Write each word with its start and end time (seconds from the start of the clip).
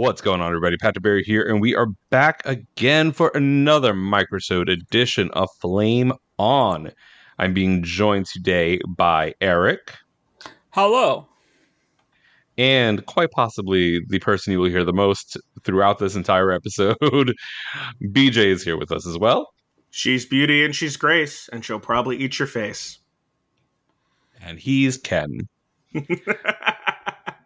What's 0.00 0.22
going 0.22 0.40
on, 0.40 0.46
everybody? 0.46 0.78
Patrick 0.78 1.02
Berry 1.02 1.22
here, 1.22 1.42
and 1.42 1.60
we 1.60 1.74
are 1.74 1.88
back 2.08 2.40
again 2.46 3.12
for 3.12 3.30
another 3.34 3.92
microsode 3.92 4.72
edition 4.72 5.30
of 5.32 5.46
Flame 5.60 6.14
On. 6.38 6.90
I'm 7.38 7.52
being 7.52 7.82
joined 7.82 8.24
today 8.24 8.80
by 8.88 9.34
Erik 9.42 9.92
Hello. 10.70 11.28
and 12.56 13.04
quite 13.04 13.30
possibly 13.32 14.00
the 14.08 14.18
person 14.20 14.54
you 14.54 14.60
will 14.60 14.70
hear 14.70 14.86
the 14.86 14.94
most 14.94 15.36
throughout 15.64 15.98
this 15.98 16.16
entire 16.16 16.50
episode. 16.50 16.96
BeeJay 18.02 18.46
is 18.46 18.64
here 18.64 18.78
with 18.78 18.92
us 18.92 19.06
as 19.06 19.18
well, 19.18 19.50
She's 19.90 20.24
beauty 20.24 20.64
and 20.64 20.74
she's 20.74 20.96
grace, 20.96 21.46
and 21.52 21.62
she'll 21.62 21.78
probably 21.78 22.16
eat 22.16 22.38
your 22.38 22.48
face. 22.48 23.00
and 24.40 24.58
he's 24.58 24.96
Ken. 24.96 25.46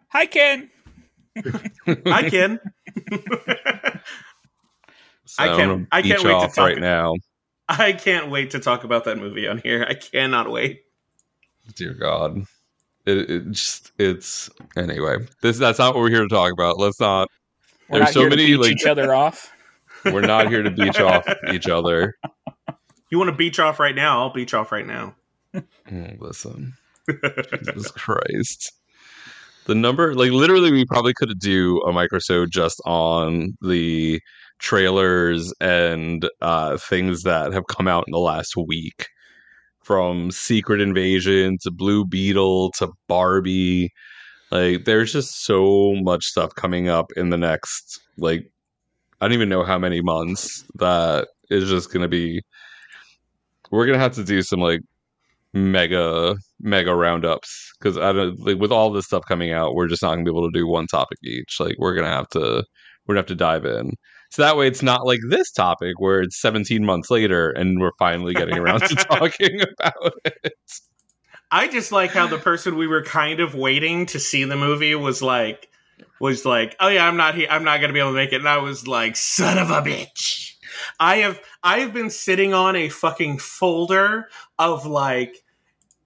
Hi, 0.07 0.25
Ken. 0.27 0.71
I 2.05 2.29
can. 2.29 2.59
So 5.27 5.43
I 5.43 5.47
can't- 5.47 5.59
I'm 5.61 5.67
gonna 5.69 5.87
I 5.91 6.01
can't 6.01 6.23
wait 6.23 6.33
you 6.41 6.47
to 6.47 6.53
talk- 6.53 6.57
right 6.57 6.79
now. 6.79 7.13
I 7.67 7.93
can't 7.93 8.29
wait 8.29 8.51
to 8.51 8.59
talk 8.59 8.83
about 8.83 9.05
that 9.05 9.17
movie 9.17 9.47
on 9.47 9.57
here. 9.57 9.85
I 9.89 9.95
cannot 9.95 10.51
wait. 10.51 10.83
Dear 11.75 11.93
God. 11.93 12.45
It, 13.07 13.29
it 13.29 13.51
just 13.51 13.91
it's 13.97 14.49
anyway. 14.77 15.17
This 15.41 15.57
that's 15.57 15.79
not 15.79 15.95
what 15.95 16.01
we're 16.01 16.09
here 16.11 16.21
to 16.21 16.27
talk 16.27 16.51
about. 16.51 16.77
Let's 16.77 16.99
not. 16.99 17.27
We're 17.89 17.99
There's 17.99 18.07
not 18.09 18.13
so 18.13 18.19
here 18.21 18.29
to 18.29 18.35
many 18.35 18.47
beat 18.51 18.57
like 18.59 18.71
each 18.71 18.85
other 18.85 19.13
off. 19.13 19.51
we're 20.05 20.21
not 20.21 20.47
here 20.49 20.61
to 20.63 20.69
beach 20.71 20.99
off 20.99 21.25
each 21.51 21.67
other. 21.67 22.13
You 23.09 23.17
want 23.17 23.29
to 23.31 23.35
beach 23.35 23.59
off 23.59 23.79
right 23.79 23.95
now? 23.95 24.19
I'll 24.21 24.33
beach 24.33 24.53
off 24.53 24.71
right 24.71 24.85
now. 24.85 25.15
Mm, 25.89 26.19
Listen, 26.21 26.73
Jesus 27.09 27.89
Christ. 27.91 28.73
The 29.65 29.75
number, 29.75 30.13
like 30.13 30.31
literally, 30.31 30.71
we 30.71 30.85
probably 30.85 31.13
could 31.13 31.37
do 31.39 31.79
a 31.81 31.91
microsode 31.91 32.49
just 32.49 32.81
on 32.85 33.57
the 33.61 34.21
trailers 34.59 35.53
and 35.59 36.29
uh, 36.41 36.77
things 36.77 37.23
that 37.23 37.51
have 37.51 37.67
come 37.67 37.87
out 37.87 38.05
in 38.07 38.11
the 38.11 38.19
last 38.19 38.55
week, 38.55 39.07
from 39.81 40.31
Secret 40.31 40.81
Invasion 40.81 41.57
to 41.61 41.71
Blue 41.71 42.05
Beetle 42.05 42.71
to 42.77 42.89
Barbie. 43.07 43.91
Like, 44.51 44.85
there's 44.85 45.11
just 45.11 45.45
so 45.45 45.95
much 45.95 46.25
stuff 46.25 46.53
coming 46.55 46.87
up 46.87 47.11
in 47.15 47.29
the 47.29 47.37
next, 47.37 47.99
like, 48.17 48.49
I 49.19 49.25
don't 49.25 49.33
even 49.33 49.49
know 49.49 49.63
how 49.63 49.79
many 49.79 50.01
months 50.01 50.63
that 50.75 51.27
is 51.49 51.69
just 51.69 51.89
to 52.03 52.07
be. 52.07 52.41
We're 53.71 53.85
to 53.97 54.03
have 54.03 54.15
to 54.15 54.23
do 54.23 54.41
some, 54.43 54.59
like, 54.59 54.81
mega 55.55 56.35
mega 56.59 56.93
roundups 56.93 57.71
because 57.79 57.97
I 57.97 58.11
don't 58.11 58.39
like 58.39 58.59
with 58.59 58.71
all 58.71 58.91
this 58.91 59.05
stuff 59.05 59.23
coming 59.27 59.51
out, 59.51 59.73
we're 59.73 59.87
just 59.87 60.01
not 60.01 60.13
gonna 60.13 60.25
be 60.25 60.31
able 60.31 60.51
to 60.51 60.57
do 60.57 60.67
one 60.67 60.85
topic 60.87 61.17
each. 61.23 61.57
Like 61.59 61.75
we're 61.79 61.95
gonna 61.95 62.09
have 62.09 62.29
to 62.29 62.63
we're 63.05 63.15
gonna 63.15 63.19
have 63.19 63.27
to 63.27 63.35
dive 63.35 63.65
in. 63.65 63.93
So 64.31 64.41
that 64.41 64.57
way 64.57 64.67
it's 64.67 64.83
not 64.83 65.05
like 65.05 65.19
this 65.29 65.51
topic 65.51 65.99
where 65.99 66.21
it's 66.21 66.41
17 66.41 66.83
months 66.83 67.09
later 67.09 67.51
and 67.51 67.79
we're 67.79 67.91
finally 67.97 68.33
getting 68.33 68.57
around 68.57 68.81
to 68.81 68.95
talking 68.95 69.61
about 69.61 70.13
it. 70.25 70.53
I 71.51 71.67
just 71.69 71.91
like 71.91 72.11
how 72.11 72.27
the 72.27 72.37
person 72.37 72.75
we 72.75 72.87
were 72.87 73.03
kind 73.03 73.39
of 73.39 73.55
waiting 73.55 74.07
to 74.07 74.19
see 74.19 74.43
the 74.43 74.57
movie 74.57 74.93
was 74.95 75.21
like, 75.21 75.69
was 76.19 76.43
like, 76.43 76.75
oh 76.81 76.89
yeah, 76.89 77.07
I'm 77.07 77.15
not 77.15 77.35
here. 77.35 77.47
I'm 77.49 77.63
not 77.63 77.79
gonna 77.79 77.93
be 77.93 77.99
able 77.99 78.11
to 78.11 78.15
make 78.15 78.33
it. 78.33 78.41
And 78.41 78.49
I 78.49 78.57
was 78.57 78.87
like, 78.87 79.15
son 79.15 79.57
of 79.57 79.69
a 79.69 79.81
bitch. 79.81 80.55
I 80.99 81.17
have 81.17 81.39
I 81.63 81.79
have 81.79 81.93
been 81.93 82.09
sitting 82.09 82.53
on 82.53 82.75
a 82.75 82.89
fucking 82.89 83.37
folder 83.37 84.27
of 84.59 84.85
like, 84.85 85.44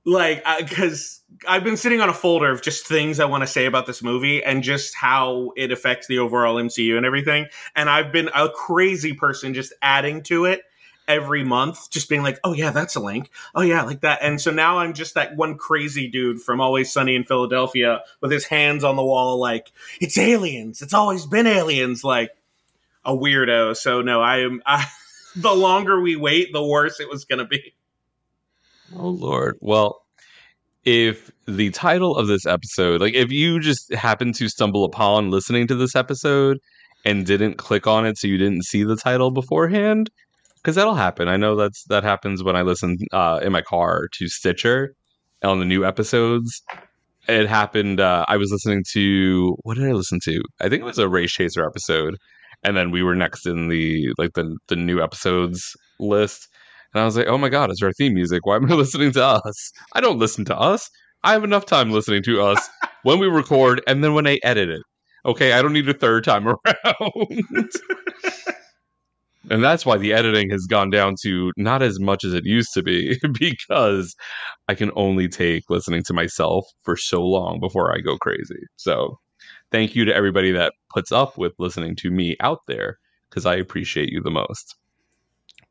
like 0.09 0.43
because 0.57 1.21
I've 1.47 1.63
been 1.63 1.77
sitting 1.77 2.01
on 2.01 2.09
a 2.09 2.13
folder 2.13 2.51
of 2.51 2.61
just 2.61 2.87
things 2.87 3.19
I 3.19 3.25
want 3.25 3.41
to 3.41 3.47
say 3.47 3.65
about 3.65 3.85
this 3.85 4.01
movie 4.01 4.43
and 4.43 4.63
just 4.63 4.95
how 4.95 5.51
it 5.55 5.71
affects 5.71 6.07
the 6.07 6.19
overall 6.19 6.55
MCU 6.55 6.97
and 6.97 7.05
everything. 7.05 7.47
And 7.75 7.89
I've 7.89 8.11
been 8.11 8.29
a 8.33 8.49
crazy 8.49 9.13
person 9.13 9.53
just 9.53 9.73
adding 9.81 10.23
to 10.23 10.45
it 10.45 10.61
every 11.07 11.43
month, 11.43 11.89
just 11.89 12.07
being 12.09 12.21
like, 12.21 12.39
oh 12.43 12.53
yeah, 12.53 12.71
that's 12.71 12.95
a 12.95 12.99
link. 12.99 13.31
Oh 13.55 13.61
yeah, 13.61 13.83
like 13.83 14.01
that. 14.01 14.19
And 14.21 14.39
so 14.39 14.51
now 14.51 14.79
I'm 14.79 14.93
just 14.93 15.15
that 15.15 15.35
one 15.35 15.57
crazy 15.57 16.07
dude 16.07 16.41
from 16.41 16.61
Always 16.61 16.91
Sunny 16.91 17.15
in 17.15 17.23
Philadelphia 17.23 18.01
with 18.21 18.31
his 18.31 18.45
hands 18.45 18.83
on 18.83 18.95
the 18.95 19.03
wall, 19.03 19.39
like 19.39 19.71
it's 19.99 20.17
aliens. 20.17 20.81
It's 20.81 20.93
always 20.93 21.25
been 21.25 21.47
aliens. 21.47 22.03
Like 22.03 22.31
a 23.05 23.15
weirdo. 23.15 23.75
So 23.75 24.01
no, 24.01 24.21
I 24.21 24.39
am. 24.39 24.61
I, 24.65 24.85
the 25.35 25.53
longer 25.53 25.99
we 25.99 26.15
wait, 26.15 26.53
the 26.53 26.63
worse 26.63 26.99
it 26.99 27.09
was 27.09 27.25
going 27.25 27.39
to 27.39 27.45
be. 27.45 27.73
Oh 28.95 29.09
Lord. 29.09 29.57
Well, 29.61 30.01
if 30.85 31.31
the 31.47 31.69
title 31.71 32.15
of 32.15 32.27
this 32.27 32.45
episode, 32.45 33.01
like 33.01 33.13
if 33.13 33.31
you 33.31 33.59
just 33.59 33.93
happen 33.93 34.33
to 34.33 34.49
stumble 34.49 34.83
upon 34.85 35.29
listening 35.29 35.67
to 35.67 35.75
this 35.75 35.95
episode 35.95 36.57
and 37.05 37.25
didn't 37.25 37.55
click 37.55 37.87
on 37.87 38.05
it 38.05 38.17
so 38.17 38.27
you 38.27 38.37
didn't 38.37 38.65
see 38.65 38.83
the 38.83 38.95
title 38.95 39.31
beforehand, 39.31 40.09
because 40.55 40.75
that'll 40.75 40.95
happen. 40.95 41.27
I 41.27 41.37
know 41.37 41.55
that's 41.55 41.83
that 41.85 42.03
happens 42.03 42.43
when 42.43 42.55
I 42.55 42.61
listen 42.63 42.97
uh, 43.11 43.39
in 43.41 43.51
my 43.51 43.61
car 43.61 44.07
to 44.13 44.27
Stitcher 44.27 44.93
on 45.43 45.59
the 45.59 45.65
new 45.65 45.85
episodes. 45.85 46.61
It 47.27 47.47
happened. 47.47 47.99
Uh, 47.99 48.25
I 48.27 48.37
was 48.37 48.51
listening 48.51 48.83
to 48.93 49.55
what 49.63 49.77
did 49.77 49.87
I 49.87 49.91
listen 49.91 50.19
to? 50.23 50.41
I 50.59 50.69
think 50.69 50.81
it 50.81 50.85
was 50.85 50.97
a 50.97 51.07
Race 51.07 51.31
Chaser 51.31 51.65
episode, 51.65 52.17
and 52.63 52.75
then 52.75 52.91
we 52.91 53.03
were 53.03 53.15
next 53.15 53.45
in 53.45 53.69
the 53.69 54.13
like 54.17 54.33
the 54.33 54.57
the 54.67 54.75
new 54.75 55.01
episodes 55.01 55.75
list. 55.99 56.47
And 56.93 57.01
I 57.01 57.05
was 57.05 57.17
like, 57.17 57.27
oh 57.27 57.37
my 57.37 57.49
God, 57.49 57.69
it's 57.69 57.83
our 57.83 57.93
theme 57.93 58.13
music. 58.13 58.45
Why 58.45 58.55
am 58.55 58.71
I 58.71 58.75
listening 58.75 59.11
to 59.13 59.23
us? 59.23 59.71
I 59.93 60.01
don't 60.01 60.19
listen 60.19 60.45
to 60.45 60.57
us. 60.57 60.89
I 61.23 61.33
have 61.33 61.43
enough 61.43 61.65
time 61.65 61.91
listening 61.91 62.23
to 62.23 62.41
us 62.41 62.69
when 63.03 63.19
we 63.19 63.27
record 63.27 63.81
and 63.87 64.03
then 64.03 64.13
when 64.13 64.27
I 64.27 64.39
edit 64.43 64.69
it. 64.69 64.81
Okay, 65.25 65.51
I 65.51 65.61
don't 65.61 65.73
need 65.73 65.89
a 65.89 65.93
third 65.93 66.23
time 66.23 66.47
around. 66.47 67.69
and 69.49 69.63
that's 69.63 69.85
why 69.85 69.97
the 69.97 70.13
editing 70.13 70.49
has 70.49 70.65
gone 70.65 70.89
down 70.89 71.15
to 71.23 71.51
not 71.57 71.81
as 71.81 71.99
much 71.99 72.23
as 72.23 72.33
it 72.33 72.45
used 72.45 72.73
to 72.73 72.81
be 72.81 73.19
because 73.39 74.15
I 74.67 74.75
can 74.75 74.91
only 74.95 75.27
take 75.27 75.63
listening 75.69 76.03
to 76.03 76.13
myself 76.13 76.65
for 76.83 76.95
so 76.95 77.21
long 77.21 77.59
before 77.59 77.93
I 77.93 77.99
go 77.99 78.17
crazy. 78.17 78.63
So 78.77 79.17
thank 79.71 79.93
you 79.93 80.05
to 80.05 80.15
everybody 80.15 80.51
that 80.53 80.73
puts 80.89 81.11
up 81.11 81.37
with 81.37 81.53
listening 81.59 81.97
to 81.97 82.09
me 82.11 82.37
out 82.39 82.59
there 82.67 82.97
because 83.29 83.45
I 83.45 83.55
appreciate 83.55 84.09
you 84.09 84.21
the 84.21 84.31
most. 84.31 84.75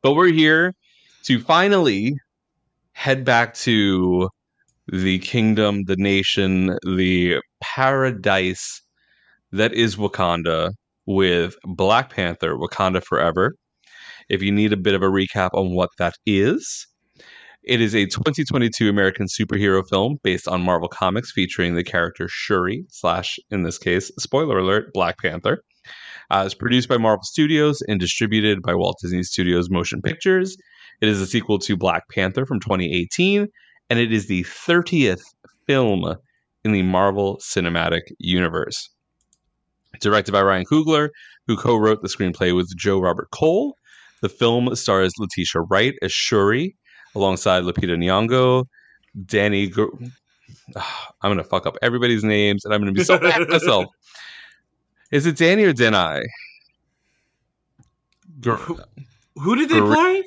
But 0.03 0.13
we're 0.13 0.31
here 0.31 0.75
to 1.23 1.39
finally 1.39 2.15
head 2.93 3.23
back 3.23 3.53
to 3.53 4.29
the 4.91 5.19
kingdom, 5.19 5.83
the 5.85 5.95
nation, 5.95 6.77
the 6.83 7.39
paradise 7.61 8.81
that 9.51 9.73
is 9.73 9.95
Wakanda 9.95 10.71
with 11.05 11.55
Black 11.65 12.11
Panther 12.11 12.55
Wakanda 12.55 13.03
Forever. 13.03 13.55
If 14.29 14.43
you 14.43 14.51
need 14.51 14.73
a 14.73 14.77
bit 14.77 14.93
of 14.93 15.01
a 15.01 15.07
recap 15.07 15.49
on 15.53 15.73
what 15.73 15.89
that 15.97 16.15
is, 16.25 16.87
it 17.63 17.81
is 17.81 17.95
a 17.95 18.05
2022 18.05 18.89
American 18.89 19.27
superhero 19.27 19.83
film 19.87 20.17
based 20.23 20.47
on 20.47 20.61
Marvel 20.61 20.87
Comics 20.87 21.31
featuring 21.31 21.75
the 21.75 21.83
character 21.83 22.27
Shuri, 22.29 22.85
slash, 22.89 23.37
in 23.49 23.63
this 23.63 23.77
case, 23.77 24.11
spoiler 24.19 24.59
alert, 24.59 24.93
Black 24.93 25.17
Panther. 25.19 25.63
Uh, 26.29 26.43
it's 26.45 26.53
produced 26.53 26.87
by 26.87 26.97
Marvel 26.97 27.23
Studios 27.23 27.81
and 27.87 27.99
distributed 27.99 28.61
by 28.61 28.75
Walt 28.75 28.97
Disney 29.01 29.23
Studios 29.23 29.69
Motion 29.69 30.01
Pictures. 30.01 30.55
It 31.01 31.07
is 31.07 31.21
a 31.21 31.25
sequel 31.25 31.57
to 31.59 31.75
Black 31.75 32.03
Panther 32.09 32.45
from 32.45 32.59
2018, 32.59 33.47
and 33.89 33.99
it 33.99 34.13
is 34.13 34.27
the 34.27 34.43
30th 34.43 35.21
film 35.65 36.15
in 36.63 36.71
the 36.71 36.83
Marvel 36.83 37.39
Cinematic 37.41 38.01
Universe. 38.19 38.89
Directed 40.01 40.33
by 40.33 40.43
Ryan 40.43 40.65
Coogler, 40.65 41.09
who 41.47 41.57
co 41.57 41.75
wrote 41.75 42.01
the 42.01 42.09
screenplay 42.09 42.55
with 42.55 42.71
Joe 42.77 42.99
Robert 42.99 43.29
Cole. 43.31 43.75
The 44.21 44.29
film 44.29 44.75
stars 44.75 45.13
Letitia 45.17 45.61
Wright 45.61 45.95
as 46.01 46.11
Shuri, 46.11 46.75
alongside 47.15 47.63
Lupita 47.63 47.97
Nyong'o, 47.97 48.65
Danny. 49.25 49.71
I'm 50.75 51.31
gonna 51.31 51.43
fuck 51.43 51.65
up 51.65 51.77
everybody's 51.81 52.23
names, 52.23 52.65
and 52.65 52.73
I'm 52.73 52.81
gonna 52.81 52.91
be 52.91 53.03
so 53.03 53.19
mad 53.19 53.41
at 53.41 53.49
myself. 53.49 53.85
Is 55.11 55.25
it 55.25 55.37
Danny 55.37 55.63
or 55.63 55.73
Denai? 55.73 56.23
Gr- 58.41 58.55
Who 59.35 59.55
did 59.55 59.69
they 59.69 59.79
Gr- 59.79 59.93
play? 59.93 60.23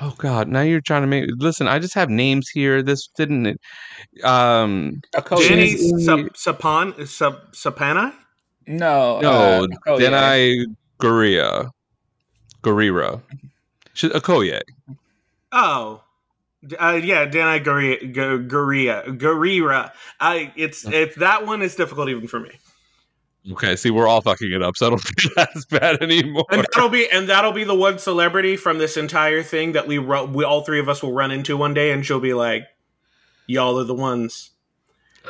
oh 0.00 0.14
God! 0.18 0.48
Now 0.48 0.62
you're 0.62 0.80
trying 0.80 1.02
to 1.02 1.06
make. 1.06 1.26
Listen, 1.36 1.68
I 1.68 1.78
just 1.78 1.94
have 1.94 2.08
names 2.10 2.48
here. 2.48 2.82
This 2.82 3.08
didn't. 3.16 3.60
Um, 4.24 5.02
Okoye. 5.14 5.48
Danny 5.48 5.68
She's- 5.76 6.06
Sapan 6.06 7.06
Sap- 7.06 7.52
Sapana? 7.52 8.14
No. 8.66 9.20
no, 9.20 9.30
uh, 9.30 9.66
Okoye. 9.66 9.98
Denai 10.00 10.64
Guria, 11.00 11.70
Gurira, 12.62 13.20
She- 13.94 14.08
Okoye. 14.08 14.60
Oh. 15.52 16.00
Uh, 16.78 17.00
yeah, 17.02 17.26
Danai 17.26 17.62
Gurira, 17.64 18.14
Gurira, 18.48 19.18
Gurira. 19.18 19.90
I 20.20 20.52
it's 20.56 20.86
it's 20.86 21.16
that 21.16 21.44
one 21.44 21.60
is 21.60 21.74
difficult 21.74 22.08
even 22.08 22.28
for 22.28 22.38
me. 22.38 22.52
Okay, 23.50 23.74
see, 23.74 23.90
we're 23.90 24.06
all 24.06 24.20
fucking 24.20 24.52
it 24.52 24.62
up, 24.62 24.76
so 24.76 24.86
I 24.86 24.90
don't 24.90 24.98
think 25.02 25.34
that's 25.34 25.64
bad 25.64 26.00
anymore. 26.00 26.44
And 26.50 26.64
that'll 26.72 26.88
be 26.88 27.10
and 27.10 27.28
that'll 27.28 27.52
be 27.52 27.64
the 27.64 27.74
one 27.74 27.98
celebrity 27.98 28.56
from 28.56 28.78
this 28.78 28.96
entire 28.96 29.42
thing 29.42 29.72
that 29.72 29.86
we 29.86 29.98
we 29.98 30.44
all 30.44 30.62
three 30.62 30.78
of 30.78 30.88
us 30.88 31.02
will 31.02 31.12
run 31.12 31.30
into 31.30 31.56
one 31.56 31.74
day, 31.74 31.90
and 31.90 32.06
she'll 32.06 32.20
be 32.20 32.34
like, 32.34 32.66
"Y'all 33.46 33.78
are 33.80 33.84
the 33.84 33.94
ones, 33.94 34.50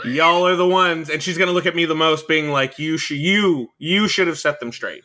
y'all 0.04 0.46
are 0.46 0.56
the 0.56 0.68
ones," 0.68 1.08
and 1.08 1.22
she's 1.22 1.38
gonna 1.38 1.52
look 1.52 1.66
at 1.66 1.74
me 1.74 1.86
the 1.86 1.94
most, 1.94 2.28
being 2.28 2.50
like, 2.50 2.78
"You 2.78 2.98
should 2.98 3.16
you 3.16 3.68
you 3.78 4.08
should 4.08 4.26
have 4.26 4.38
set 4.38 4.60
them 4.60 4.72
straight. 4.72 5.04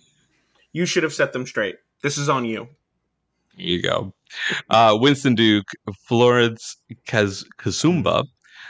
You 0.74 0.86
should 0.86 1.03
have 1.03 1.13
set 1.13 1.31
them 1.31 1.45
straight. 1.45 1.77
This 2.03 2.18
is 2.18 2.27
on 2.27 2.44
you." 2.44 2.68
Here 3.56 3.77
you 3.77 3.81
go. 3.81 4.13
Uh, 4.69 4.98
Winston 5.00 5.33
Duke, 5.33 5.69
Florence 6.07 6.75
Kaz- 7.07 7.45
Kasumba, 7.57 8.25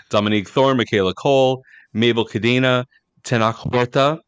Dominique 0.10 0.48
Thorne, 0.48 0.78
Michaela 0.78 1.14
Coel, 1.14 1.62
Mabel 1.92 2.26
Cadena, 2.26 2.86
Tenoch 3.24 3.56
Huerta, 3.56 4.20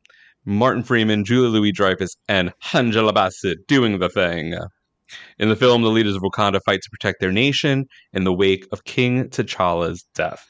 Martin 0.46 0.84
Freeman, 0.84 1.26
Julia 1.26 1.50
Louis 1.50 1.72
Dreyfus, 1.72 2.16
and 2.28 2.54
Angela 2.74 3.14
Bassett 3.14 3.68
doing 3.68 4.00
the 4.00 4.10
thing. 4.10 4.56
In 5.38 5.50
the 5.50 5.56
film, 5.56 5.82
the 5.82 5.90
leaders 5.90 6.16
of 6.16 6.22
Wakanda 6.22 6.60
fight 6.66 6.82
to 6.84 6.90
protect 6.90 7.20
their 7.20 7.32
nation 7.32 7.86
in 8.14 8.24
the 8.24 8.34
wake 8.34 8.68
of 8.72 8.84
King 8.84 9.30
T'Challa's 9.30 10.06
death. 10.14 10.46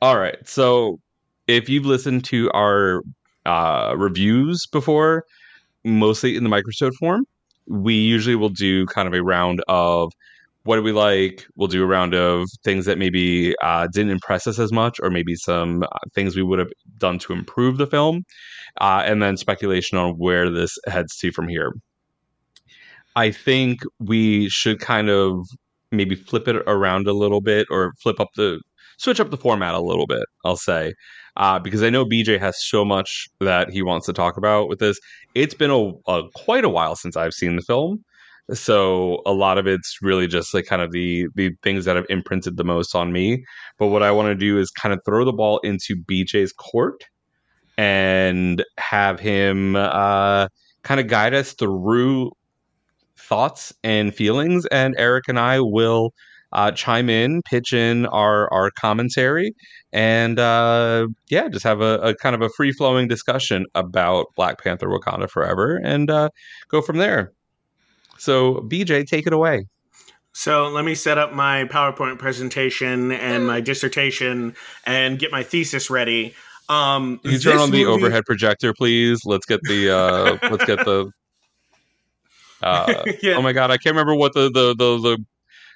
All 0.00 0.18
right, 0.18 0.36
so 0.46 1.00
if 1.48 1.68
you've 1.68 1.86
listened 1.86 2.24
to 2.26 2.50
our 2.52 3.02
uh, 3.46 3.94
reviews 3.96 4.66
before, 4.66 5.24
mostly 5.84 6.36
in 6.36 6.44
the 6.44 6.50
microsode 6.50 6.94
form, 6.94 7.24
we 7.66 7.94
usually 7.94 8.36
will 8.36 8.48
do 8.48 8.86
kind 8.86 9.08
of 9.08 9.14
a 9.14 9.22
round 9.22 9.62
of 9.68 10.12
what 10.68 10.76
do 10.76 10.82
we 10.82 10.92
like. 10.92 11.46
We'll 11.56 11.66
do 11.66 11.82
a 11.82 11.86
round 11.86 12.14
of 12.14 12.46
things 12.62 12.84
that 12.84 12.98
maybe 12.98 13.54
uh, 13.62 13.88
didn't 13.90 14.10
impress 14.10 14.46
us 14.46 14.58
as 14.58 14.70
much, 14.70 15.00
or 15.02 15.08
maybe 15.08 15.34
some 15.34 15.82
uh, 15.82 15.86
things 16.14 16.36
we 16.36 16.42
would 16.42 16.58
have 16.58 16.68
done 16.98 17.18
to 17.20 17.32
improve 17.32 17.78
the 17.78 17.86
film, 17.86 18.24
uh, 18.78 19.02
and 19.06 19.22
then 19.22 19.38
speculation 19.38 19.96
on 19.96 20.10
where 20.18 20.50
this 20.50 20.76
heads 20.86 21.16
to 21.20 21.32
from 21.32 21.48
here. 21.48 21.72
I 23.16 23.30
think 23.30 23.80
we 23.98 24.50
should 24.50 24.78
kind 24.78 25.08
of 25.08 25.46
maybe 25.90 26.14
flip 26.14 26.46
it 26.48 26.56
around 26.66 27.08
a 27.08 27.14
little 27.14 27.40
bit, 27.40 27.66
or 27.70 27.94
flip 28.02 28.20
up 28.20 28.28
the 28.36 28.60
switch 28.98 29.20
up 29.20 29.30
the 29.30 29.38
format 29.38 29.72
a 29.72 29.80
little 29.80 30.06
bit. 30.06 30.26
I'll 30.44 30.58
say 30.58 30.92
uh, 31.38 31.58
because 31.58 31.82
I 31.82 31.88
know 31.88 32.04
BeeJay 32.04 32.38
has 32.40 32.62
so 32.62 32.84
much 32.84 33.26
that 33.40 33.70
he 33.70 33.80
wants 33.80 34.04
to 34.04 34.12
talk 34.12 34.36
about 34.36 34.68
with 34.68 34.80
this. 34.80 34.98
It's 35.34 35.54
been 35.54 35.70
a, 35.70 35.92
a 36.12 36.24
quite 36.34 36.66
a 36.66 36.68
while 36.68 36.94
since 36.94 37.16
I've 37.16 37.32
seen 37.32 37.56
the 37.56 37.62
film, 37.62 38.04
so 38.52 39.22
a 39.26 39.32
lot 39.32 39.58
of 39.58 39.66
it's 39.66 39.98
really 40.02 40.26
just 40.26 40.54
like 40.54 40.66
kind 40.66 40.82
of 40.82 40.92
the 40.92 41.26
the 41.34 41.52
things 41.62 41.84
that 41.84 41.96
have 41.96 42.06
imprinted 42.08 42.56
the 42.56 42.64
most 42.64 42.94
on 42.94 43.12
me. 43.12 43.44
But 43.78 43.88
what 43.88 44.02
I 44.02 44.10
want 44.10 44.28
to 44.28 44.34
do 44.34 44.58
is 44.58 44.70
kind 44.70 44.92
of 44.92 45.00
throw 45.04 45.24
the 45.24 45.32
ball 45.32 45.58
into 45.60 45.96
BeeJay's 45.96 46.52
court 46.52 47.04
and 47.76 48.64
have 48.78 49.20
him 49.20 49.76
uh, 49.76 50.48
kind 50.82 51.00
of 51.00 51.06
guide 51.06 51.34
us 51.34 51.52
through 51.52 52.32
thoughts 53.16 53.72
and 53.84 54.14
feelings, 54.14 54.66
and 54.66 54.94
Erik 54.98 55.28
and 55.28 55.38
I 55.38 55.60
will 55.60 56.14
uh, 56.52 56.70
chime 56.72 57.10
in, 57.10 57.42
pitch 57.42 57.72
in 57.72 58.06
our 58.06 58.52
our 58.52 58.70
commentary, 58.70 59.54
and 59.92 60.38
uh, 60.38 61.06
yeah, 61.28 61.48
just 61.48 61.64
have 61.64 61.80
a, 61.82 61.98
a 61.98 62.14
kind 62.14 62.34
of 62.34 62.42
a 62.42 62.48
free 62.48 62.72
flowing 62.72 63.08
discussion 63.08 63.66
about 63.74 64.26
Black 64.36 64.62
Panther: 64.62 64.88
Wakanda 64.88 65.28
Forever, 65.28 65.80
and 65.84 66.10
uh, 66.10 66.30
go 66.68 66.80
from 66.80 66.96
there. 66.96 67.32
So, 68.18 68.56
BeeJay, 68.68 69.06
take 69.06 69.26
it 69.26 69.32
away. 69.32 69.66
So 70.32 70.68
let 70.68 70.84
me 70.84 70.94
set 70.94 71.18
up 71.18 71.32
my 71.32 71.64
PowerPoint 71.64 72.18
presentation 72.18 73.10
and 73.10 73.46
my 73.46 73.60
dissertation 73.60 74.54
and 74.86 75.18
get 75.18 75.32
my 75.32 75.42
thesis 75.42 75.90
ready. 75.90 76.34
Um, 76.68 77.18
Can 77.18 77.32
you 77.32 77.38
turn 77.38 77.56
on 77.58 77.70
the 77.70 77.84
movie- 77.84 78.04
overhead 78.04 78.24
projector, 78.26 78.72
please? 78.72 79.22
Let's 79.24 79.46
get 79.46 79.60
the 79.62 79.90
uh, 79.90 80.38
let's 80.50 80.64
get 80.64 80.84
the. 80.84 81.10
Uh, 82.62 83.04
Yeah. 83.22 83.34
Oh 83.36 83.42
my 83.42 83.52
god, 83.52 83.70
I 83.70 83.78
can't 83.78 83.94
remember 83.94 84.14
what 84.14 84.34
the 84.34 84.50
the 84.50 84.74
the, 84.76 84.98
the 84.98 85.24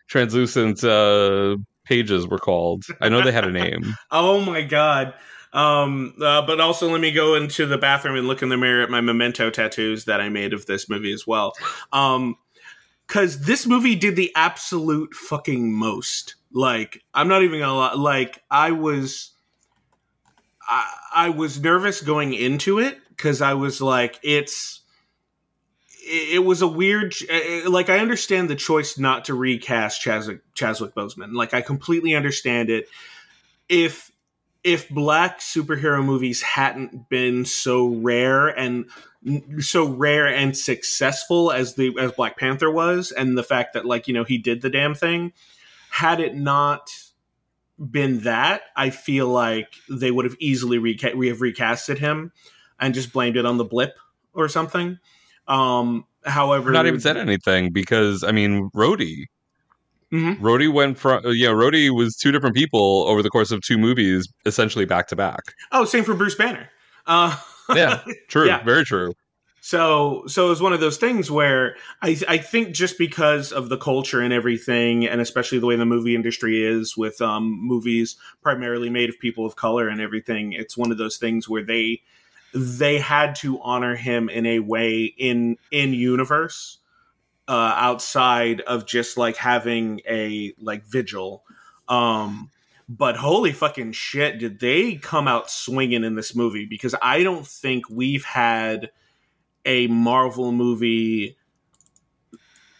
translucent 0.08 0.84
uh, 0.84 1.56
pages 1.84 2.26
were 2.28 2.38
called. 2.38 2.84
I 3.00 3.08
know 3.08 3.22
they 3.22 3.32
had 3.32 3.44
a 3.44 3.50
name. 3.50 3.94
Oh 4.10 4.40
my 4.42 4.62
god. 4.62 5.14
Um, 5.52 6.14
uh, 6.20 6.42
but 6.46 6.60
also 6.60 6.90
let 6.90 7.00
me 7.00 7.12
go 7.12 7.34
into 7.34 7.66
the 7.66 7.76
bathroom 7.76 8.16
and 8.16 8.26
look 8.26 8.42
in 8.42 8.48
the 8.48 8.56
mirror 8.56 8.82
at 8.82 8.90
my 8.90 9.00
memento 9.00 9.50
tattoos 9.50 10.06
that 10.06 10.20
I 10.20 10.28
made 10.28 10.54
of 10.54 10.66
this 10.66 10.88
movie 10.88 11.12
as 11.12 11.26
well. 11.26 11.52
Um, 11.92 12.36
cause 13.06 13.40
this 13.40 13.66
movie 13.66 13.94
did 13.94 14.16
the 14.16 14.32
absolute 14.34 15.14
fucking 15.14 15.72
most. 15.72 16.36
Like, 16.52 17.02
I'm 17.12 17.28
not 17.28 17.42
even 17.42 17.60
gonna 17.60 17.74
lie. 17.74 17.94
Like, 17.94 18.42
I 18.50 18.70
was, 18.70 19.32
I, 20.66 20.90
I 21.14 21.28
was 21.28 21.60
nervous 21.60 22.00
going 22.00 22.32
into 22.32 22.78
it 22.78 22.98
because 23.10 23.42
I 23.42 23.54
was 23.54 23.82
like, 23.82 24.18
it's, 24.22 24.80
it, 26.04 26.44
was 26.44 26.62
a 26.62 26.66
weird, 26.66 27.14
uh, 27.30 27.70
like, 27.70 27.88
I 27.88 27.98
understand 27.98 28.50
the 28.50 28.56
choice 28.56 28.98
not 28.98 29.26
to 29.26 29.34
recast 29.34 30.02
Chaswick, 30.02 30.40
Chaswick 30.54 30.94
Boseman. 30.94 31.34
Like, 31.34 31.54
I 31.54 31.60
completely 31.60 32.14
understand 32.14 32.70
it. 32.70 32.88
If, 33.68 34.11
if 34.64 34.88
black 34.88 35.40
superhero 35.40 36.04
movies 36.04 36.42
hadn't 36.42 37.08
been 37.08 37.44
so 37.44 37.88
rare 37.88 38.48
and 38.48 38.86
so 39.60 39.86
rare 39.88 40.26
and 40.26 40.56
successful 40.56 41.52
as 41.52 41.74
the 41.74 41.94
as 41.98 42.12
Black 42.12 42.36
Panther 42.36 42.70
was, 42.70 43.12
and 43.12 43.36
the 43.36 43.42
fact 43.42 43.74
that 43.74 43.84
like 43.84 44.08
you 44.08 44.14
know 44.14 44.24
he 44.24 44.38
did 44.38 44.62
the 44.62 44.70
damn 44.70 44.94
thing, 44.94 45.32
had 45.90 46.20
it 46.20 46.34
not 46.34 46.90
been 47.78 48.20
that, 48.20 48.62
I 48.76 48.90
feel 48.90 49.28
like 49.28 49.74
they 49.88 50.10
would 50.10 50.24
have 50.24 50.36
easily 50.38 50.78
reca- 50.78 51.14
we 51.14 51.28
have 51.28 51.38
recasted 51.38 51.98
him 51.98 52.32
and 52.78 52.94
just 52.94 53.12
blamed 53.12 53.36
it 53.36 53.46
on 53.46 53.56
the 53.56 53.64
blip 53.64 53.98
or 54.34 54.48
something. 54.48 54.98
Um, 55.48 56.06
however, 56.24 56.70
Not 56.70 56.86
even 56.86 57.00
said 57.00 57.16
anything 57.16 57.72
because 57.72 58.22
I 58.24 58.32
mean, 58.32 58.70
Rhodey. 58.74 59.26
Mhm. 60.12 60.38
Rhodey 60.40 60.70
went 60.72 60.98
from 60.98 61.22
yeah, 61.26 61.48
Rhodey 61.48 61.90
was 61.90 62.16
two 62.16 62.32
different 62.32 62.54
people 62.54 63.04
over 63.08 63.22
the 63.22 63.30
course 63.30 63.50
of 63.50 63.62
two 63.62 63.78
movies, 63.78 64.28
essentially 64.44 64.84
back 64.84 65.08
to 65.08 65.16
back. 65.16 65.40
Oh, 65.72 65.84
same 65.84 66.04
for 66.04 66.14
Bruce 66.14 66.34
Banner. 66.34 66.68
Uh, 67.06 67.36
Yeah, 67.74 68.00
True, 68.28 68.46
Yeah. 68.46 68.62
very 68.64 68.84
true. 68.84 69.14
So, 69.64 70.24
so 70.26 70.46
it 70.46 70.48
was 70.50 70.60
one 70.60 70.72
of 70.72 70.80
those 70.80 70.98
things 70.98 71.30
where 71.30 71.76
I, 72.02 72.18
I 72.28 72.36
think 72.36 72.74
just 72.74 72.98
because 72.98 73.52
of 73.52 73.68
the 73.68 73.76
culture 73.78 74.20
and 74.20 74.32
everything, 74.32 75.06
and 75.06 75.20
especially 75.20 75.60
the 75.60 75.66
way 75.66 75.76
the 75.76 75.86
movie 75.86 76.16
industry 76.16 76.66
is 76.66 76.96
with 76.96 77.22
um, 77.22 77.44
movies 77.64 78.16
primarily 78.42 78.90
made 78.90 79.08
of 79.08 79.18
people 79.20 79.46
of 79.46 79.54
color 79.54 79.88
and 79.88 80.00
everything, 80.00 80.52
it's 80.52 80.76
one 80.76 80.90
of 80.90 80.98
those 80.98 81.16
things 81.16 81.48
where 81.48 81.62
they 81.62 82.02
they 82.52 82.98
had 82.98 83.34
to 83.36 83.58
honor 83.62 83.94
him 83.94 84.28
in 84.28 84.44
a 84.46 84.58
way 84.58 85.04
in 85.16 85.56
in 85.70 85.94
universe 85.94 86.78
uh, 87.52 87.74
outside 87.76 88.62
of 88.62 88.86
just 88.86 89.18
like 89.18 89.36
having 89.36 90.00
a 90.08 90.54
like 90.58 90.86
vigil. 90.86 91.44
Um, 91.86 92.50
but 92.88 93.16
holy 93.16 93.52
fucking 93.52 93.92
shit, 93.92 94.38
did 94.38 94.58
they 94.58 94.94
come 94.94 95.28
out 95.28 95.50
swinging 95.50 96.02
in 96.02 96.14
this 96.14 96.34
movie? 96.34 96.64
Because 96.64 96.94
I 97.02 97.22
don't 97.22 97.46
think 97.46 97.90
we've 97.90 98.24
had 98.24 98.90
a 99.66 99.86
Marvel 99.88 100.50
movie. 100.50 101.36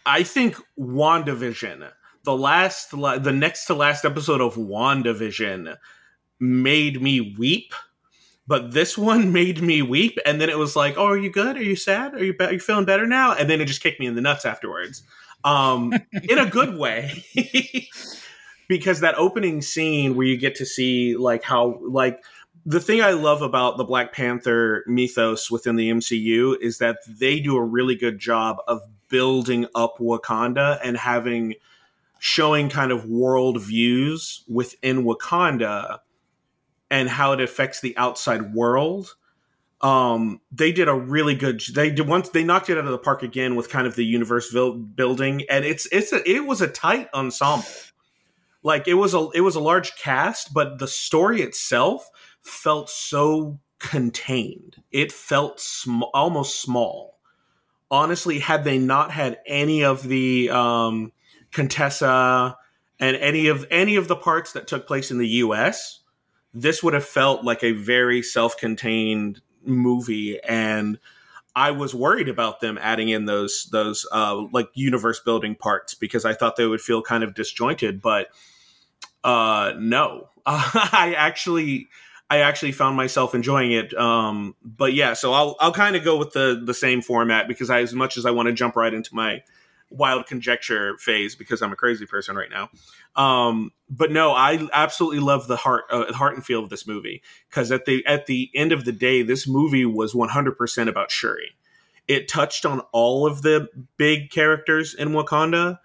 I 0.07 0.23
think 0.23 0.57
WandaVision, 0.77 1.91
the 2.23 2.35
last, 2.35 2.89
the 2.89 3.31
next 3.31 3.65
to 3.65 3.75
last 3.75 4.05
episode 4.05 4.41
of 4.41 4.55
WandaVision, 4.55 5.77
made 6.39 6.99
me 6.99 7.35
weep. 7.37 7.75
But 8.45 8.71
this 8.71 8.97
one 8.97 9.31
made 9.31 9.61
me 9.61 9.81
weep, 9.81 10.17
and 10.25 10.41
then 10.41 10.49
it 10.49 10.57
was 10.57 10.75
like, 10.75 10.97
"Oh, 10.97 11.05
are 11.05 11.17
you 11.17 11.31
good? 11.31 11.57
Are 11.57 11.63
you 11.63 11.75
sad? 11.75 12.13
Are 12.13 12.23
you 12.23 12.33
be- 12.33 12.45
are 12.45 12.53
you 12.53 12.59
feeling 12.59 12.85
better 12.85 13.07
now?" 13.07 13.33
And 13.33 13.49
then 13.49 13.61
it 13.61 13.65
just 13.65 13.81
kicked 13.81 13.99
me 13.99 14.05
in 14.05 14.15
the 14.15 14.21
nuts 14.21 14.45
afterwards, 14.45 15.03
um, 15.43 15.93
in 16.29 16.37
a 16.37 16.49
good 16.49 16.77
way. 16.77 17.23
because 18.67 19.01
that 19.01 19.15
opening 19.17 19.61
scene 19.61 20.15
where 20.15 20.25
you 20.25 20.37
get 20.37 20.55
to 20.55 20.65
see 20.65 21.15
like 21.15 21.43
how 21.43 21.79
like 21.87 22.23
the 22.65 22.79
thing 22.79 23.01
I 23.01 23.11
love 23.11 23.41
about 23.41 23.77
the 23.77 23.83
Black 23.83 24.13
Panther 24.13 24.83
mythos 24.87 25.51
within 25.51 25.75
the 25.75 25.89
MCU 25.89 26.57
is 26.61 26.77
that 26.77 26.97
they 27.07 27.39
do 27.39 27.57
a 27.57 27.63
really 27.63 27.95
good 27.95 28.19
job 28.19 28.57
of 28.67 28.81
building 29.09 29.67
up 29.75 29.97
Wakanda 29.99 30.79
and 30.83 30.97
having 30.97 31.55
showing 32.19 32.69
kind 32.69 32.91
of 32.91 33.05
world 33.05 33.61
views 33.61 34.43
within 34.47 35.03
Wakanda 35.03 35.99
and 36.93 37.09
how 37.09 37.31
it 37.33 37.41
affects 37.41 37.81
the 37.81 37.97
outside 37.97 38.53
world. 38.53 39.15
Um, 39.81 40.39
they 40.51 40.71
did 40.71 40.87
a 40.87 40.93
really 40.93 41.35
good. 41.35 41.61
They 41.73 41.89
did 41.89 42.07
once 42.07 42.29
they 42.29 42.43
knocked 42.43 42.69
it 42.69 42.77
out 42.77 42.85
of 42.85 42.91
the 42.91 42.97
park 42.97 43.23
again 43.23 43.55
with 43.55 43.69
kind 43.69 43.85
of 43.85 43.95
the 43.95 44.05
universe 44.05 44.53
building, 44.53 45.43
and 45.49 45.65
it's 45.65 45.87
it's 45.91 46.13
a, 46.13 46.29
it 46.29 46.45
was 46.45 46.61
a 46.61 46.67
tight 46.67 47.09
ensemble 47.13 47.67
like 48.63 48.87
it 48.87 48.93
was 48.95 49.13
a 49.13 49.29
it 49.35 49.41
was 49.41 49.55
a 49.55 49.59
large 49.59 49.95
cast 49.97 50.53
but 50.53 50.79
the 50.79 50.87
story 50.87 51.41
itself 51.41 52.09
felt 52.41 52.89
so 52.89 53.59
contained 53.77 54.81
it 54.91 55.11
felt 55.11 55.59
sm- 55.59 56.03
almost 56.13 56.61
small 56.61 57.19
honestly 57.91 58.39
had 58.39 58.63
they 58.63 58.77
not 58.77 59.11
had 59.11 59.37
any 59.45 59.83
of 59.83 60.07
the 60.07 60.49
um 60.49 61.11
contessa 61.51 62.57
and 62.99 63.17
any 63.17 63.47
of 63.47 63.67
any 63.69 63.97
of 63.97 64.07
the 64.07 64.15
parts 64.15 64.53
that 64.53 64.67
took 64.67 64.87
place 64.87 65.11
in 65.11 65.17
the 65.17 65.27
us 65.27 65.99
this 66.53 66.83
would 66.83 66.93
have 66.93 67.05
felt 67.05 67.43
like 67.43 67.63
a 67.63 67.71
very 67.71 68.21
self-contained 68.21 69.41
movie 69.65 70.39
and 70.43 70.99
I 71.55 71.71
was 71.71 71.93
worried 71.93 72.29
about 72.29 72.61
them 72.61 72.79
adding 72.81 73.09
in 73.09 73.25
those 73.25 73.67
those 73.71 74.07
uh, 74.11 74.41
like 74.51 74.69
universe 74.73 75.19
building 75.19 75.55
parts 75.55 75.93
because 75.93 76.25
I 76.25 76.33
thought 76.33 76.55
they 76.55 76.65
would 76.65 76.81
feel 76.81 77.01
kind 77.01 77.23
of 77.23 77.35
disjointed. 77.35 78.01
But 78.01 78.29
uh, 79.23 79.73
no, 79.77 80.29
I 80.45 81.13
actually, 81.15 81.89
I 82.29 82.39
actually 82.39 82.71
found 82.71 82.97
myself 82.97 83.35
enjoying 83.35 83.71
it. 83.71 83.93
Um, 83.93 84.55
but 84.63 84.93
yeah, 84.93 85.13
so 85.13 85.31
I'll 85.33 85.55
I'll 85.59 85.73
kind 85.73 85.95
of 85.95 86.03
go 86.03 86.17
with 86.17 86.33
the 86.33 86.59
the 86.63 86.73
same 86.73 87.03
format 87.03 87.47
because 87.47 87.69
I, 87.69 87.81
as 87.81 87.93
much 87.93 88.17
as 88.17 88.25
I 88.25 88.31
want 88.31 88.47
to 88.47 88.53
jump 88.53 88.75
right 88.75 88.93
into 88.93 89.13
my 89.13 89.43
wild 89.93 90.25
conjecture 90.25 90.97
phase 90.97 91.35
because 91.35 91.61
I'm 91.61 91.71
a 91.71 91.75
crazy 91.75 92.05
person 92.05 92.35
right 92.35 92.49
now. 92.49 92.69
Um, 93.15 93.71
but 93.89 94.11
no, 94.11 94.31
I 94.31 94.67
absolutely 94.73 95.19
love 95.19 95.47
the 95.47 95.55
heart, 95.55 95.85
uh, 95.91 96.11
heart 96.13 96.33
and 96.33 96.45
feel 96.45 96.63
of 96.63 96.69
this 96.69 96.87
movie 96.87 97.21
because 97.49 97.71
at 97.71 97.85
the 97.85 98.05
at 98.05 98.25
the 98.25 98.49
end 98.55 98.71
of 98.71 98.85
the 98.85 98.91
day, 98.91 99.21
this 99.21 99.47
movie 99.47 99.85
was 99.85 100.13
100% 100.13 100.87
about 100.87 101.11
Shuri. 101.11 101.51
It 102.07 102.27
touched 102.27 102.65
on 102.65 102.81
all 102.91 103.25
of 103.25 103.43
the 103.43 103.69
big 103.97 104.29
characters 104.29 104.93
in 104.93 105.09
Wakanda. 105.09 105.79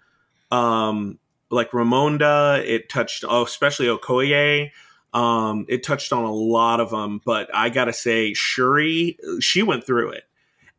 Um, 0.51 1.19
like 1.51 1.71
Ramonda. 1.71 2.59
It 2.65 2.89
touched, 2.89 3.25
oh, 3.27 3.43
especially 3.43 3.87
Okoye. 3.87 4.71
Um, 5.13 5.65
it 5.67 5.83
touched 5.83 6.13
on 6.13 6.23
a 6.23 6.31
lot 6.33 6.79
of 6.79 6.91
them, 6.91 7.19
but 7.25 7.49
I 7.53 7.69
gotta 7.69 7.93
say, 7.93 8.33
Shuri, 8.35 9.17
she 9.39 9.63
went 9.63 9.83
through 9.83 10.11
it, 10.11 10.23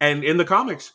and 0.01 0.23
in 0.23 0.37
the 0.37 0.45
comics, 0.45 0.93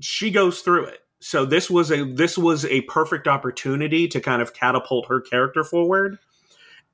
she 0.00 0.32
goes 0.32 0.62
through 0.62 0.86
it. 0.86 0.98
So 1.22 1.44
this 1.44 1.70
was 1.70 1.92
a 1.92 2.04
this 2.04 2.36
was 2.36 2.64
a 2.64 2.80
perfect 2.82 3.28
opportunity 3.28 4.08
to 4.08 4.20
kind 4.20 4.42
of 4.42 4.52
catapult 4.52 5.06
her 5.06 5.20
character 5.20 5.62
forward, 5.62 6.18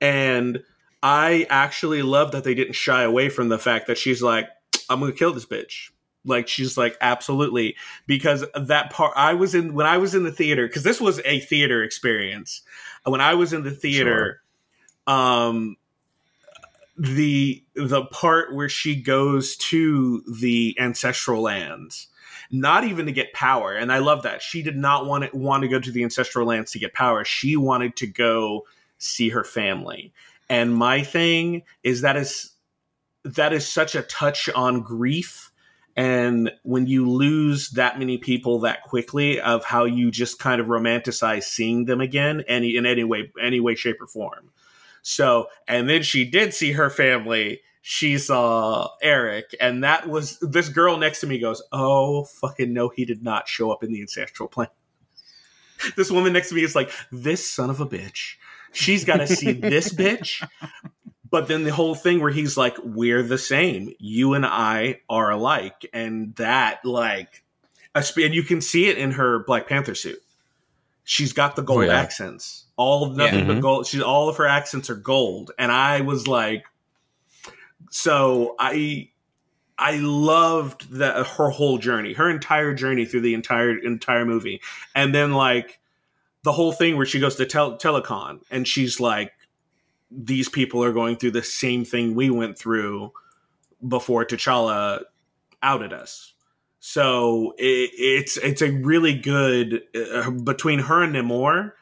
and 0.00 0.62
I 1.02 1.47
actually 1.49 2.02
love 2.02 2.32
that 2.32 2.44
they 2.44 2.54
didn't 2.54 2.75
shy 2.75 3.02
away 3.02 3.30
from 3.30 3.49
the 3.49 3.58
fact 3.58 3.87
that 3.87 3.97
she's 3.97 4.23
like, 4.23 4.49
I'm 4.90 5.00
gonna 5.00 5.12
kill 5.12 5.32
this 5.32 5.47
bitch. 5.47 5.90
Like 6.26 6.47
she's 6.47 6.76
like 6.76 6.97
absolutely 7.00 7.76
because 8.06 8.44
that 8.54 8.90
part 8.90 9.14
I 9.16 9.32
was 9.32 9.54
in 9.54 9.73
when 9.73 9.87
I 9.87 9.97
was 9.97 10.14
in 10.14 10.25
the 10.25 10.32
theater 10.32 10.66
because 10.66 10.82
this 10.82 11.00
was 11.00 11.20
a 11.25 11.40
theater 11.40 11.82
experience. 11.82 12.61
When 13.04 13.23
I 13.23 13.35
was 13.35 13.54
in 13.54 13.62
the 13.62 13.70
theater, 13.70 14.42
sure. 15.06 15.16
um, 15.16 15.76
the 16.98 17.64
the 17.74 18.04
part 18.06 18.54
where 18.54 18.68
she 18.68 19.00
goes 19.00 19.56
to 19.56 20.22
the 20.40 20.76
ancestral 20.80 21.42
lands, 21.42 22.08
not 22.50 22.84
even 22.84 23.06
to 23.06 23.12
get 23.12 23.32
power, 23.32 23.74
and 23.74 23.92
I 23.92 23.98
love 23.98 24.22
that 24.24 24.42
she 24.42 24.62
did 24.62 24.76
not 24.76 25.06
want 25.06 25.30
to 25.30 25.36
want 25.36 25.62
to 25.62 25.68
go 25.68 25.78
to 25.78 25.92
the 25.92 26.02
ancestral 26.02 26.46
lands 26.46 26.72
to 26.72 26.78
get 26.78 26.94
power. 26.94 27.24
She 27.24 27.56
wanted 27.56 27.96
to 27.96 28.06
go 28.06 28.66
see 28.98 29.28
her 29.30 29.44
family. 29.44 30.12
And 30.50 30.74
my 30.74 31.02
thing 31.02 31.62
is 31.82 32.00
that 32.00 32.16
is 32.16 32.52
that 33.24 33.52
is 33.52 33.66
such 33.66 33.94
a 33.94 34.02
touch 34.02 34.48
on 34.50 34.82
grief 34.82 35.48
and 35.98 36.52
when 36.62 36.86
you 36.86 37.10
lose 37.10 37.70
that 37.70 37.98
many 37.98 38.18
people 38.18 38.60
that 38.60 38.84
quickly, 38.84 39.40
of 39.40 39.64
how 39.64 39.84
you 39.84 40.12
just 40.12 40.38
kind 40.38 40.60
of 40.60 40.68
romanticize 40.68 41.42
seeing 41.42 41.86
them 41.86 42.00
again, 42.00 42.44
any 42.46 42.76
in 42.76 42.86
any 42.86 43.02
way, 43.02 43.32
any 43.42 43.58
way, 43.58 43.74
shape, 43.74 44.00
or 44.00 44.06
form. 44.06 44.52
So, 45.02 45.48
and 45.66 45.88
then 45.88 46.02
she 46.02 46.24
did 46.24 46.54
see 46.54 46.72
her 46.72 46.90
family. 46.90 47.60
She 47.80 48.18
saw 48.18 48.90
Erik, 49.00 49.54
and 49.60 49.82
that 49.84 50.08
was 50.08 50.38
this 50.40 50.68
girl 50.68 50.96
next 50.96 51.20
to 51.20 51.26
me 51.26 51.38
goes, 51.38 51.62
"Oh 51.72 52.24
fucking 52.24 52.72
no, 52.72 52.90
he 52.90 53.04
did 53.04 53.22
not 53.22 53.48
show 53.48 53.70
up 53.70 53.82
in 53.82 53.92
the 53.92 54.00
ancestral 54.00 54.48
plane." 54.48 54.68
this 55.96 56.10
woman 56.10 56.32
next 56.32 56.50
to 56.50 56.54
me 56.54 56.62
is 56.62 56.74
like, 56.74 56.90
"This 57.10 57.48
son 57.48 57.70
of 57.70 57.80
a 57.80 57.86
bitch." 57.86 58.34
She's 58.72 59.04
got 59.04 59.16
to 59.16 59.26
see 59.26 59.52
this 59.52 59.94
bitch 59.94 60.46
but 61.30 61.48
then 61.48 61.64
the 61.64 61.72
whole 61.72 61.94
thing 61.94 62.20
where 62.20 62.30
he's 62.30 62.56
like 62.56 62.76
we're 62.82 63.22
the 63.22 63.38
same 63.38 63.92
you 63.98 64.34
and 64.34 64.46
i 64.46 65.00
are 65.08 65.30
alike 65.30 65.86
and 65.92 66.34
that 66.36 66.84
like 66.84 67.42
and 67.94 68.34
you 68.34 68.42
can 68.42 68.60
see 68.60 68.88
it 68.88 68.98
in 68.98 69.12
her 69.12 69.40
black 69.44 69.68
panther 69.68 69.94
suit 69.94 70.22
she's 71.04 71.32
got 71.32 71.56
the 71.56 71.62
gold 71.62 71.80
oh, 71.80 71.86
yeah. 71.86 71.98
accents 72.00 72.66
all 72.78 73.04
of 73.04 73.14
nothing 73.14 73.40
yeah. 73.40 73.44
but 73.44 73.52
mm-hmm. 73.52 73.61
gold 73.61 73.87
she's 73.87 74.00
all 74.00 74.30
of 74.30 74.38
her 74.38 74.47
accents 74.47 74.88
are 74.88 74.94
gold 74.94 75.50
and 75.58 75.70
i 75.70 76.00
was 76.00 76.26
like 76.26 76.64
so 77.90 78.54
i 78.58 79.11
i 79.76 79.97
loved 79.99 80.90
that 80.92 81.26
her 81.26 81.50
whole 81.50 81.76
journey 81.76 82.14
her 82.14 82.30
entire 82.30 82.73
journey 82.73 83.04
through 83.04 83.20
the 83.20 83.35
entire 83.35 83.76
entire 83.76 84.25
movie 84.25 84.61
and 84.94 85.14
then 85.14 85.32
like 85.32 85.78
the 86.44 86.52
whole 86.52 86.73
thing 86.73 86.97
where 86.97 87.04
she 87.04 87.20
goes 87.20 87.37
to 87.37 87.44
tel- 87.44 87.76
Talokan 87.76 88.40
and 88.50 88.66
she's 88.66 89.00
like 89.00 89.32
these 90.11 90.49
people 90.49 90.82
are 90.82 90.92
going 90.92 91.16
through 91.16 91.32
the 91.32 91.42
same 91.42 91.85
thing 91.85 92.14
we 92.14 92.30
went 92.30 92.58
through 92.58 93.12
before 93.87 94.25
T'Challa 94.25 95.02
outed 95.62 95.92
us. 95.92 96.32
So 96.80 97.54
it, 97.58 97.90
it's 97.94 98.37
it's 98.38 98.62
a 98.62 98.70
really 98.70 99.14
good 99.14 99.82
uh, 99.94 100.30
between 100.30 100.78
her 100.80 101.02
and 101.02 101.14
Namor, 101.14 101.73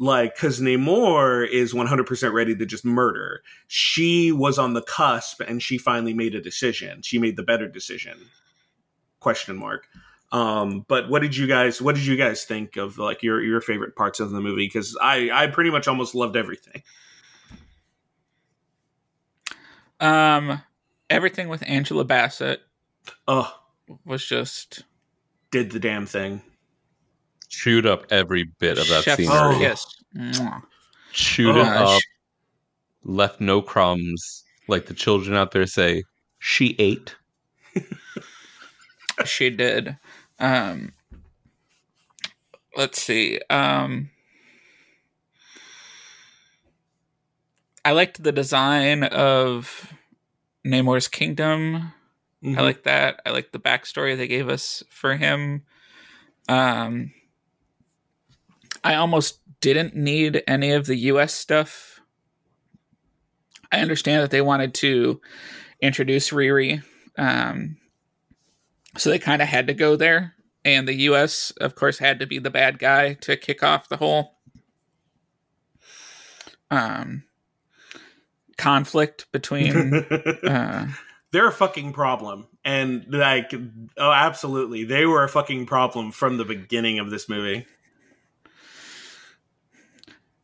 like 0.00 0.34
because 0.34 0.60
Namor 0.60 1.46
is 1.46 1.74
one 1.74 1.86
hundred 1.86 2.06
percent 2.06 2.32
ready 2.32 2.56
to 2.56 2.66
just 2.66 2.84
murder. 2.84 3.42
She 3.68 4.32
was 4.32 4.58
on 4.58 4.72
the 4.72 4.82
cusp, 4.82 5.40
and 5.40 5.62
she 5.62 5.78
finally 5.78 6.14
made 6.14 6.34
a 6.34 6.40
decision. 6.40 7.02
She 7.02 7.18
made 7.18 7.36
the 7.36 7.42
better 7.42 7.68
decision. 7.68 8.30
Question 9.20 9.56
mark. 9.56 9.86
Um, 10.32 10.86
but 10.88 11.10
what 11.10 11.22
did 11.22 11.36
you 11.36 11.46
guys 11.46 11.82
what 11.82 11.96
did 11.96 12.06
you 12.06 12.16
guys 12.16 12.44
think 12.44 12.76
of 12.76 12.98
like 12.98 13.22
your 13.22 13.42
your 13.42 13.60
favorite 13.60 13.94
parts 13.94 14.20
of 14.20 14.30
the 14.30 14.40
movie? 14.40 14.66
Because 14.66 14.96
I 15.00 15.30
I 15.30 15.46
pretty 15.48 15.70
much 15.70 15.86
almost 15.86 16.14
loved 16.14 16.36
everything. 16.36 16.82
Um, 20.00 20.62
everything 21.10 21.48
with 21.48 21.62
Angela 21.66 22.04
Bassett. 22.04 22.62
Oh, 23.28 23.54
was 24.06 24.24
just 24.24 24.84
did 25.50 25.72
the 25.72 25.80
damn 25.80 26.06
thing. 26.06 26.40
Chewed 27.50 27.86
up 27.86 28.06
every 28.10 28.44
bit 28.44 28.78
of 28.78 28.88
that 28.88 29.16
scene. 29.16 29.28
Oh, 29.30 29.58
yes. 29.58 29.86
Chewed 31.12 31.56
oh, 31.56 31.60
it 31.60 31.66
up. 31.66 32.00
Left 33.04 33.40
no 33.40 33.60
crumbs. 33.60 34.44
Like 34.68 34.86
the 34.86 34.94
children 34.94 35.36
out 35.36 35.50
there 35.50 35.66
say, 35.66 36.04
she 36.38 36.76
ate. 36.78 37.16
she 39.24 39.50
did. 39.50 39.98
Um, 40.38 40.92
let's 42.76 43.02
see. 43.02 43.40
Um, 43.50 44.10
I 47.84 47.92
liked 47.92 48.22
the 48.22 48.32
design 48.32 49.04
of 49.04 49.92
Namor's 50.64 51.08
kingdom. 51.08 51.92
Mm-hmm. 52.44 52.58
I 52.58 52.62
like 52.62 52.84
that. 52.84 53.20
I 53.26 53.30
like 53.30 53.52
the 53.52 53.58
backstory 53.58 54.16
they 54.16 54.28
gave 54.28 54.48
us 54.48 54.82
for 54.88 55.16
him. 55.16 55.64
Um, 56.48 57.12
I 58.82 58.94
almost 58.94 59.40
didn't 59.60 59.94
need 59.94 60.42
any 60.46 60.72
of 60.72 60.86
the 60.86 60.96
U.S. 60.96 61.34
stuff 61.34 61.90
I 63.72 63.80
understand 63.80 64.22
that 64.22 64.30
they 64.30 64.42
wanted 64.42 64.74
to 64.74 65.20
introduce 65.80 66.30
Riri, 66.30 66.82
um, 67.16 67.76
so 68.96 69.10
they 69.10 69.18
kind 69.18 69.40
of 69.40 69.48
had 69.48 69.68
to 69.68 69.74
go 69.74 69.96
there, 69.96 70.34
and 70.64 70.88
the 70.88 70.94
U.S. 71.02 71.52
of 71.60 71.74
course 71.74 71.98
had 71.98 72.18
to 72.20 72.26
be 72.26 72.38
the 72.38 72.50
bad 72.50 72.78
guy 72.78 73.14
to 73.14 73.36
kick 73.36 73.62
off 73.62 73.88
the 73.88 73.96
whole 73.96 74.38
um, 76.70 77.24
conflict 78.58 79.30
between. 79.30 79.94
uh, 80.44 80.88
They're 81.32 81.48
a 81.48 81.52
fucking 81.52 81.92
problem. 81.92 82.48
And 82.64 83.06
like 83.08 83.54
oh 83.96 84.12
absolutely. 84.12 84.84
They 84.84 85.06
were 85.06 85.24
a 85.24 85.28
fucking 85.28 85.66
problem 85.66 86.10
from 86.10 86.36
the 86.36 86.44
beginning 86.44 86.98
of 86.98 87.08
this 87.10 87.28
movie. 87.28 87.66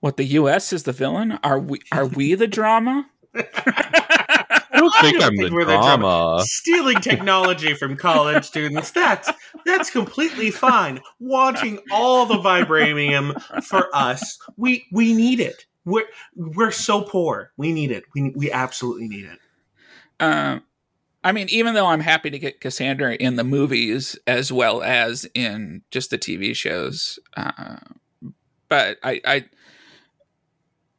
What 0.01 0.17
the 0.17 0.25
U.S. 0.25 0.73
is 0.73 0.85
the 0.85 0.93
villain? 0.93 1.39
Are 1.43 1.59
we? 1.59 1.81
Are 1.93 2.07
we 2.07 2.35
the 2.35 2.47
drama? 2.47 3.09
I 3.35 4.81
don't 4.81 4.95
think 5.01 5.19
don't 5.19 5.23
I'm 5.33 5.37
think 5.37 5.51
the 5.51 5.55
we're 5.55 5.65
the 5.65 5.77
drama. 5.77 6.03
drama. 6.03 6.43
Stealing 6.45 7.01
technology 7.01 7.75
from 7.75 7.97
college 7.97 8.45
students, 8.45 8.91
that's 8.91 9.31
that's 9.65 9.91
completely 9.91 10.51
fine. 10.51 11.01
Wanting 11.19 11.79
all 11.91 12.27
the 12.27 12.35
vibranium 12.35 13.41
for 13.65 13.89
us. 13.95 14.39
We 14.57 14.87
we 14.93 15.15
need 15.15 15.41
it. 15.41 15.65
We're 15.85 16.07
we're 16.35 16.73
so 16.73 17.03
poor. 17.03 17.53
We 17.57 17.73
need 17.73 17.91
it. 17.91 18.05
We 18.15 18.31
we 18.31 18.51
absolutely 18.51 19.09
need 19.09 19.25
it. 19.25 19.39
Um, 20.21 20.63
I 21.25 21.33
mean, 21.33 21.49
even 21.51 21.75
though 21.75 21.87
I'm 21.87 22.01
happy 22.01 22.31
to 22.31 22.39
get 22.39 22.61
Cassandra 22.61 23.15
in 23.15 23.37
the 23.37 23.45
movies 23.45 24.17
as 24.27 24.53
well 24.53 24.83
as 24.83 25.27
in 25.35 25.83
just 25.91 26.11
the 26.11 26.19
TV 26.19 26.55
shows, 26.55 27.19
uh, 27.37 27.79
but 28.69 28.99
I, 29.03 29.21
I, 29.25 29.45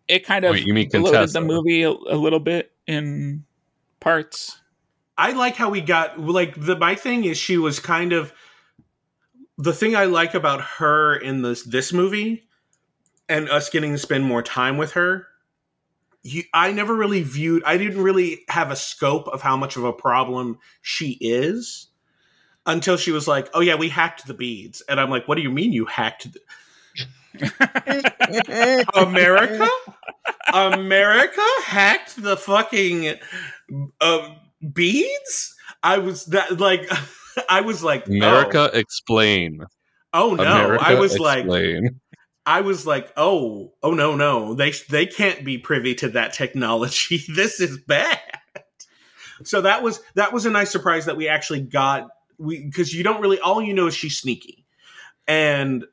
it 0.08 0.26
kind 0.26 0.46
of 0.46 0.54
Wait, 0.54 0.66
you 0.66 0.74
mean 0.74 0.90
bloated 0.90 1.14
Contessa? 1.14 1.34
the 1.40 1.42
movie 1.46 1.84
a, 1.84 1.90
a 1.90 2.16
little 2.18 2.40
bit 2.40 2.72
in 2.86 3.46
parts. 4.00 4.60
I 5.18 5.32
like 5.32 5.56
how 5.56 5.70
we 5.70 5.82
got 5.82 6.20
like 6.20 6.60
the 6.60 6.76
my 6.76 6.96
thing 6.96 7.24
is 7.26 7.38
she 7.38 7.58
was 7.58 7.80
kind 7.80 8.14
of 8.14 8.34
the 9.58 9.74
thing 9.74 9.96
I 9.96 10.06
like 10.06 10.34
about 10.34 10.62
her 10.62 11.16
in 11.16 11.42
this 11.42 11.64
this 11.64 11.92
movie 11.92 12.48
and 13.28 13.50
us 13.50 13.70
getting 13.70 13.94
to 13.94 13.98
spend 13.98 14.24
more 14.24 14.44
time 14.44 14.78
with 14.78 14.94
her. 14.94 15.28
You, 16.24 16.44
I 16.54 16.72
never 16.72 16.96
really 16.96 17.24
viewed. 17.24 17.64
I 17.64 17.78
didn't 17.78 18.02
really 18.02 18.42
have 18.50 18.70
a 18.72 18.76
scope 18.76 19.28
of 19.30 19.42
how 19.42 19.56
much 19.58 19.78
of 19.78 19.84
a 19.84 19.94
problem 19.94 20.60
she 20.82 21.18
is 21.22 21.88
until 22.66 22.98
she 22.98 23.12
was 23.12 23.28
like, 23.28 23.50
"Oh 23.54 23.62
yeah, 23.62 23.76
we 23.76 23.90
hacked 23.90 24.28
the 24.28 24.34
beads," 24.34 24.82
and 24.90 25.00
I'm 25.00 25.10
like, 25.10 25.28
"What 25.28 25.36
do 25.36 25.42
you 25.42 25.52
mean 25.52 25.72
you 25.74 25.86
hacked?" 25.86 26.34
The- 26.34 26.40
America, 28.96 29.70
America 30.54 31.42
hacked 31.64 32.22
the 32.22 32.38
fucking 32.38 33.16
uh, 34.02 34.30
beads. 34.74 35.56
I 35.84 36.00
was 36.00 36.26
that 36.28 36.60
like, 36.60 36.90
I 37.50 37.62
was 37.62 37.84
like, 37.84 38.08
America 38.08 38.70
explain. 38.74 39.62
Oh, 40.14 40.32
oh 40.32 40.36
no! 40.36 40.44
America 40.44 40.84
I 40.86 40.96
was 40.96 41.20
like, 41.20 41.40
explain. 41.40 42.00
I 42.46 42.62
was 42.62 42.88
like, 42.88 43.12
oh, 43.18 43.74
oh 43.84 43.92
no, 43.92 44.16
no, 44.16 44.54
they 44.54 44.72
they 44.90 45.06
can't 45.06 45.44
be 45.44 45.58
privy 45.58 45.94
to 45.96 46.10
that 46.10 46.34
technology. 46.34 47.22
this 47.36 47.60
is 47.60 47.78
bad. 47.78 48.20
So 49.44 49.62
that 49.62 49.84
was 49.84 50.02
that 50.16 50.34
was 50.34 50.46
a 50.46 50.50
nice 50.50 50.72
surprise 50.72 51.06
that 51.06 51.18
we 51.18 51.28
actually 51.28 51.62
got 51.62 52.08
we 52.38 52.64
because 52.64 52.94
you 52.94 53.04
don't 53.04 53.22
really 53.22 53.40
all 53.40 53.62
you 53.62 53.74
know 53.74 53.88
is 53.88 53.96
she's 53.96 54.18
sneaky, 54.18 54.66
and 55.28 55.86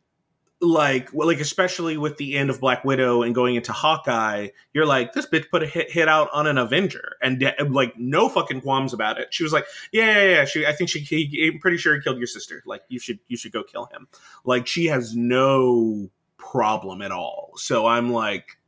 like 0.65 1.11
well, 1.13 1.29
like 1.29 1.41
especially 1.41 1.97
with 1.97 2.17
the 2.17 2.37
end 2.37 2.51
of 2.51 2.61
Black 2.61 2.85
Widow 2.85 3.23
and 3.23 3.35
going 3.35 3.55
into 3.55 3.73
Hawkeye, 3.73 4.49
you're 4.73 4.87
like 4.87 5.13
this 5.13 5.27
bitch 5.27 5.51
put 5.51 5.63
a 5.63 5.67
hit 5.67 5.91
hit 5.91 6.09
out 6.09 6.29
on 6.33 6.47
an 6.47 6.59
Avenger 6.59 7.17
and 7.23 7.39
de- 7.39 7.55
like 7.69 7.99
no 7.99 8.29
fucking 8.29 8.61
qualms 8.63 8.93
about 8.93 9.19
it. 9.19 9.33
She 9.33 9.43
was 9.43 9.53
like, 9.53 9.67
yeah, 9.93 10.07
yeah, 10.07 10.31
yeah. 10.31 10.45
She, 10.45 10.67
I 10.67 10.73
think 10.73 10.91
she, 10.91 11.01
he, 11.01 11.51
I'm 11.53 11.61
pretty 11.61 11.77
sure 11.77 11.95
he 11.95 12.01
killed 12.01 12.19
your 12.19 12.27
sister. 12.27 12.63
Like 12.67 12.83
you 12.89 12.99
should 12.99 13.19
you 13.29 13.37
should 13.37 13.53
go 13.53 13.63
kill 13.63 13.87
him. 13.87 14.09
Like 14.45 14.67
she 14.67 14.87
has 14.87 15.15
no 15.15 16.11
problem 16.37 17.03
at 17.03 17.13
all. 17.13 17.53
So 17.57 17.87
I'm 17.87 18.13
like, 18.13 18.59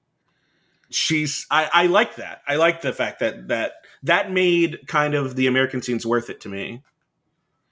she's 0.90 1.46
I, 1.50 1.70
I 1.72 1.86
like 1.86 2.16
that. 2.16 2.42
I 2.46 2.56
like 2.56 2.82
the 2.82 2.92
fact 2.92 3.20
that 3.20 3.48
that 3.48 3.72
that 4.02 4.30
made 4.30 4.86
kind 4.86 5.14
of 5.14 5.36
the 5.36 5.46
American 5.46 5.82
scenes 5.82 6.06
worth 6.06 6.30
it 6.30 6.40
to 6.42 6.48
me 6.48 6.82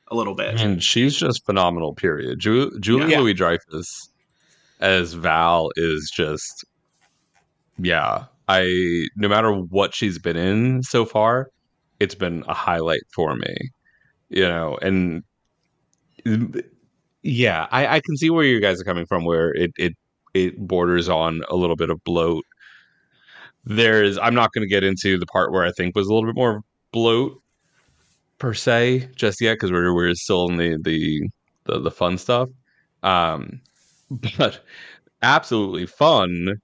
a 0.09 0.15
little 0.15 0.35
bit. 0.35 0.61
And 0.61 0.83
she's 0.83 1.17
just 1.17 1.45
phenomenal. 1.47 1.95
Period. 1.95 2.39
Ju- 2.39 2.79
Julie 2.81 3.13
Yeah. 3.13 3.21
Louis 3.21 3.35
Dreyfus 3.35 4.11
as 4.85 5.15
Val 5.15 5.71
is 5.77 6.13
just, 6.15 6.65
yeah. 7.79 8.25
I 8.47 9.07
no 9.17 9.29
matter 9.29 9.53
what 9.53 9.95
she's 9.95 10.19
been 10.19 10.37
in 10.37 10.83
so 10.83 11.07
far, 11.07 11.49
it's 11.99 12.15
been 12.15 12.45
a 12.47 12.53
highlight 12.53 13.01
for 13.15 13.35
me. 13.35 13.57
You 14.29 14.43
know, 14.43 14.77
and 14.83 15.23
yeah, 17.23 17.67
I, 17.71 17.87
I 17.97 18.01
can 18.01 18.17
see 18.19 18.29
where 18.29 18.45
you 18.45 18.61
guys 18.61 18.81
are 18.81 18.85
coming 18.85 19.07
from, 19.07 19.25
where 19.25 19.51
it 19.55 19.73
it 19.79 19.95
it 20.35 20.59
borders 20.59 21.09
on 21.09 21.43
a 21.49 21.57
little 21.57 21.77
bit 21.77 21.89
of 21.89 22.05
bloat. 22.05 22.45
There's, 23.65 24.19
I'm 24.19 24.35
not 24.35 24.51
to 24.55 24.67
get 24.67 24.85
into 24.85 25.19
the 25.19 25.25
part 25.27 25.51
where 25.51 25.65
I 25.65 25.73
think 25.73 25.97
was 25.97 26.07
a 26.07 26.13
little 26.13 26.29
bit 26.29 26.37
more 26.37 26.61
bloat 26.93 27.41
per 28.39 28.53
se 28.53 29.09
just 29.17 29.41
yet 29.41 29.55
because 29.55 29.73
we're 29.73 29.95
we're 29.95 30.15
still 30.15 30.51
in 30.51 30.59
the 30.59 30.79
the 30.83 31.31
the, 31.65 31.81
the 31.81 31.91
fun 31.91 32.19
stuff. 32.19 32.51
Um, 33.03 33.61
but 34.39 34.65
absolutely 35.23 35.87
fun 35.87 36.57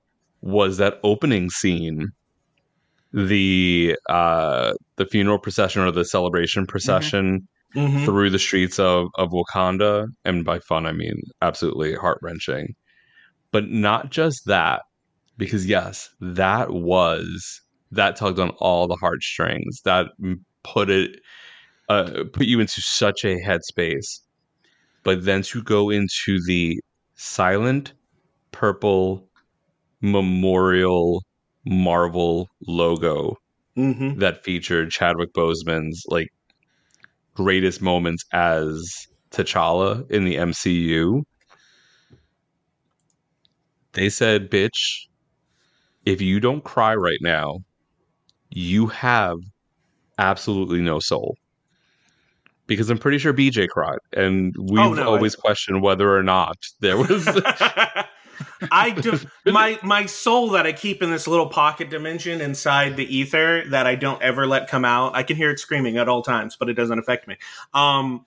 was 0.43 0.79
that 0.79 0.99
opening 1.03 1.51
scene, 1.51 2.09
the 3.13 3.97
uh 4.09 4.73
the 4.97 5.07
funeral 5.07 5.39
procession 5.39 5.83
or 5.83 5.91
the 5.91 6.05
celebration 6.05 6.67
procession 6.67 7.49
Mhm. 7.77 8.05
through 8.05 8.31
the 8.31 8.39
streets 8.39 8.79
of 8.81 9.09
of 9.17 9.31
Wakanda, 9.31 10.07
and 10.25 10.45
by 10.45 10.59
fun 10.59 10.87
I 10.87 10.93
mean 10.93 11.15
absolutely 11.41 11.95
heart 11.95 12.19
wrenching. 12.23 12.75
But 13.53 13.69
not 13.69 14.11
just 14.11 14.47
that, 14.47 14.83
because 15.37 15.67
yes, 15.67 16.11
that 16.21 16.71
was 16.71 17.61
that 17.93 18.17
tugged 18.17 18.39
on 18.41 18.51
all 18.59 18.89
the 18.89 18.97
heartstrings. 19.01 19.81
That 19.85 20.07
put 20.65 20.91
it 20.91 21.21
uh, 21.89 22.25
put 22.33 22.47
you 22.47 22.61
into 22.61 22.81
such 22.81 23.25
a 23.25 23.37
headspace. 23.41 24.21
But 25.05 25.25
then 25.25 25.43
to 25.43 25.63
go 25.63 25.91
into 25.91 26.41
the 26.47 26.79
silent 27.21 27.93
purple 28.51 29.29
memorial 30.01 31.23
Marvel 31.67 32.49
logo 32.67 33.37
Mhm. 33.77 34.19
that 34.19 34.43
featured 34.43 34.91
Chadwick 34.91 35.31
Boseman's 35.35 36.03
like 36.09 36.29
greatest 37.35 37.83
moments 37.83 38.25
as 38.33 39.07
T'Challa 39.31 40.11
in 40.11 40.25
the 40.25 40.37
MCU. 40.37 41.23
They 43.93 44.09
said, 44.09 44.51
"Bitch, 44.51 45.07
if 46.07 46.23
you 46.23 46.41
don't 46.41 46.65
cry 46.65 46.95
right 46.95 47.21
now, 47.21 47.59
you 48.49 48.87
have 48.87 49.37
absolutely 50.19 50.81
no 50.81 51.01
soul." 51.01 51.37
Because 52.71 52.89
I'm 52.89 52.99
pretty 52.99 53.19
sure 53.19 53.35
BeeJay 53.35 53.69
cried, 53.69 53.99
and 54.13 54.55
we've 54.57 54.79
Oh, 54.79 54.95
no, 54.95 55.09
always 55.09 55.35
questioned 55.35 55.83
whether 55.83 56.17
or 56.17 56.23
not 56.23 56.57
there 56.79 56.97
was. 56.97 57.27
I 58.71 58.91
do 58.91 59.19
my 59.45 59.77
my 59.83 60.07
soul 60.07 60.51
that 60.51 60.67
I 60.67 60.73
keep 60.73 61.03
in 61.03 61.11
this 61.11 61.27
little 61.27 61.49
pocket 61.49 61.91
dimension 61.91 62.41
inside 62.41 62.97
the 62.97 63.05
ether 63.05 63.65
that 63.71 63.89
I 63.89 63.97
don't 63.97 64.23
ever 64.23 64.47
let 64.47 64.69
come 64.69 64.85
out. 64.85 65.17
I 65.17 65.25
can 65.25 65.37
hear 65.37 65.51
it 65.51 65.59
screaming 65.59 65.99
at 65.99 66.09
all 66.09 66.23
times, 66.23 66.55
but 66.55 66.69
it 66.69 66.75
doesn't 66.75 67.01
affect 67.01 67.27
me. 67.27 67.39
Um 67.75 68.25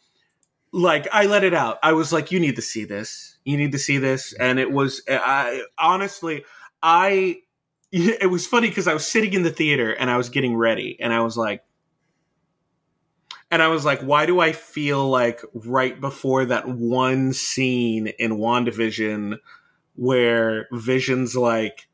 like 0.73 1.08
I 1.13 1.25
let 1.25 1.45
it 1.45 1.53
out. 1.53 1.79
I 1.82 1.93
was 1.93 2.12
like 2.12 2.29
you 2.29 2.39
need 2.41 2.58
to 2.58 2.62
see 2.62 2.84
this. 2.84 3.38
You 3.45 3.56
need 3.56 3.71
to 3.71 3.79
see 3.79 3.97
this 3.97 4.34
and 4.34 4.60
it 4.60 4.71
was 4.71 5.01
I 5.08 5.63
honestly 5.77 6.43
I 6.82 7.38
it 7.93 8.29
was 8.29 8.45
funny 8.45 8.71
cuz 8.71 8.89
I 8.89 8.93
was 8.93 9.08
sitting 9.08 9.32
in 9.32 9.43
the 9.43 9.51
theater 9.51 9.93
and 9.93 10.10
I 10.12 10.17
was 10.17 10.27
getting 10.27 10.58
ready 10.58 10.97
and 10.99 11.13
I 11.13 11.21
was 11.21 11.38
like 11.38 11.63
and 13.53 13.61
I 13.61 13.67
was 13.67 13.85
like, 13.85 14.01
why 14.01 14.25
do 14.25 14.39
I 14.39 14.51
feel 14.51 15.07
like 15.07 15.39
right 15.53 16.01
before 16.01 16.43
that 16.45 16.67
one 16.67 17.33
scene 17.33 18.07
in 18.07 18.37
WandaVision 18.37 19.37
where 19.95 20.67
Vision's 20.71 21.35
like, 21.35 21.87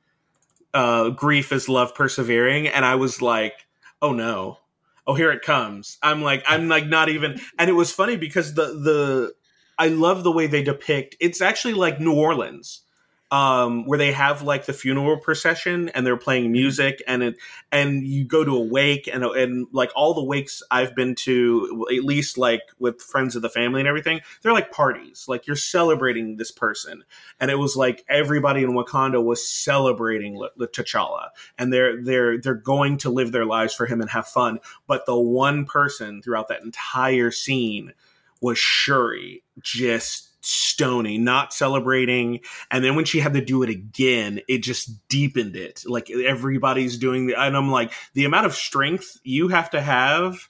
uh, 0.73 1.09
grief 1.09 1.51
is 1.51 1.67
love 1.67 1.93
persevering? 1.93 2.69
And 2.69 2.85
I 2.85 2.95
was 2.95 3.21
like, 3.21 3.67
oh 4.01 4.13
no. 4.13 4.59
Oh, 5.05 5.15
here 5.15 5.33
it 5.33 5.41
comes. 5.41 5.97
I'm 6.01 6.21
like, 6.21 6.45
I'm 6.47 6.69
like 6.69 6.87
not 6.87 7.09
even 7.09 7.41
and 7.57 7.69
it 7.69 7.73
was 7.73 7.91
funny 7.91 8.15
because 8.15 8.53
the 8.53 8.67
the 8.67 9.33
I 9.77 9.89
love 9.89 10.23
the 10.23 10.31
way 10.31 10.47
they 10.47 10.63
depict 10.63 11.17
it's 11.19 11.41
actually 11.41 11.73
like 11.73 11.99
New 11.99 12.13
Orleans. 12.13 12.83
Um, 13.31 13.85
where 13.85 13.99
they 13.99 14.11
have 14.11 14.41
like 14.41 14.65
the 14.65 14.73
funeral 14.73 15.17
procession 15.17 15.89
and 15.89 16.05
they're 16.05 16.17
playing 16.17 16.51
music 16.51 17.03
and 17.07 17.21
it 17.21 17.37
and 17.71 18.03
you 18.03 18.25
go 18.25 18.43
to 18.43 18.55
a 18.55 18.63
wake 18.63 19.07
and 19.07 19.23
and 19.23 19.67
like 19.71 19.91
all 19.95 20.15
the 20.15 20.23
wakes 20.23 20.63
I've 20.71 20.95
been 20.95 21.13
to 21.15 21.85
at 21.95 22.03
least 22.03 22.39
like 22.39 22.61
with 22.79 23.01
friends 23.01 23.35
of 23.35 23.43
the 23.43 23.49
family 23.49 23.81
and 23.81 23.87
everything 23.87 24.21
they're 24.41 24.53
like 24.53 24.71
parties. 24.71 25.25
Like 25.27 25.45
you're 25.45 25.55
celebrating 25.55 26.37
this 26.37 26.51
person. 26.51 27.03
And 27.39 27.51
it 27.51 27.59
was 27.59 27.75
like 27.75 28.03
everybody 28.09 28.63
in 28.63 28.71
Wakanda 28.71 29.23
was 29.23 29.47
celebrating 29.47 30.43
the 30.57 30.67
T'Challa. 30.67 31.29
And 31.59 31.71
they're 31.71 32.01
they're 32.01 32.39
they're 32.39 32.55
going 32.55 32.97
to 32.99 33.11
live 33.11 33.31
their 33.31 33.45
lives 33.45 33.75
for 33.75 33.85
him 33.85 34.01
and 34.01 34.09
have 34.09 34.27
fun. 34.27 34.59
But 34.87 35.05
the 35.05 35.19
one 35.19 35.65
person 35.65 36.23
throughout 36.23 36.47
that 36.47 36.63
entire 36.63 37.29
scene 37.29 37.93
was 38.41 38.57
Shuri 38.57 39.43
just 39.61 40.28
stony, 40.41 41.17
not 41.17 41.54
celebrating. 41.54 42.39
And 42.71 42.84
then 42.84 42.95
when 42.95 43.06
she 43.06 43.19
had 43.19 43.34
to 43.34 43.41
do 43.43 43.63
it 43.63 43.69
again, 43.69 44.41
it 44.47 44.60
just 44.60 45.08
deepened 45.10 45.56
it. 45.56 45.84
Like 45.86 46.10
everybody's 46.10 46.97
doing 46.97 47.28
the, 47.28 47.39
and 47.39 47.56
I'm 47.58 47.71
like, 47.71 47.91
the 48.13 48.25
amount 48.25 48.45
of 48.45 48.56
strength 48.56 49.19
you 49.23 49.49
have 49.49 49.69
to 49.71 49.82
have 49.82 50.49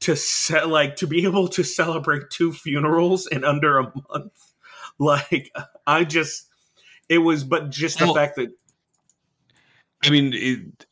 to 0.00 0.16
set, 0.16 0.68
like, 0.68 0.96
to 0.96 1.06
be 1.06 1.24
able 1.24 1.46
to 1.48 1.62
celebrate 1.62 2.28
two 2.30 2.52
funerals 2.52 3.26
in 3.28 3.44
under 3.44 3.78
a 3.78 3.92
month. 4.10 4.32
Like, 4.98 5.50
I 5.86 6.04
just, 6.04 6.48
it 7.08 7.18
was, 7.18 7.44
but 7.44 7.70
just 7.70 7.98
the 7.98 8.04
Well, 8.04 8.14
fact 8.14 8.36
that, 8.36 8.50
I 10.04 10.10
mean, 10.10 10.32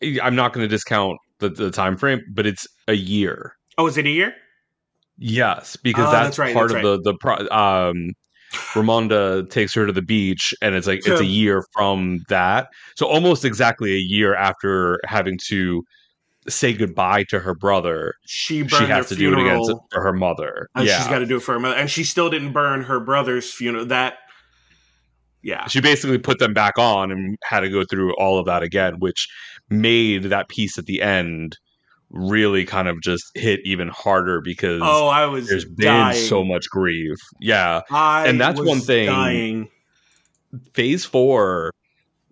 it, 0.00 0.20
I'm 0.22 0.34
not 0.34 0.52
going 0.52 0.64
to 0.64 0.68
discount 0.68 1.18
the, 1.38 1.48
the 1.50 1.70
time 1.70 1.96
frame, 1.96 2.20
but 2.32 2.46
it's 2.46 2.66
a 2.88 2.94
year. 2.94 3.56
oh, 3.78 3.86
is 3.86 3.98
it 3.98 4.06
a 4.06 4.10
year? 4.10 4.34
Yes, 5.18 5.76
because 5.76 6.08
Oh, 6.08 6.10
that's, 6.10 6.24
that's 6.28 6.38
right, 6.38 6.54
part 6.54 6.70
that's 6.70 6.84
of 6.86 7.02
the 7.02 7.12
the 7.12 7.18
pro- 7.18 7.48
um 7.50 8.12
Ramonda 8.52 9.48
takes 9.50 9.74
her 9.74 9.86
to 9.86 9.92
the 9.92 10.02
beach 10.02 10.52
and 10.60 10.74
it's 10.74 10.86
like 10.86 11.06
it's 11.06 11.20
a 11.20 11.24
year 11.42 11.64
from 11.72 12.20
that. 12.28 12.68
So 12.96 13.06
almost 13.06 13.44
exactly 13.44 13.92
a 13.94 13.98
year 14.00 14.34
after 14.34 14.98
having 15.06 15.38
to 15.48 15.82
say 16.48 16.72
goodbye 16.72 17.24
to 17.24 17.38
her 17.38 17.54
brother, 17.54 18.14
She 18.26 18.66
she 18.66 18.84
has 18.84 19.08
to 19.10 19.14
do 19.14 19.32
it 19.32 19.38
again 19.38 19.62
to- 19.66 19.78
for 19.92 20.02
her 20.02 20.12
mother. 20.12 20.68
and 20.74 20.86
yeah. 20.86 20.98
she's 20.98 21.06
got 21.08 21.18
to 21.20 21.26
do 21.26 21.36
it 21.36 21.40
for 21.42 21.52
her 21.52 21.60
mother. 21.60 21.76
And 21.76 21.90
she 21.90 22.02
still 22.04 22.30
didn't 22.30 22.52
burn 22.52 22.82
her 22.82 22.98
brother's 22.98 23.52
funeral. 23.52 23.86
That, 23.86 24.14
yeah. 25.42 25.66
she 25.68 25.80
basically 25.80 26.18
put 26.18 26.38
them 26.38 26.52
back 26.54 26.78
on 26.78 27.12
and 27.12 27.36
had 27.44 27.60
to 27.60 27.68
go 27.70 27.84
through 27.84 28.14
all 28.16 28.38
of 28.38 28.46
that 28.46 28.62
again, 28.62 28.98
which 28.98 29.28
made 29.68 30.24
that 30.24 30.48
piece 30.48 30.78
at 30.78 30.86
the 30.86 31.02
end 31.02 31.56
really 32.10 32.64
kind 32.64 32.88
of 32.88 33.00
just 33.02 33.24
hit 33.34 33.60
even 33.64 33.88
harder 33.88 34.40
because 34.40 34.80
Oh, 34.84 35.06
I 35.06 35.26
was 35.26 35.48
there's 35.48 35.64
been 35.64 35.86
dying. 35.86 36.16
so 36.18 36.44
much 36.44 36.68
grief. 36.68 37.16
Yeah. 37.40 37.82
I 37.90 38.26
and 38.26 38.40
that's 38.40 38.60
one 38.60 38.80
thing- 38.80 39.06
Dying. 39.06 39.68
phase 40.74 41.04
four, 41.04 41.72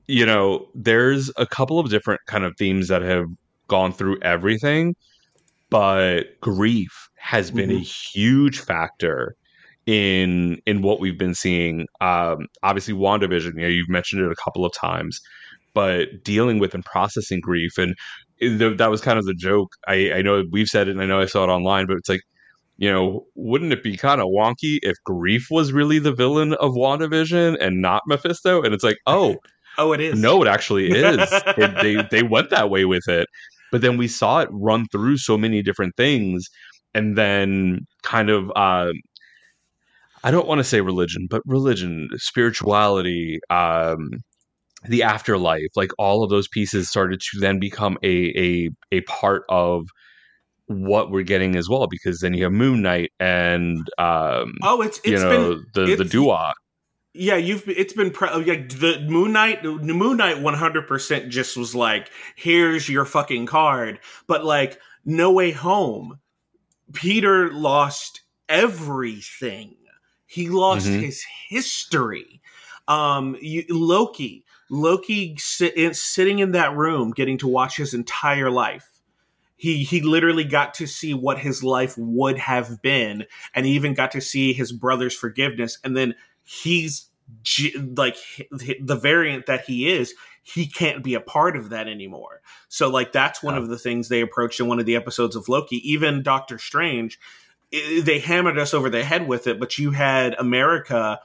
you 0.07 0.27
know, 0.27 0.67
there's 0.75 1.31
a 1.37 1.47
couple 1.47 1.79
of 1.79 1.91
different 1.91 2.21
kind 2.27 2.45
of 2.45 2.55
themes 2.59 2.89
that 2.89 3.03
have 3.03 3.27
gone 3.69 3.93
through 3.93 4.19
everything, 4.23 4.97
but 5.71 6.41
grief 6.41 7.09
has 7.17 7.51
been 7.51 7.71
a 7.71 7.79
huge 7.79 8.59
factor 8.59 9.35
in 9.87 10.59
in 10.67 10.83
what 10.83 11.01
we've 11.01 11.19
been 11.19 11.35
seeing. 11.35 11.87
Um, 12.01 12.47
obviously, 12.63 12.95
WandaVision, 12.95 13.55
you 13.55 13.61
know, 13.63 13.69
you've 13.69 13.89
mentioned 13.89 14.23
it 14.23 14.31
a 14.33 14.37
couple 14.43 14.65
of 14.65 14.73
times, 14.73 15.21
but 15.75 16.25
dealing 16.25 16.59
with 16.59 16.75
and 16.75 16.85
processing 16.85 17.41
grief 17.41 17.77
and 17.79 17.95
that 18.41 18.89
was 18.91 19.01
kind 19.01 19.19
of 19.19 19.25
the 19.25 19.35
joke. 19.35 19.73
I, 19.87 20.13
I 20.15 20.23
know 20.23 20.45
we've 20.51 20.69
said 20.69 20.89
it 20.89 20.93
and 20.93 21.03
I 21.03 21.07
know 21.07 21.21
I 21.21 21.27
saw 21.27 21.45
it 21.45 21.49
online, 21.49 21.87
but 21.87 21.97
it's 21.97 22.09
like, 22.09 22.21
you 22.77 22.91
know, 22.93 23.27
wouldn't 23.35 23.73
it 23.73 23.83
be 23.83 23.97
kind 23.97 24.21
of 24.21 24.29
wonky 24.29 24.79
if 24.83 24.97
grief 25.05 25.49
was 25.51 25.73
really 25.73 25.99
the 25.99 26.13
villain 26.15 26.55
of 26.55 26.73
WandaVision 26.73 27.57
and 27.61 27.83
not 27.83 28.03
Mephisto? 28.07 28.63
And 28.63 28.73
it's 28.75 28.85
like, 28.85 28.99
oh, 29.07 29.37
Oh, 29.81 29.93
it 29.93 30.01
is. 30.01 30.21
no, 30.21 30.43
it 30.43 30.49
actually 30.49 30.91
is. 30.91 31.21
It- 31.31 31.75
they 31.83 32.03
they 32.11 32.23
went 32.25 32.51
that 32.51 32.69
way 32.69 32.85
with 32.85 33.07
it, 33.09 33.29
but 33.71 33.81
then 33.81 33.97
we 33.97 34.09
saw 34.09 34.41
it 34.41 34.49
run 34.51 34.87
through 34.91 35.19
so 35.19 35.39
many 35.39 35.63
different 35.63 35.95
things, 35.97 36.49
and 36.95 37.17
then 37.17 37.87
kind 38.03 38.29
of 38.29 38.51
uh, 38.57 38.91
I 40.25 40.31
don't 40.33 40.49
want 40.49 40.59
to 40.59 40.65
say 40.65 40.81
religion, 40.81 41.29
but 41.31 41.43
religion, 41.47 42.09
spirituality, 42.17 43.39
um, 43.51 44.09
the 44.87 45.03
afterlife, 45.03 45.69
like 45.77 45.91
all 45.99 46.23
of 46.23 46.31
those 46.31 46.47
pieces 46.49 46.89
started 46.89 47.21
to 47.21 47.41
then 47.41 47.59
become 47.59 47.99
a 48.03 48.33
a 48.37 48.71
a 48.93 49.01
part 49.03 49.43
of 49.49 49.89
what 50.67 51.11
we're 51.11 51.23
getting 51.23 51.57
as 51.57 51.69
well 51.69 51.87
because 51.89 52.21
then 52.21 52.35
you 52.35 52.45
have 52.45 52.53
Moon 52.53 52.83
Knight 52.83 53.11
and 53.19 53.89
um, 53.99 54.55
Oh, 54.63 54.83
it's 54.83 55.01
you 55.05 55.17
know 55.17 55.31
been 55.31 55.67
the 55.75 55.87
the 55.87 55.93
it's- 55.95 56.11
duo. 56.11 56.53
yeah. 57.15 57.37
You've 57.37 57.67
it's 57.69 57.95
been 57.95 58.11
pre- 58.11 58.31
like 58.31 58.69
the 58.79 59.05
Moon 59.09 59.33
Knight. 59.33 59.63
The 59.63 59.73
Moon 59.95 60.19
Knight 60.19 60.43
one 60.43 60.55
hundred 60.55 60.87
percent 60.87 61.31
just 61.31 61.57
was 61.57 61.75
like, 61.75 62.11
here's 62.37 62.89
your 62.89 63.05
fucking 63.07 63.47
card. 63.47 63.99
But 64.27 64.45
like, 64.45 64.79
No 65.07 65.33
Way 65.33 65.51
Home, 65.53 66.21
Peter 66.93 67.51
lost 67.51 68.21
everything. 68.49 69.75
He 70.27 70.51
lost 70.51 70.87
Mhm. 70.87 71.01
his 71.01 71.25
history. 71.49 72.41
Um, 72.87 73.37
you, 73.41 73.65
Loki, 73.71 74.45
Loki 74.71 75.37
sit, 75.39 75.97
sitting 75.97 76.39
in 76.41 76.53
that 76.53 76.77
room, 76.77 77.13
getting 77.13 77.39
to 77.39 77.49
watch 77.49 77.77
his 77.77 77.95
entire 77.95 78.51
life. 78.51 78.89
He 79.57 79.83
he 79.83 80.03
literally 80.03 80.45
got 80.45 80.75
to 80.75 80.87
see 80.87 81.15
what 81.15 81.39
his 81.39 81.65
life 81.65 81.95
would 81.99 82.39
have 82.39 82.81
been, 82.81 83.27
and 83.55 83.67
he 83.67 83.73
even 83.73 83.95
got 83.95 84.13
to 84.13 84.21
see 84.21 84.53
his 84.53 84.71
brother's 84.71 85.17
forgiveness. 85.17 85.79
And 85.83 85.97
then 85.97 86.15
he's 86.45 87.09
like 87.97 88.17
the 88.61 88.99
variant 89.01 89.47
that 89.47 89.65
he 89.65 89.91
is. 89.91 90.15
He 90.43 90.67
can't 90.67 91.05
be 91.05 91.15
a 91.15 91.21
part 91.21 91.57
of 91.57 91.71
that 91.71 91.89
anymore. 91.89 92.41
So 92.69 92.89
like 92.89 93.13
that's 93.13 93.43
one 93.43 93.55
Yeah. 93.55 93.61
of 93.61 93.69
the 93.69 93.79
things 93.79 94.09
they 94.09 94.21
approached 94.21 94.61
in 94.61 94.67
one 94.69 94.79
of 94.79 94.87
the 94.87 94.97
episodes 94.97 95.37
of 95.37 95.49
Loki. 95.49 95.77
Even 95.91 96.23
Doctor 96.23 96.57
Strange, 96.59 97.19
they 97.71 98.19
hammered 98.21 98.59
us 98.59 98.73
over 98.73 98.89
the 98.89 99.05
head 99.05 99.29
with 99.29 99.47
it. 99.47 99.59
But 99.61 99.77
you 99.79 99.91
had 99.91 100.35
America 100.39 101.21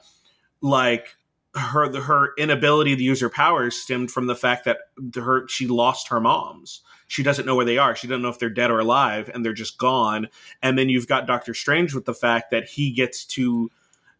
like 0.60 1.16
her 1.54 2.00
her 2.02 2.30
inability 2.36 2.96
to 2.96 3.02
use 3.02 3.20
her 3.20 3.30
powers 3.30 3.76
stemmed 3.76 4.10
from 4.10 4.26
the 4.26 4.36
fact 4.36 4.64
that 4.64 4.78
her 5.14 5.46
she 5.48 5.66
lost 5.66 6.08
her 6.08 6.20
moms. 6.20 6.82
She 7.06 7.22
doesn't 7.22 7.46
know 7.46 7.54
where 7.54 7.66
they 7.66 7.78
are. 7.78 7.94
She 7.94 8.06
doesn't 8.06 8.22
know 8.22 8.28
if 8.30 8.38
they're 8.38 8.48
dead 8.50 8.70
or 8.70 8.78
alive, 8.80 9.30
and 9.32 9.44
they're 9.44 9.52
just 9.52 9.78
gone. 9.78 10.28
And 10.62 10.78
then 10.78 10.88
you've 10.88 11.06
got 11.06 11.26
Doctor 11.26 11.54
Strange 11.54 11.94
with 11.94 12.06
the 12.06 12.14
fact 12.14 12.50
that 12.50 12.66
he 12.68 12.90
gets 12.92 13.24
to 13.26 13.70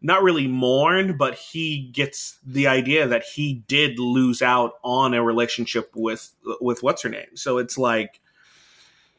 not 0.01 0.21
really 0.23 0.47
mourn, 0.47 1.17
but 1.17 1.33
he 1.35 1.89
gets 1.91 2.37
the 2.45 2.67
idea 2.67 3.07
that 3.07 3.23
he 3.23 3.63
did 3.67 3.97
lose 3.97 4.41
out 4.41 4.73
on 4.83 5.13
a 5.13 5.23
relationship 5.23 5.91
with 5.95 6.31
with 6.61 6.83
what's 6.83 7.01
her 7.01 7.09
name. 7.09 7.35
So 7.35 7.57
it's 7.57 7.77
like 7.77 8.21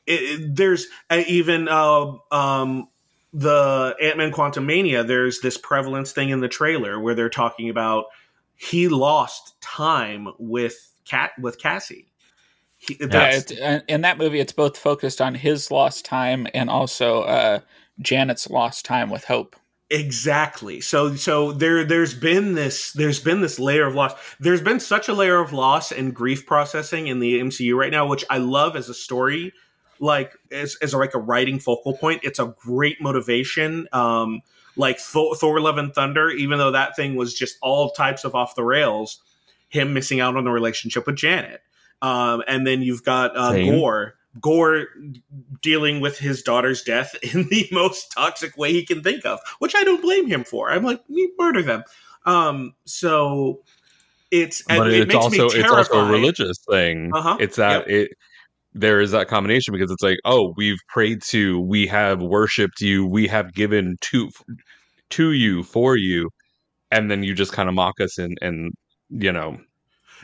it, 0.06 0.40
it- 0.40 0.56
there's 0.56 0.86
even 1.12 1.68
uh, 1.68 2.12
um, 2.30 2.88
the 3.32 3.94
Ant 4.00 4.18
Man 4.18 4.32
Quantumania, 4.32 5.06
There's 5.06 5.40
this 5.40 5.58
prevalence 5.58 6.12
thing 6.12 6.30
in 6.30 6.40
the 6.40 6.48
trailer 6.48 6.98
where 6.98 7.14
they're 7.14 7.28
talking 7.28 7.68
about 7.68 8.06
he 8.56 8.88
lost 8.88 9.60
time 9.60 10.28
with 10.38 10.92
Cat 11.04 11.32
with 11.40 11.58
Cassie. 11.58 12.08
He, 12.76 12.96
Yeah, 13.00 13.40
it, 13.48 13.84
in 13.88 14.02
that 14.02 14.18
movie, 14.18 14.40
it's 14.40 14.52
both 14.52 14.76
focused 14.76 15.20
on 15.20 15.34
his 15.34 15.70
lost 15.70 16.04
time 16.04 16.46
and 16.54 16.68
also 16.68 17.22
uh, 17.22 17.60
Janet's 18.00 18.50
lost 18.50 18.84
time 18.84 19.10
with 19.10 19.24
Hope. 19.24 19.56
Exactly. 19.88 20.80
So 20.80 21.14
so 21.14 21.52
there 21.52 21.84
there's 21.84 22.12
been 22.12 22.54
this 22.54 22.92
there's 22.92 23.20
been 23.20 23.40
this 23.40 23.60
layer 23.60 23.86
of 23.86 23.94
loss. 23.94 24.14
There's 24.40 24.60
been 24.60 24.80
such 24.80 25.08
a 25.08 25.14
layer 25.14 25.38
of 25.38 25.52
loss 25.52 25.92
and 25.92 26.12
grief 26.12 26.44
processing 26.44 27.06
in 27.06 27.20
the 27.20 27.40
MCU 27.40 27.76
right 27.76 27.92
now, 27.92 28.04
which 28.06 28.24
I 28.28 28.38
love 28.38 28.74
as 28.74 28.88
a 28.88 28.94
story, 28.94 29.52
like 30.00 30.36
as 30.50 30.76
as 30.76 30.94
like 30.94 31.14
a 31.14 31.18
writing 31.18 31.58
focal 31.58 31.96
point. 31.96 32.20
It's 32.22 32.38
a 32.38 32.54
great 32.58 33.00
motivation. 33.00 33.88
Um, 33.92 34.42
like 34.76 34.98
Thor, 34.98 35.34
Thor: 35.34 35.60
Love 35.60 35.78
and 35.78 35.94
Thunder, 35.94 36.30
even 36.30 36.58
though 36.58 36.70
that 36.70 36.96
thing 36.96 37.16
was 37.16 37.34
just 37.34 37.56
all 37.62 37.90
types 37.90 38.24
of 38.24 38.34
off 38.34 38.54
the 38.54 38.64
rails, 38.64 39.22
him 39.68 39.94
missing 39.94 40.20
out 40.20 40.36
on 40.36 40.44
the 40.44 40.50
relationship 40.50 41.06
with 41.06 41.16
Janet. 41.16 41.62
Um, 42.02 42.42
and 42.46 42.66
then 42.66 42.82
you've 42.82 43.04
got 43.04 43.36
uh, 43.36 43.52
Same. 43.52 43.74
Gorr. 43.74 44.14
Gorr 44.38 44.88
dealing 45.62 46.00
with 46.00 46.18
his 46.18 46.42
daughter's 46.42 46.82
death 46.82 47.14
in 47.34 47.48
the 47.48 47.66
most 47.72 48.12
toxic 48.12 48.56
way 48.56 48.72
he 48.72 48.84
can 48.84 49.02
think 49.02 49.24
of, 49.24 49.40
which 49.58 49.74
I 49.74 49.82
don't 49.84 50.02
blame 50.02 50.26
him 50.26 50.44
for. 50.44 50.70
I'm 50.70 50.84
like, 50.84 51.08
me 51.08 51.30
murder 51.38 51.62
them. 51.62 51.84
Um, 52.26 52.74
so 52.84 53.62
it's 54.30 54.62
but 54.62 54.88
it 54.88 55.02
it's 55.02 55.14
makes 55.14 55.30
me 55.30 55.40
also 55.40 55.58
it's 55.58 55.70
also 55.70 56.06
a 56.06 56.10
religious 56.10 56.58
thing. 56.58 57.12
Uh-huh. 57.14 57.36
It's 57.40 57.56
that 57.56 57.88
it 57.88 58.16
there 58.76 59.00
is 59.00 59.12
that 59.12 59.28
combination 59.28 59.72
because 59.72 59.90
it's 59.90 60.02
like, 60.02 60.18
oh, 60.24 60.52
we've 60.56 60.78
prayed 60.88 61.22
to, 61.30 61.60
we 61.60 61.86
have 61.88 62.20
worshipped 62.22 62.80
you, 62.80 63.06
we 63.06 63.26
have 63.28 63.54
given 63.54 63.96
to 64.02 64.30
to 65.10 65.32
you 65.32 65.62
for 65.64 65.96
you, 65.96 66.30
and 66.90 67.10
then 67.10 67.22
you 67.24 67.34
just 67.34 67.52
kind 67.52 67.68
of 67.68 67.74
mock 67.74 68.00
us 68.00 68.18
and 68.18 68.36
and 68.42 68.72
you 69.10 69.32
know 69.32 69.58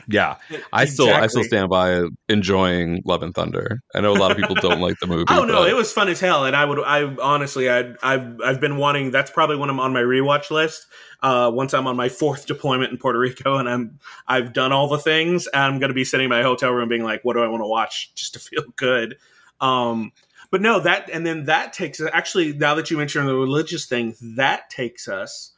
yeah, 0.07 0.37
I 0.71 0.85
still 0.85 1.13
I 1.13 1.27
still 1.27 1.43
stand 1.43 1.69
by 1.69 2.07
enjoying 2.29 3.01
Love 3.05 3.23
and 3.23 3.33
Thunder. 3.33 3.81
I 3.95 4.01
know 4.01 4.13
a 4.13 4.17
lot 4.17 4.31
of 4.31 4.37
people 4.37 4.55
don't 4.55 4.81
like 4.81 4.99
the 4.99 5.07
movie. 5.07 5.23
Oh 5.33 5.45
no, 5.45 5.61
but 5.61 5.69
it 5.69 5.75
was 5.75 5.91
fun 5.91 6.09
as 6.09 6.19
hell, 6.19 6.45
and 6.45 6.55
I 6.55 6.65
would, 6.65 6.79
I 6.79 7.03
honestly, 7.21 7.69
I, 7.69 7.93
I've, 8.03 8.39
I've 8.43 8.61
been 8.61 8.77
wanting. 8.77 9.11
That's 9.11 9.31
probably 9.31 9.55
when 9.55 9.69
I'm 9.69 9.79
on 9.79 9.93
my 9.93 10.01
rewatch 10.01 10.51
list. 10.51 10.85
Uh, 11.21 11.49
once 11.53 11.73
I'm 11.73 11.87
on 11.87 11.95
my 11.95 12.09
fourth 12.09 12.45
deployment 12.47 12.91
in 12.91 12.97
Puerto 12.97 13.17
Rico, 13.17 13.57
and 13.57 13.69
I'm, 13.69 13.99
I've 14.27 14.53
done 14.53 14.71
all 14.71 14.87
the 14.87 14.97
things, 14.97 15.47
and 15.47 15.63
I'm 15.63 15.79
going 15.79 15.89
to 15.89 15.95
be 15.95 16.05
sitting 16.05 16.25
in 16.25 16.29
my 16.29 16.43
hotel 16.43 16.71
room, 16.71 16.89
being 16.89 17.03
like, 17.03 17.23
"What 17.23 17.33
do 17.33 17.43
I 17.43 17.47
want 17.47 17.61
to 17.61 17.67
watch 17.67 18.13
just 18.15 18.33
to 18.33 18.39
feel 18.39 18.63
good?" 18.75 19.17
Um, 19.59 20.11
but 20.51 20.61
no, 20.61 20.79
that, 20.81 21.09
and 21.09 21.25
then 21.25 21.45
that 21.45 21.73
takes 21.73 21.99
actually. 22.01 22.53
Now 22.53 22.75
that 22.75 22.91
you 22.91 22.97
mentioned 22.97 23.27
the 23.27 23.35
religious 23.35 23.85
thing, 23.85 24.15
that 24.21 24.69
takes 24.69 25.07
us 25.07 25.53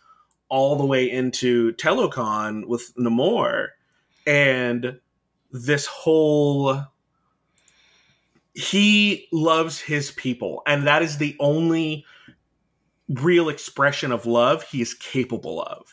all 0.50 0.76
the 0.76 0.86
way 0.86 1.10
into 1.10 1.74
Talokan 1.74 2.66
with 2.66 2.94
Namor, 2.96 3.70
and 4.26 5.00
this 5.52 5.86
whole 5.86 6.82
he 8.54 9.28
loves 9.32 9.80
his 9.80 10.12
people 10.12 10.62
and 10.66 10.88
that 10.88 11.02
is 11.02 11.18
the 11.18 11.36
only 11.40 12.06
real 13.10 13.50
expression 13.50 14.12
of 14.12 14.26
love 14.26 14.64
he 14.64 14.82
is 14.82 14.94
capable 14.94 15.62
of 15.62 15.88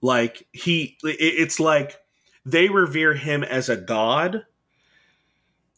like 0.00 0.46
he 0.52 0.96
it's 1.02 1.60
like 1.60 1.96
they 2.44 2.68
revere 2.68 3.14
him 3.14 3.44
as 3.44 3.68
a 3.68 3.76
god 3.76 4.44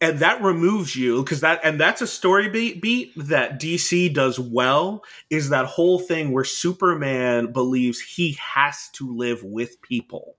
and 0.01 0.19
that 0.21 0.43
removes 0.43 0.97
you 0.97 1.23
because 1.23 1.41
that 1.41 1.61
and 1.63 1.79
that's 1.79 2.01
a 2.01 2.07
story 2.07 2.49
beat 2.49 2.81
beat 2.81 3.13
that 3.17 3.61
DC 3.61 4.13
does 4.13 4.41
well 4.41 5.05
is 5.29 5.51
that 5.51 5.67
whole 5.67 5.99
thing 5.99 6.33
where 6.33 6.45
Superman 6.45 7.53
believes 7.53 8.01
he 8.01 8.39
has 8.41 8.89
to 8.95 9.15
live 9.15 9.43
with 9.45 9.81
people. 9.83 10.37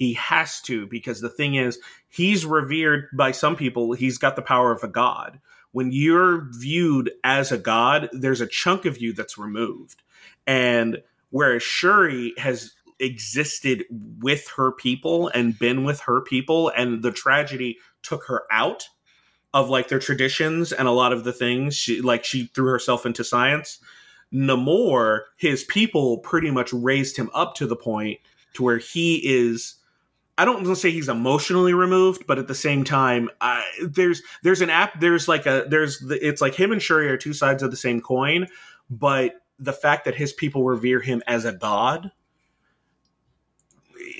He 0.00 0.14
has 0.14 0.62
to 0.62 0.86
because 0.86 1.20
the 1.20 1.28
thing 1.28 1.56
is 1.56 1.78
he's 2.08 2.46
revered 2.46 3.08
by 3.12 3.32
some 3.32 3.54
people 3.54 3.92
he's 3.92 4.16
got 4.16 4.34
the 4.34 4.40
power 4.40 4.72
of 4.72 4.82
a 4.82 4.88
god. 4.88 5.40
When 5.72 5.92
you're 5.92 6.48
viewed 6.52 7.10
as 7.22 7.52
a 7.52 7.58
god, 7.58 8.08
there's 8.10 8.40
a 8.40 8.46
chunk 8.46 8.86
of 8.86 8.96
you 8.96 9.12
that's 9.12 9.36
removed. 9.36 10.02
And 10.46 11.02
whereas 11.28 11.62
Shuri 11.62 12.32
has 12.38 12.72
existed 12.98 13.84
with 13.90 14.48
her 14.56 14.72
people 14.72 15.28
and 15.28 15.58
been 15.58 15.84
with 15.84 16.00
her 16.00 16.22
people 16.22 16.70
and 16.70 17.02
the 17.02 17.12
tragedy 17.12 17.76
took 18.02 18.24
her 18.24 18.44
out 18.50 18.88
of 19.52 19.68
like 19.68 19.88
their 19.88 19.98
traditions 19.98 20.72
and 20.72 20.88
a 20.88 20.92
lot 20.92 21.12
of 21.12 21.24
the 21.24 21.32
things 21.32 21.76
she 21.76 22.00
like 22.00 22.24
she 22.24 22.46
threw 22.54 22.66
herself 22.66 23.06
into 23.06 23.24
science 23.24 23.80
namor 24.32 25.22
his 25.36 25.64
people 25.64 26.18
pretty 26.18 26.50
much 26.50 26.72
raised 26.74 27.16
him 27.16 27.30
up 27.32 27.54
to 27.54 27.66
the 27.66 27.74
point 27.74 28.20
to 28.52 28.62
where 28.62 28.78
he 28.78 29.16
is 29.16 29.76
i 30.38 30.44
don't 30.44 30.54
want 30.56 30.66
to 30.66 30.76
say 30.76 30.90
he's 30.90 31.08
emotionally 31.08 31.74
removed 31.74 32.26
but 32.26 32.38
at 32.38 32.48
the 32.48 32.54
same 32.54 32.84
time 32.84 33.28
I, 33.40 33.64
there's 33.82 34.22
there's 34.42 34.60
an 34.60 34.70
app 34.70 35.00
there's 35.00 35.28
like 35.28 35.46
a 35.46 35.66
there's 35.68 35.98
the, 35.98 36.18
it's 36.26 36.40
like 36.40 36.54
him 36.54 36.72
and 36.72 36.80
shuri 36.82 37.08
are 37.08 37.16
two 37.16 37.32
sides 37.34 37.62
of 37.62 37.70
the 37.70 37.76
same 37.76 38.00
coin 38.00 38.46
but 38.88 39.34
the 39.58 39.72
fact 39.72 40.04
that 40.06 40.14
his 40.14 40.32
people 40.32 40.64
revere 40.64 41.00
him 41.00 41.22
as 41.26 41.44
a 41.44 41.52
god 41.52 42.10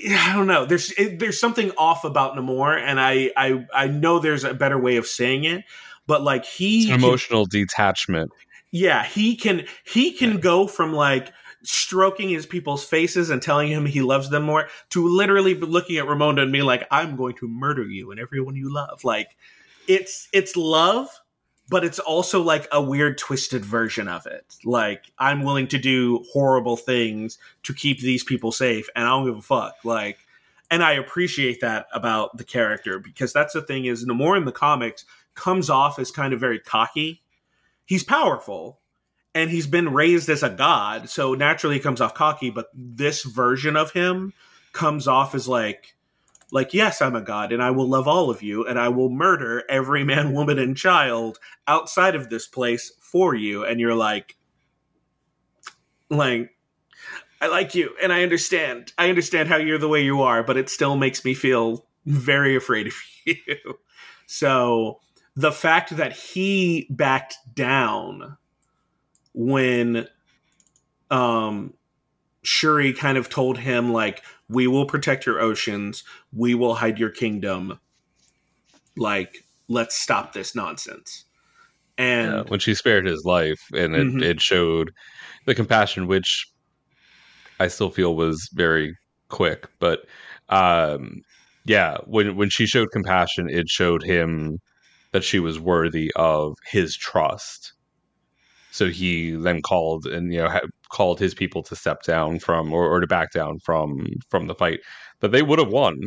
I 0.09 0.33
don't 0.35 0.47
know. 0.47 0.65
There's 0.65 0.91
it, 0.93 1.19
there's 1.19 1.39
something 1.39 1.71
off 1.77 2.05
about 2.05 2.35
Namor, 2.35 2.75
and 2.79 2.99
I, 2.99 3.31
I 3.37 3.65
I 3.73 3.87
know 3.87 4.17
there's 4.19 4.43
a 4.43 4.53
better 4.53 4.79
way 4.79 4.95
of 4.97 5.05
saying 5.05 5.43
it, 5.43 5.63
but 6.07 6.23
like 6.23 6.43
he 6.45 6.83
It's 6.83 6.85
an 6.91 6.99
can- 6.99 7.03
emotional 7.03 7.45
detachment. 7.45 8.31
yeah, 8.71 9.03
he 9.03 9.35
can 9.35 9.65
he 9.83 10.11
can 10.13 10.39
go 10.39 10.65
from 10.65 10.93
like 10.93 11.31
stroking 11.63 12.29
his 12.29 12.45
people's 12.45 12.83
faces 12.83 13.29
and 13.29 13.41
telling 13.41 13.69
him 13.69 13.85
he 13.85 14.01
loves 14.01 14.29
them 14.29 14.43
more 14.43 14.67
to 14.89 15.07
literally 15.07 15.55
looking 15.55 15.97
at 15.97 16.05
Ramonda 16.05 16.41
and 16.41 16.51
being 16.51 16.65
like, 16.65 16.87
"I'm 16.91 17.15
going 17.15 17.35
to 17.35 17.47
murder 17.47 17.83
you 17.83 18.11
and 18.11 18.19
everyone 18.19 18.55
you 18.55 18.73
love." 18.73 19.03
Like 19.03 19.35
it's 19.87 20.27
it's 20.33 20.55
love, 20.55 21.09
but 21.69 21.83
it's 21.83 21.99
also 21.99 22.41
like 22.41 22.67
a 22.71 22.81
weird 22.81 23.17
twisted 23.17 23.63
version 23.65 24.07
of 24.07 24.25
it. 24.25 24.55
Like 24.63 25.05
I'm 25.17 25.43
willing 25.43 25.67
to 25.69 25.77
do 25.77 26.25
horrible 26.31 26.77
things 26.77 27.37
to 27.63 27.73
keep 27.73 27.99
these 27.99 28.23
people 28.23 28.51
safe, 28.51 28.89
and 28.95 29.05
I 29.05 29.09
don't 29.09 29.25
give 29.25 29.37
a 29.37 29.41
fuck. 29.41 29.75
Like. 29.83 30.17
And 30.73 30.85
I 30.85 30.93
appreciate 30.93 31.59
that 31.59 31.87
about 31.93 32.37
the 32.37 32.45
character 32.45 32.97
because 32.97 33.33
that's 33.33 33.51
the 33.51 33.61
thing 33.61 33.83
is 33.83 34.05
Namor 34.05 34.37
in 34.37 34.45
the 34.45 34.53
comics 34.53 35.03
comes 35.35 35.69
off 35.69 35.99
as 35.99 36.11
kind 36.11 36.33
of 36.33 36.39
very 36.39 36.59
cocky. 36.59 37.21
He's 37.83 38.05
powerful, 38.05 38.79
and 39.33 39.49
he's 39.49 39.67
been 39.67 39.93
raised 39.93 40.29
as 40.29 40.43
a 40.43 40.49
god, 40.49 41.09
so 41.09 41.33
naturally 41.33 41.75
he 41.75 41.81
comes 41.81 42.01
off 42.01 42.13
cocky. 42.13 42.49
But 42.49 42.67
this 42.73 43.23
version 43.23 43.75
of 43.75 43.91
him 43.91 44.33
comes 44.73 45.07
off 45.07 45.33
as 45.33 45.47
like, 45.47 45.95
like 46.51 46.73
yes, 46.73 47.01
I'm 47.01 47.15
a 47.15 47.21
god, 47.21 47.51
and 47.51 47.63
I 47.63 47.71
will 47.71 47.87
love 47.87 48.07
all 48.07 48.29
of 48.29 48.41
you, 48.41 48.65
and 48.65 48.79
I 48.79 48.89
will 48.89 49.09
murder 49.09 49.63
every 49.69 50.03
man, 50.03 50.33
woman, 50.33 50.59
and 50.59 50.75
child 50.75 51.39
outside 51.67 52.15
of 52.15 52.29
this 52.29 52.47
place 52.47 52.91
for 52.99 53.33
you. 53.35 53.65
And 53.65 53.79
you're 53.79 53.95
like, 53.95 54.37
like. 56.09 56.51
I 57.43 57.47
like 57.47 57.73
you, 57.73 57.95
and 57.99 58.13
I 58.13 58.21
understand. 58.21 58.93
I 58.99 59.09
understand 59.09 59.49
how 59.49 59.55
you're 59.55 59.79
the 59.79 59.87
way 59.87 60.03
you 60.03 60.21
are, 60.21 60.43
but 60.43 60.57
it 60.57 60.69
still 60.69 60.95
makes 60.95 61.25
me 61.25 61.33
feel 61.33 61.87
very 62.05 62.55
afraid 62.55 62.85
of 62.85 62.93
you. 63.25 63.79
So 64.27 64.99
the 65.35 65.51
fact 65.51 65.95
that 65.97 66.13
he 66.13 66.87
backed 66.89 67.35
down 67.53 68.37
when 69.33 70.07
um 71.09 71.73
Shuri 72.43 72.93
kind 72.93 73.17
of 73.17 73.29
told 73.29 73.57
him 73.59 73.93
like 73.93 74.23
we 74.49 74.67
will 74.67 74.85
protect 74.85 75.25
your 75.25 75.39
oceans, 75.39 76.03
we 76.33 76.55
will 76.55 76.75
hide 76.75 76.99
your 76.99 77.09
kingdom. 77.09 77.79
Like 78.97 79.45
let's 79.67 79.95
stop 79.95 80.33
this 80.33 80.55
nonsense. 80.55 81.25
And 81.97 82.33
Yeah, 82.33 82.43
when 82.47 82.59
she 82.59 82.73
spared 82.73 83.05
his 83.05 83.23
life, 83.25 83.59
and 83.73 83.95
it, 83.95 84.07
Mhm. 84.07 84.23
it 84.23 84.41
showed 84.41 84.91
the 85.45 85.55
compassion, 85.55 86.07
which 86.07 86.45
I 87.59 87.67
still 87.67 87.91
feel 87.91 88.15
was 88.15 88.49
very 88.53 88.95
quick. 89.29 89.67
But 89.79 90.05
um, 90.49 91.21
yeah, 91.65 91.97
when 92.05 92.35
when 92.35 92.49
she 92.49 92.65
showed 92.65 92.91
compassion, 92.91 93.49
it 93.49 93.69
showed 93.69 94.03
him 94.03 94.57
that 95.11 95.23
she 95.23 95.39
was 95.39 95.59
worthy 95.59 96.11
of 96.15 96.53
his 96.69 96.95
trust. 96.97 97.73
So 98.71 98.89
he 98.89 99.31
then 99.31 99.61
called 99.61 100.05
and 100.05 100.33
you 100.33 100.41
know 100.41 100.49
ha- 100.49 100.67
called 100.91 101.19
his 101.19 101.33
people 101.33 101.63
to 101.63 101.75
step 101.75 102.03
down 102.03 102.39
from 102.39 102.73
or, 102.73 102.89
or 102.89 102.99
to 102.99 103.07
back 103.07 103.31
down 103.31 103.59
from 103.63 104.07
from 104.29 104.47
the 104.47 104.55
fight 104.55 104.79
that 105.21 105.31
they 105.31 105.41
would 105.41 105.59
have 105.59 105.71
won. 105.71 105.97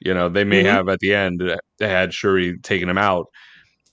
You 0.00 0.14
know, 0.14 0.28
they 0.28 0.44
may 0.44 0.62
Mhm. 0.62 0.66
have 0.66 0.88
at 0.88 0.98
the 1.00 1.14
end 1.14 1.42
had 1.80 2.12
Shuri 2.14 2.58
taken 2.58 2.88
him 2.88 2.98
out 2.98 3.26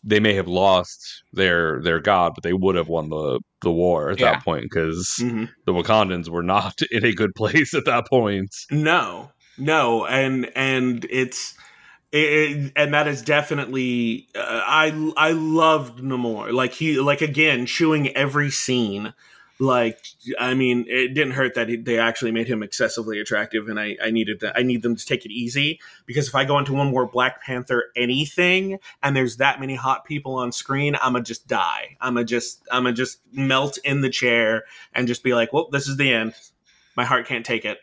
they 0.04 0.20
may 0.20 0.34
have 0.34 0.48
lost 0.48 1.24
their 1.34 1.82
their 1.82 2.00
god, 2.00 2.32
but 2.34 2.44
they 2.44 2.54
would 2.54 2.76
have 2.76 2.88
won 2.88 3.10
the 3.10 3.40
the 3.62 3.72
war 3.72 4.10
at 4.10 4.20
Yeah. 4.20 4.32
that 4.34 4.44
point 4.44 4.64
because 4.64 5.16
Mhm. 5.20 5.50
the 5.66 5.74
Wakandans 5.74 6.30
were 6.30 6.44
not 6.44 6.74
in 6.92 7.04
a 7.06 7.12
good 7.14 7.32
place 7.36 7.74
at 7.74 7.86
that 7.86 8.08
point. 8.08 8.50
No, 8.72 9.32
no, 9.58 10.06
and 10.06 10.50
and 10.56 11.06
it's 11.10 11.54
it, 12.12 12.72
and 12.76 12.94
that 12.94 13.08
is 13.08 13.22
definitely 13.22 14.28
uh, 14.36 14.62
I 14.66 15.12
I 15.16 15.32
loved 15.32 16.00
Namor. 16.00 16.52
Like 16.52 16.74
he 16.74 17.00
like 17.00 17.22
again 17.22 17.66
chewing 17.66 18.10
every 18.16 18.50
scene 18.50 19.14
like 19.60 20.06
I 20.40 20.54
mean 20.54 20.86
it 20.88 21.10
didn't 21.10 21.34
hurt 21.34 21.54
that 21.56 21.68
he, 21.68 21.76
they 21.76 22.00
actually 22.00 22.32
made 22.32 22.48
him 22.48 22.64
excessively 22.64 23.20
attractive 23.20 23.68
and 23.68 23.78
I 23.78 23.98
I 24.02 24.10
needed 24.10 24.40
that 24.40 24.58
I 24.58 24.64
need 24.64 24.82
them 24.82 24.96
to 24.96 25.06
take 25.06 25.26
it 25.26 25.32
easy 25.32 25.82
because 26.06 26.30
if 26.30 26.36
I 26.36 26.46
go 26.46 26.58
into 26.58 26.74
one 26.74 26.88
more 26.88 27.06
Black 27.06 27.44
Panther 27.44 27.92
anything 27.96 28.80
and 29.04 29.16
there's 29.16 29.36
that 29.38 29.60
many 29.60 29.76
hot 29.76 30.06
people 30.06 30.36
on 30.36 30.54
screen 30.54 30.96
I'm 30.96 31.14
gonna 31.14 31.26
just 31.26 31.48
die. 31.48 31.98
I'm 32.00 32.14
gonna 32.14 32.26
just 32.26 32.66
I'm 32.72 32.84
gonna 32.84 32.96
just 32.96 33.20
melt 33.34 33.78
in 33.84 34.00
the 34.00 34.10
chair 34.10 34.64
and 34.94 35.08
just 35.08 35.24
be 35.24 35.34
like 35.34 35.52
well 35.52 35.68
this 35.70 35.90
is 35.90 35.98
the 35.98 36.14
end. 36.14 36.34
My 36.96 37.04
heart 37.04 37.28
can't 37.28 37.46
take 37.46 37.66
it 37.66 37.80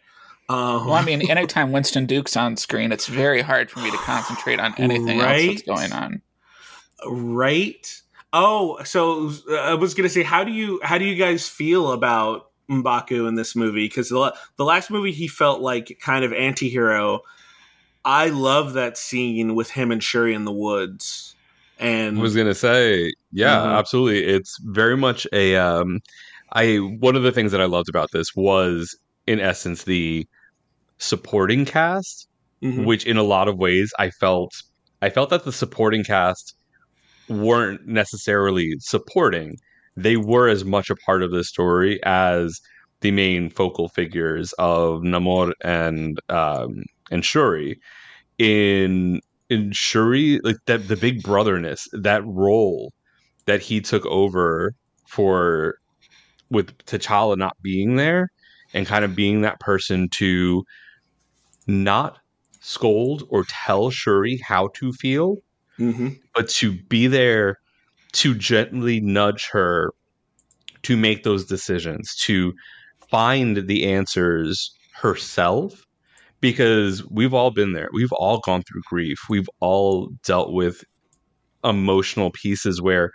um, 0.48 0.86
Well, 0.86 0.94
I 0.94 1.02
mean, 1.04 1.28
anytime 1.30 1.72
Winston 1.72 2.06
Duke's 2.06 2.36
on 2.36 2.56
screen, 2.56 2.92
it's 2.92 3.06
very 3.06 3.42
hard 3.42 3.70
for 3.70 3.80
me 3.80 3.90
to 3.90 3.96
concentrate 3.98 4.60
on 4.60 4.74
anything 4.78 5.20
else 5.20 5.42
that's 5.46 5.62
going 5.62 5.92
on. 5.92 6.22
right 7.06 8.00
oh 8.32 8.82
so 8.84 9.30
uh, 9.50 9.54
i 9.54 9.74
was 9.74 9.94
gonna 9.94 10.08
say 10.08 10.22
how 10.22 10.42
do 10.42 10.50
you 10.50 10.80
how 10.82 10.98
do 10.98 11.04
you 11.04 11.14
guys 11.14 11.48
feel 11.48 11.92
about 11.92 12.50
M'Baku 12.68 13.28
in 13.28 13.36
this 13.36 13.54
movie 13.54 13.86
because 13.86 14.08
the, 14.08 14.34
the 14.56 14.64
last 14.64 14.90
movie 14.90 15.12
he 15.12 15.28
felt 15.28 15.60
like 15.60 15.98
kind 16.02 16.24
of 16.24 16.32
anti-hero 16.32 17.20
i 18.04 18.28
love 18.28 18.72
that 18.72 18.98
scene 18.98 19.54
with 19.54 19.70
him 19.70 19.92
and 19.92 20.02
shuri 20.02 20.34
in 20.34 20.44
the 20.44 20.52
woods 20.52 21.34
and 21.78 22.18
I 22.18 22.22
was 22.22 22.34
gonna 22.34 22.54
say, 22.54 23.12
yeah, 23.32 23.58
Mhm. 23.58 23.78
absolutely. 23.78 24.24
It's 24.24 24.58
very 24.62 24.96
much 24.96 25.26
a 25.30 25.56
um 25.56 26.00
I 26.50 26.76
one 26.76 27.16
of 27.16 27.22
the 27.22 27.32
things 27.32 27.52
that 27.52 27.60
I 27.60 27.66
loved 27.66 27.90
about 27.90 28.10
this 28.12 28.34
was 28.34 28.96
in 29.26 29.40
essence 29.40 29.84
the 29.84 30.26
supporting 30.98 31.64
cast, 31.64 32.28
Mhm. 32.62 32.84
which 32.86 33.04
in 33.06 33.16
a 33.16 33.22
lot 33.22 33.48
of 33.48 33.58
ways 33.58 33.92
I 33.98 34.10
felt 34.10 34.52
I 35.02 35.10
felt 35.10 35.30
that 35.30 35.44
the 35.44 35.52
supporting 35.52 36.04
cast 36.04 36.54
weren't 37.28 37.86
necessarily 37.86 38.74
supporting. 38.80 39.56
They 39.96 40.16
were 40.16 40.48
as 40.48 40.64
much 40.64 40.90
a 40.90 40.96
part 40.96 41.22
of 41.22 41.30
the 41.32 41.44
story 41.44 42.00
as 42.04 42.58
the 43.00 43.10
main 43.10 43.50
focal 43.50 43.88
figures 43.90 44.52
of 44.58 45.02
Namor 45.02 45.52
and 45.62 46.18
um, 46.30 46.82
and 47.10 47.24
Shuri. 47.24 47.78
in 48.38 49.20
in 49.50 49.72
Shuri, 49.72 50.40
like 50.44 50.56
that 50.66 50.88
the 50.88 50.96
big 50.96 51.22
brotherness, 51.22 51.86
that 51.92 52.22
role 52.26 52.92
that 53.46 53.62
he 53.62 53.80
took 53.80 54.04
over 54.06 54.72
for 55.08 55.76
with 56.50 56.76
T'Challa 56.86 57.36
not 57.36 57.56
being 57.62 57.96
there 57.96 58.28
and 58.76 58.86
kind 58.86 59.04
of 59.04 59.16
being 59.16 59.40
that 59.40 59.58
person 59.58 60.08
to 60.18 60.64
not 61.66 62.18
scold 62.60 63.24
or 63.28 63.44
tell 63.48 63.90
Shuri 63.90 64.38
how 64.46 64.68
to 64.74 64.92
feel, 64.92 65.38
Mm-hmm. 65.78 66.08
but 66.34 66.48
to 66.48 66.72
be 66.72 67.06
there 67.06 67.58
to 68.12 68.34
gently 68.34 68.98
nudge 69.00 69.48
her 69.52 69.92
to 70.84 70.96
make 70.96 71.22
those 71.22 71.44
decisions, 71.44 72.16
to 72.24 72.54
find 73.10 73.66
the 73.66 73.92
answers 73.92 74.74
herself. 74.94 75.82
Because 76.40 77.04
we've 77.10 77.34
all 77.34 77.50
been 77.50 77.72
there. 77.72 77.88
We've 77.92 78.12
all 78.12 78.38
gone 78.38 78.62
through 78.62 78.82
grief. 78.88 79.18
We've 79.28 79.48
all 79.60 80.10
dealt 80.24 80.52
with 80.52 80.84
emotional 81.64 82.30
pieces 82.30 82.80
where 82.80 83.10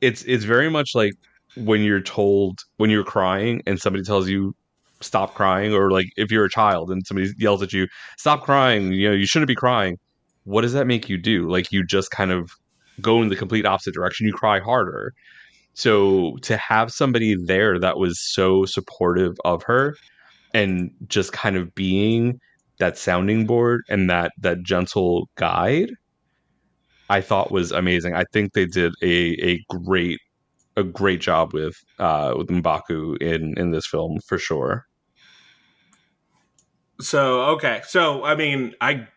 it's 0.00 0.22
it's 0.24 0.44
very 0.44 0.68
much 0.68 0.90
like 0.94 1.12
when 1.56 1.82
you're 1.82 2.00
told 2.00 2.60
when 2.76 2.90
you're 2.90 3.04
crying 3.04 3.62
and 3.66 3.80
somebody 3.80 4.04
tells 4.04 4.28
you 4.28 4.54
stop 5.00 5.34
crying 5.34 5.74
or 5.74 5.90
like 5.90 6.06
if 6.16 6.30
you're 6.30 6.44
a 6.44 6.50
child 6.50 6.90
and 6.90 7.06
somebody 7.06 7.30
yells 7.36 7.62
at 7.62 7.72
you 7.72 7.88
stop 8.16 8.42
crying 8.42 8.92
you 8.92 9.08
know 9.08 9.14
you 9.14 9.26
shouldn't 9.26 9.48
be 9.48 9.54
crying. 9.54 9.98
What 10.44 10.62
does 10.62 10.72
that 10.72 10.86
make 10.86 11.08
you 11.08 11.18
do? 11.18 11.48
Like 11.48 11.70
you 11.70 11.84
just 11.84 12.10
kind 12.10 12.32
of 12.32 12.50
go 13.00 13.22
in 13.22 13.28
the 13.28 13.36
complete 13.36 13.66
opposite 13.66 13.94
direction. 13.94 14.26
You 14.26 14.32
cry 14.32 14.60
harder. 14.60 15.12
So 15.74 16.36
to 16.42 16.56
have 16.56 16.90
somebody 16.90 17.36
there 17.46 17.78
that 17.78 17.96
was 17.96 18.20
so 18.20 18.64
supportive 18.64 19.36
of 19.44 19.62
her 19.64 19.96
and 20.52 20.90
just 21.06 21.32
kind 21.32 21.56
of 21.56 21.74
being 21.74 22.40
that 22.78 22.98
sounding 22.98 23.46
board 23.46 23.82
and 23.88 24.10
that 24.10 24.32
that 24.40 24.62
gentle 24.62 25.28
guide 25.36 25.90
i 27.08 27.20
thought 27.20 27.52
was 27.52 27.70
amazing. 27.72 28.14
I 28.14 28.24
think 28.32 28.52
they 28.52 28.66
did 28.66 28.92
a 29.02 29.36
a 29.52 29.60
great 29.68 30.18
a 30.76 30.82
great 30.82 31.20
job 31.20 31.52
with 31.52 31.74
uh 31.98 32.34
with 32.36 32.48
M'Baku 32.48 33.20
in 33.20 33.54
in 33.58 33.70
this 33.70 33.86
film 33.86 34.18
for 34.26 34.38
sure 34.38 34.86
So 37.00 37.42
okay, 37.56 37.82
so 37.86 38.24
I 38.24 38.34
mean, 38.36 38.74
I 38.80 39.08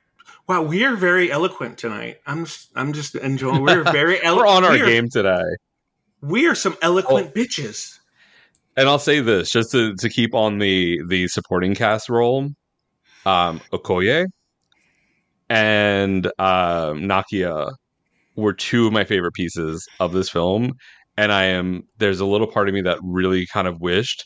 wow, 0.48 0.64
we 0.64 0.84
are 0.86 0.96
very 0.96 1.32
eloquent 1.32 1.78
tonight. 1.78 2.18
I'm 2.26 2.46
just, 2.46 2.70
I'm 2.76 2.94
just 2.94 3.16
enjoying. 3.16 3.62
We're 3.62 3.84
very 3.92 4.22
eloquent. 4.24 4.48
we're 4.48 4.56
on 4.56 4.64
our 4.64 4.72
we 4.72 4.82
are, 4.82 4.86
game 4.86 5.10
today 5.10 5.44
We 6.22 6.48
are 6.48 6.56
some 6.56 6.78
eloquent 6.82 7.34
bitches. 7.36 8.00
and 8.76 8.88
I'll 8.90 9.00
say 9.00 9.20
this 9.22 9.52
just 9.52 9.72
to, 9.72 9.96
to 9.96 10.10
keep 10.10 10.34
on 10.34 10.58
the 10.60 11.02
the 11.08 11.28
supporting 11.28 11.76
cast 11.76 12.10
role, 12.10 12.50
um, 13.26 13.62
Okoye 13.72 14.26
and 15.50 16.26
um, 16.40 17.04
Nakia 17.04 17.72
were 18.36 18.54
two 18.54 18.88
of 18.88 18.94
my 18.94 19.04
favorite 19.04 19.34
pieces 19.34 19.88
of 20.00 20.12
this 20.12 20.30
film, 20.30 20.74
and 21.18 21.32
I 21.32 21.46
am 21.46 21.84
there's 21.98 22.20
a 22.20 22.26
little 22.26 22.48
part 22.48 22.68
of 22.68 22.74
me 22.74 22.82
that 22.82 23.00
really 23.04 23.46
kind 23.48 23.68
of 23.68 23.82
wished 23.82 24.26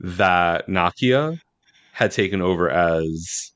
that 0.00 0.66
Nakia 0.68 1.38
had 1.92 2.10
taken 2.10 2.40
over 2.40 2.70
as 2.70 3.52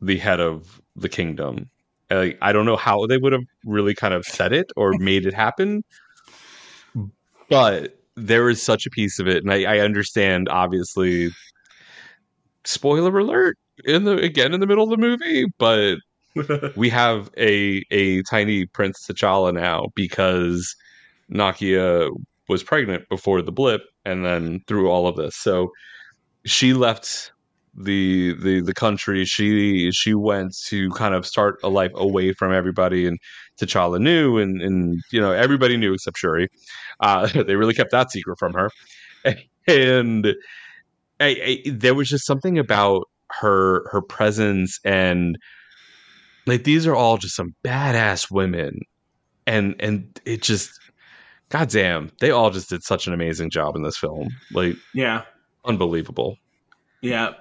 the 0.00 0.18
head 0.18 0.40
of 0.40 0.80
the 0.94 1.08
kingdom. 1.08 1.70
Like, 2.10 2.38
I 2.40 2.52
don't 2.52 2.66
know 2.66 2.76
how 2.76 3.06
they 3.06 3.18
would 3.18 3.32
have 3.32 3.44
really 3.64 3.94
kind 3.94 4.14
of 4.14 4.24
said 4.24 4.52
it 4.52 4.70
or 4.76 4.92
made 4.98 5.26
it 5.26 5.34
happen, 5.34 5.82
but 7.48 7.98
there 8.16 8.48
is 8.48 8.62
such 8.62 8.86
a 8.86 8.90
piece 8.90 9.18
of 9.18 9.28
it, 9.28 9.42
and 9.42 9.52
I, 9.52 9.76
I 9.76 9.78
understand. 9.80 10.48
Obviously, 10.48 11.30
spoiler 12.64 13.16
alert 13.18 13.56
in 13.84 14.04
the 14.04 14.18
again 14.18 14.52
in 14.52 14.60
the 14.60 14.66
middle 14.66 14.84
of 14.84 14.90
the 14.90 14.96
movie, 14.96 15.46
but 15.58 15.98
we 16.76 16.88
have 16.90 17.30
a 17.38 17.82
a 17.90 18.22
tiny 18.22 18.66
Prince 18.66 19.06
T'Challa 19.06 19.52
now 19.54 19.86
because 19.94 20.74
Nakia 21.32 22.10
was 22.48 22.62
pregnant 22.62 23.08
before 23.08 23.42
the 23.42 23.52
blip, 23.52 23.82
and 24.04 24.24
then 24.24 24.60
through 24.66 24.90
all 24.90 25.06
of 25.06 25.16
this, 25.16 25.36
so 25.36 25.70
she 26.44 26.72
left 26.72 27.32
the 27.74 28.34
the 28.42 28.60
the 28.60 28.74
country. 28.74 29.24
She 29.24 29.90
she 29.92 30.14
went 30.14 30.56
to 30.66 30.90
kind 30.90 31.14
of 31.14 31.26
start 31.26 31.58
a 31.62 31.68
life 31.68 31.92
away 31.94 32.32
from 32.32 32.52
everybody, 32.52 33.06
and 33.06 33.18
T'Challa 33.60 34.00
knew, 34.00 34.38
and 34.38 34.60
and 34.60 35.00
you 35.12 35.20
know 35.20 35.32
everybody 35.32 35.76
knew 35.76 35.94
except 35.94 36.18
Shuri. 36.18 36.48
Uh, 37.00 37.26
they 37.44 37.56
really 37.56 37.74
kept 37.74 37.92
that 37.92 38.10
secret 38.10 38.38
from 38.38 38.54
her, 38.54 38.70
and 39.68 40.26
I, 41.20 41.62
I, 41.66 41.70
there 41.70 41.94
was 41.94 42.08
just 42.08 42.26
something 42.26 42.58
about 42.58 43.04
her 43.40 43.88
her 43.90 44.00
presence 44.00 44.80
and 44.84 45.36
like 46.46 46.64
these 46.64 46.86
are 46.86 46.96
all 46.96 47.18
just 47.18 47.36
some 47.36 47.54
badass 47.64 48.30
women, 48.30 48.80
and 49.46 49.76
and 49.80 50.18
it 50.24 50.42
just 50.42 50.70
goddamn 51.50 52.10
they 52.20 52.30
all 52.30 52.50
just 52.50 52.68
did 52.68 52.82
such 52.82 53.06
an 53.06 53.12
amazing 53.12 53.50
job 53.50 53.76
in 53.76 53.82
this 53.82 53.96
film, 53.96 54.28
like 54.52 54.76
yeah, 54.94 55.22
unbelievable. 55.64 56.36
yeah. 57.02 57.32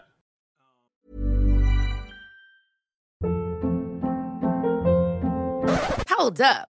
Hold 6.09 6.41
up. 6.41 6.69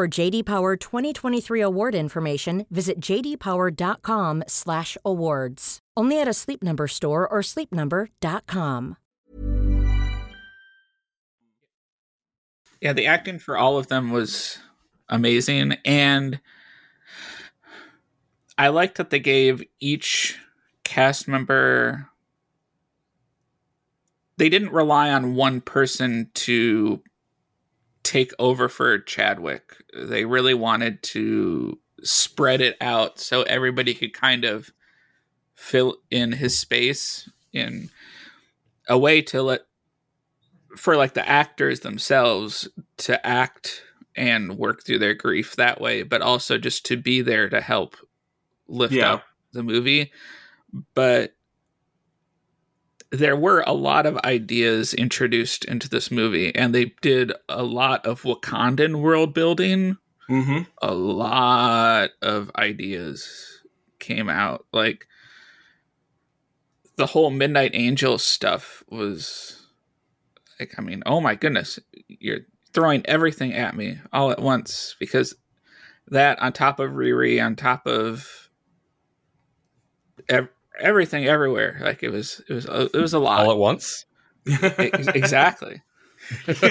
For 0.00 0.08
JD 0.08 0.46
Power 0.46 0.76
2023 0.76 1.60
award 1.60 1.94
information, 1.94 2.64
visit 2.70 3.00
jdpower.com/awards. 3.00 5.78
Only 5.94 6.18
at 6.18 6.26
a 6.26 6.32
Sleep 6.32 6.62
Number 6.62 6.88
store 6.88 7.28
or 7.28 7.42
sleepnumber.com. 7.42 8.96
Yeah, 12.80 12.94
the 12.94 13.08
acting 13.08 13.38
for 13.38 13.58
all 13.58 13.76
of 13.76 13.88
them 13.88 14.10
was 14.10 14.56
amazing. 15.10 15.76
And 15.84 16.40
I 18.56 18.68
like 18.68 18.94
that 18.94 19.10
they 19.10 19.20
gave 19.20 19.62
each 19.80 20.38
cast 20.82 21.28
member. 21.28 22.08
They 24.38 24.48
didn't 24.48 24.72
rely 24.72 25.10
on 25.10 25.34
one 25.34 25.60
person 25.60 26.30
to 26.36 27.02
take 28.02 28.32
over 28.38 28.68
for 28.68 28.98
Chadwick. 28.98 29.76
They 29.96 30.24
really 30.24 30.54
wanted 30.54 31.02
to 31.04 31.78
spread 32.02 32.60
it 32.60 32.76
out 32.80 33.18
so 33.20 33.42
everybody 33.42 33.94
could 33.94 34.14
kind 34.14 34.44
of 34.44 34.70
fill 35.54 35.96
in 36.10 36.32
his 36.32 36.58
space 36.58 37.28
in 37.52 37.90
a 38.88 38.98
way 38.98 39.20
to 39.20 39.42
let 39.42 39.60
for 40.76 40.96
like 40.96 41.14
the 41.14 41.28
actors 41.28 41.80
themselves 41.80 42.68
to 42.96 43.26
act 43.26 43.82
and 44.16 44.56
work 44.56 44.82
through 44.84 44.98
their 44.98 45.14
grief 45.14 45.56
that 45.56 45.80
way, 45.80 46.02
but 46.02 46.22
also 46.22 46.58
just 46.58 46.86
to 46.86 46.96
be 46.96 47.20
there 47.20 47.48
to 47.48 47.60
help 47.60 47.96
lift 48.68 48.94
Yeah. 48.94 49.14
up 49.14 49.24
the 49.52 49.62
movie. 49.62 50.12
But 50.94 51.34
there 53.10 53.36
were 53.36 53.64
a 53.66 53.72
lot 53.72 54.06
of 54.06 54.16
ideas 54.18 54.94
introduced 54.94 55.64
into 55.64 55.88
this 55.88 56.10
movie, 56.10 56.54
and 56.54 56.74
they 56.74 56.94
did 57.00 57.32
a 57.48 57.62
lot 57.62 58.06
of 58.06 58.22
Wakandan 58.22 59.00
world 59.00 59.34
building. 59.34 59.96
Mm-hmm. 60.28 60.62
A 60.80 60.94
lot 60.94 62.10
of 62.22 62.52
ideas 62.56 63.62
came 63.98 64.28
out. 64.28 64.64
Like 64.72 65.06
the 66.96 67.06
whole 67.06 67.30
Midnight 67.30 67.72
Angel 67.74 68.16
stuff 68.18 68.84
was 68.88 69.66
like, 70.60 70.74
I 70.78 70.82
mean, 70.82 71.02
oh 71.06 71.20
my 71.20 71.34
goodness, 71.34 71.80
you're 72.06 72.40
throwing 72.72 73.04
everything 73.06 73.54
at 73.54 73.74
me 73.74 73.98
all 74.12 74.30
at 74.30 74.40
once 74.40 74.94
because 75.00 75.34
that 76.08 76.40
on 76.40 76.52
top 76.52 76.78
of 76.78 76.92
Riri, 76.92 77.44
on 77.44 77.56
top 77.56 77.86
of 77.86 78.50
ev- 80.28 80.48
everything 80.80 81.26
everywhere, 81.26 81.78
like 81.82 82.02
it 82.02 82.10
was, 82.10 82.42
it 82.48 82.52
was, 82.52 82.66
it 82.66 82.94
was 82.94 83.14
a 83.14 83.18
lot 83.18 83.40
all 83.40 83.52
at 83.52 83.58
once. 83.58 84.04
exactly. 84.46 85.82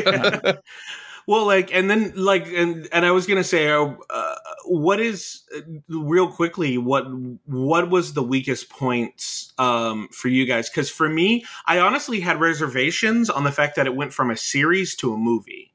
well, 1.27 1.45
like, 1.45 1.73
and 1.73 1.89
then 1.89 2.13
like, 2.15 2.47
and 2.47 2.87
and 2.91 3.05
I 3.05 3.11
was 3.11 3.27
gonna 3.27 3.43
say, 3.43 3.69
uh, 3.69 3.93
uh, 4.09 4.35
what 4.65 4.99
is 4.99 5.43
uh, 5.55 5.61
real 5.87 6.31
quickly 6.31 6.77
what 6.77 7.05
what 7.45 7.89
was 7.89 8.13
the 8.13 8.23
weakest 8.23 8.69
points 8.69 9.53
um, 9.57 10.09
for 10.11 10.27
you 10.27 10.45
guys? 10.45 10.69
Because 10.69 10.89
for 10.89 11.09
me, 11.09 11.45
I 11.65 11.79
honestly 11.79 12.19
had 12.19 12.39
reservations 12.39 13.29
on 13.29 13.43
the 13.43 13.51
fact 13.51 13.75
that 13.75 13.87
it 13.87 13.95
went 13.95 14.13
from 14.13 14.31
a 14.31 14.37
series 14.37 14.95
to 14.97 15.13
a 15.13 15.17
movie. 15.17 15.73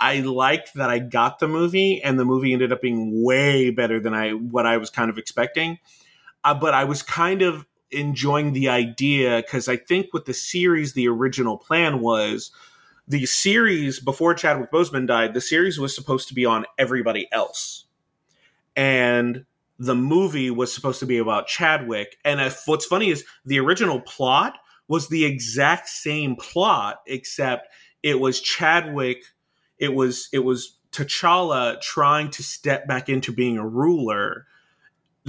I 0.00 0.20
liked 0.20 0.74
that 0.74 0.90
I 0.90 1.00
got 1.00 1.38
the 1.38 1.48
movie, 1.48 2.00
and 2.02 2.18
the 2.18 2.24
movie 2.24 2.52
ended 2.52 2.72
up 2.72 2.80
being 2.80 3.24
way 3.24 3.70
better 3.70 3.98
than 4.00 4.14
I 4.14 4.30
what 4.30 4.66
I 4.66 4.76
was 4.76 4.90
kind 4.90 5.10
of 5.10 5.18
expecting. 5.18 5.78
Uh, 6.44 6.54
but 6.54 6.72
I 6.72 6.84
was 6.84 7.02
kind 7.02 7.42
of 7.42 7.66
enjoying 7.90 8.52
the 8.52 8.68
idea 8.68 9.42
because 9.44 9.68
I 9.68 9.76
think 9.76 10.12
with 10.12 10.24
the 10.24 10.34
series, 10.34 10.92
the 10.92 11.08
original 11.08 11.56
plan 11.56 12.00
was 12.00 12.50
the 13.06 13.24
series 13.26 14.00
before 14.00 14.34
Chadwick 14.34 14.70
Boseman 14.70 15.06
died. 15.06 15.34
The 15.34 15.40
series 15.40 15.78
was 15.78 15.94
supposed 15.94 16.28
to 16.28 16.34
be 16.34 16.44
on 16.44 16.66
everybody 16.78 17.28
else, 17.32 17.86
and 18.76 19.44
the 19.78 19.94
movie 19.94 20.50
was 20.50 20.72
supposed 20.72 21.00
to 21.00 21.06
be 21.06 21.18
about 21.18 21.46
Chadwick. 21.46 22.18
And 22.24 22.40
if, 22.40 22.62
what's 22.66 22.84
funny 22.84 23.10
is 23.10 23.24
the 23.44 23.60
original 23.60 24.00
plot 24.00 24.58
was 24.88 25.08
the 25.08 25.24
exact 25.24 25.88
same 25.88 26.36
plot, 26.36 27.00
except 27.06 27.68
it 28.02 28.18
was 28.20 28.40
Chadwick. 28.40 29.24
It 29.78 29.94
was 29.94 30.28
it 30.32 30.40
was 30.40 30.78
T'Challa 30.92 31.80
trying 31.80 32.30
to 32.32 32.42
step 32.42 32.86
back 32.88 33.08
into 33.08 33.32
being 33.32 33.58
a 33.58 33.66
ruler 33.66 34.46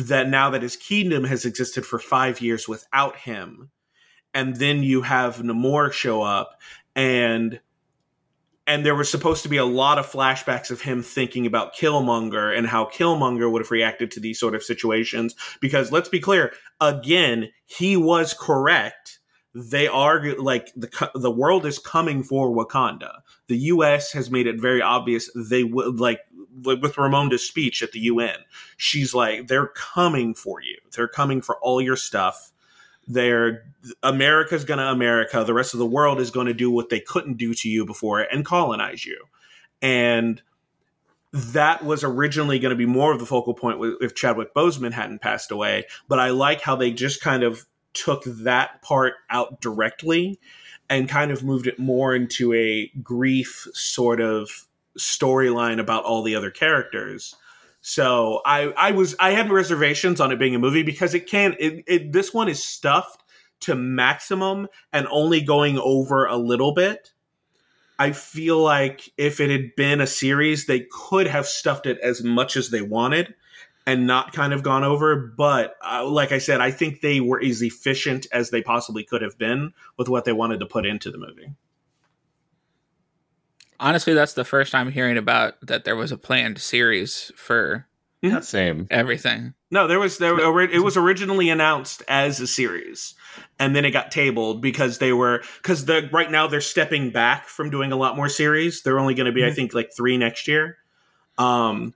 that 0.07 0.29
now 0.29 0.49
that 0.49 0.61
his 0.61 0.75
kingdom 0.75 1.23
has 1.25 1.45
existed 1.45 1.85
for 1.85 1.99
five 1.99 2.41
years 2.41 2.67
without 2.67 3.17
him, 3.17 3.69
and 4.33 4.55
then 4.55 4.83
you 4.83 5.01
have 5.01 5.37
Namor 5.37 5.91
show 5.91 6.21
up, 6.21 6.59
and 6.95 7.59
and 8.69 8.85
there 8.85 8.93
was 8.93 9.09
supposed 9.09 9.41
to 9.41 9.49
be 9.49 9.57
a 9.57 9.65
lot 9.65 9.97
of 9.97 10.05
flashbacks 10.05 10.69
of 10.69 10.81
him 10.81 11.01
thinking 11.01 11.47
about 11.47 11.75
Killmonger 11.75 12.55
and 12.55 12.67
how 12.67 12.85
Killmonger 12.85 13.51
would 13.51 13.63
have 13.63 13.71
reacted 13.71 14.11
to 14.11 14.19
these 14.19 14.39
sort 14.39 14.53
of 14.53 14.61
situations. 14.61 15.33
Because 15.59 15.91
let's 15.91 16.07
be 16.07 16.19
clear, 16.19 16.53
again, 16.79 17.49
he 17.65 17.97
was 17.97 18.35
correct. 18.35 19.17
They 19.55 19.87
are 19.87 20.35
like 20.35 20.71
the 20.75 21.11
the 21.15 21.31
world 21.31 21.65
is 21.65 21.79
coming 21.79 22.21
for 22.21 22.55
Wakanda. 22.55 23.21
The 23.47 23.57
U.S. 23.57 24.13
has 24.13 24.29
made 24.29 24.45
it 24.45 24.61
very 24.61 24.83
obvious 24.83 25.31
they 25.35 25.63
would 25.63 25.99
like 25.99 26.19
with 26.64 26.95
Ramonda's 26.95 27.47
speech 27.47 27.82
at 27.84 27.91
the 27.91 27.99
UN. 28.01 28.38
She's 28.78 29.14
like, 29.14 29.47
they're 29.47 29.68
coming 29.68 30.34
for 30.34 30.62
you. 30.62 30.78
They're 30.95 31.07
coming 31.07 31.41
for 31.41 31.57
all 31.57 31.82
your 31.82 31.95
stuff. 31.95 32.51
They're 33.07 33.64
America's 34.03 34.64
to 34.80 34.91
America. 34.91 35.43
The 35.43 35.53
rest 35.53 35.74
of 35.74 35.80
the 35.80 35.86
world 35.86 36.20
is 36.20 36.32
to 36.47 36.53
do 36.53 36.70
what 36.70 36.89
they 36.89 36.99
couldn't 36.99 37.38
do 37.38 37.53
to 37.55 37.70
you 37.70 37.86
before 37.86 38.20
and 38.22 38.45
colonize 38.45 39.05
you. 39.05 39.24
And 39.82 40.41
that 41.32 41.84
was 41.84 42.03
originally 42.03 42.60
going 42.60 42.72
to 42.72 42.76
be 42.76 42.86
more 42.86 43.12
of 43.12 43.20
the 43.20 43.26
focal 43.26 43.53
point 43.53 43.80
if 44.01 44.16
Chadwick 44.16 44.53
Boseman 44.53 44.91
hadn't 44.91 45.22
passed 45.22 45.51
away. 45.51 45.86
But 46.07 46.20
I 46.20 46.30
like 46.30 46.62
how 46.62 46.76
they 46.76 46.91
just 46.91 47.22
kind 47.22 47.43
of 47.43 47.66
took 47.93 48.24
that 48.26 48.82
part 48.82 49.14
out 49.30 49.62
directly 49.62 50.39
and 50.89 51.07
kind 51.07 51.32
of 51.32 51.43
moved 51.43 51.68
it 51.68 51.80
more 51.80 52.16
into 52.16 52.53
a 52.53 52.91
grief 53.03 53.68
sort 53.74 54.22
of 54.22 54.68
storyline 54.97 55.79
about 55.79 56.03
all 56.03 56.23
the 56.23 56.35
other 56.35 56.51
characters. 56.51 57.35
So 57.81 58.41
I 58.45 58.73
I 58.77 58.91
was 58.91 59.15
I 59.19 59.31
had 59.31 59.49
reservations 59.49 60.19
on 60.19 60.31
it 60.31 60.39
being 60.39 60.55
a 60.55 60.59
movie 60.59 60.83
because 60.83 61.13
it 61.13 61.27
can 61.27 61.55
it, 61.59 61.83
it 61.87 62.11
this 62.11 62.33
one 62.33 62.49
is 62.49 62.63
stuffed 62.63 63.23
to 63.61 63.75
maximum 63.75 64.67
and 64.91 65.07
only 65.09 65.41
going 65.41 65.77
over 65.79 66.25
a 66.25 66.37
little 66.37 66.73
bit. 66.73 67.11
I 67.97 68.13
feel 68.13 68.61
like 68.61 69.09
if 69.17 69.41
it 69.41 69.49
had 69.49 69.75
been 69.75 69.99
a 69.99 70.07
series, 70.07 70.65
they 70.65 70.87
could 70.89 71.27
have 71.27 71.45
stuffed 71.45 71.85
it 71.85 71.99
as 71.99 72.23
much 72.23 72.55
as 72.55 72.69
they 72.69 72.81
wanted 72.81 73.35
and 73.85 74.07
not 74.07 74.31
kind 74.31 74.53
of 74.53 74.63
gone 74.63 74.85
over. 74.85 75.17
But 75.17 75.75
uh, 75.83 76.05
like 76.05 76.31
I 76.31 76.37
said, 76.37 76.61
I 76.61 76.71
think 76.71 77.01
they 77.01 77.19
were 77.19 77.41
as 77.41 77.61
efficient 77.61 78.27
as 78.31 78.51
they 78.51 78.61
possibly 78.61 79.03
could 79.03 79.21
have 79.21 79.37
been 79.37 79.73
with 79.97 80.07
what 80.07 80.23
they 80.23 80.31
wanted 80.31 80.61
to 80.61 80.65
put 80.65 80.85
into 80.85 81.11
the 81.11 81.17
movie 81.17 81.49
honestly, 83.80 84.13
that's 84.13 84.34
the 84.34 84.45
first 84.45 84.75
I'm 84.75 84.91
hearing 84.91 85.17
about 85.17 85.55
that 85.61 85.84
there 85.84 85.95
was 85.95 86.11
a 86.11 86.17
planned 86.17 86.59
series 86.59 87.32
for 87.36 87.88
yeah, 88.21 88.41
same 88.41 88.88
everything. 88.91 89.53
No, 89.71 89.88
there 89.88 89.99
was 89.99 90.17
there. 90.17 90.59
It 90.61 90.84
was 90.84 90.97
originally 90.97 91.49
announced 91.49 92.03
as 92.07 92.39
a 92.39 92.47
series, 92.47 93.13
and 93.59 93.75
then 93.75 93.86
it 93.86 93.91
got 93.91 94.11
tabled 94.11 94.61
because 94.61 94.97
they 94.97 95.13
were 95.13 95.41
because 95.61 95.86
the 95.86 96.09
right 96.11 96.30
now 96.30 96.47
they're 96.47 96.59
stepping 96.59 97.11
back 97.11 97.47
from 97.47 97.69
doing 97.69 97.91
a 97.91 97.95
lot 97.95 98.17
more 98.17 98.27
series. 98.27 98.82
They're 98.82 98.99
only 98.99 99.13
going 99.13 99.27
to 99.27 99.32
be, 99.32 99.41
mm-hmm. 99.41 99.51
I 99.51 99.53
think, 99.53 99.73
like 99.73 99.91
three 99.95 100.17
next 100.17 100.47
year. 100.47 100.77
Um, 101.38 101.93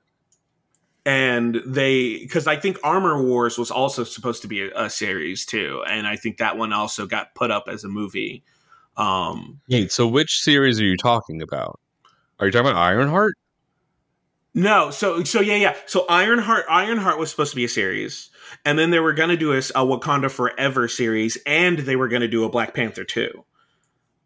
and 1.06 1.62
they 1.66 2.20
because 2.20 2.48
I 2.48 2.56
think 2.56 2.80
Armor 2.84 3.22
Wars 3.22 3.58
was 3.58 3.72
also 3.72 4.06
supposed 4.06 4.44
to 4.44 4.48
be 4.48 4.62
a, 4.62 4.86
a, 4.86 4.90
series 4.90 5.46
too, 5.46 5.84
and 5.88 6.08
I 6.08 6.16
think 6.16 6.38
that 6.38 6.58
one 6.58 6.72
also 6.72 7.06
got 7.06 7.36
put 7.36 7.52
up 7.52 7.66
as 7.68 7.84
a 7.84 7.90
movie. 7.90 8.44
Um, 8.98 9.62
Wait, 9.70 9.92
so 9.92 10.08
which 10.08 10.40
series 10.40 10.80
are 10.80 10.86
you 10.86 10.98
talking 10.98 11.42
about? 11.42 11.80
Are 12.40 12.46
you 12.46 12.52
talking 12.52 12.70
about 12.70 12.82
Ironheart? 12.82 13.36
No, 14.56 14.92
so 14.92 15.24
so 15.24 15.42
yeah, 15.42 15.56
yeah. 15.56 15.76
So 15.88 16.06
Ironheart, 16.08 16.66
Ironheart 16.70 17.18
was 17.18 17.32
supposed 17.32 17.52
to 17.52 17.56
be 17.56 17.64
a 17.64 17.70
series, 17.70 18.30
and 18.64 18.78
then 18.78 18.92
they 18.92 19.00
were 19.00 19.14
going 19.14 19.30
to 19.30 19.38
do 19.38 19.52
a, 19.54 19.58
a, 19.58 19.86
Wakanda 19.86 20.30
Forever 20.30 20.88
series, 20.88 21.38
and 21.48 21.80
they 21.80 21.96
were 21.96 22.08
going 22.08 22.22
to 22.22 22.28
do 22.28 22.44
a 22.44 22.50
Black 22.50 22.76
Panther 22.76 23.04
too. 23.04 23.46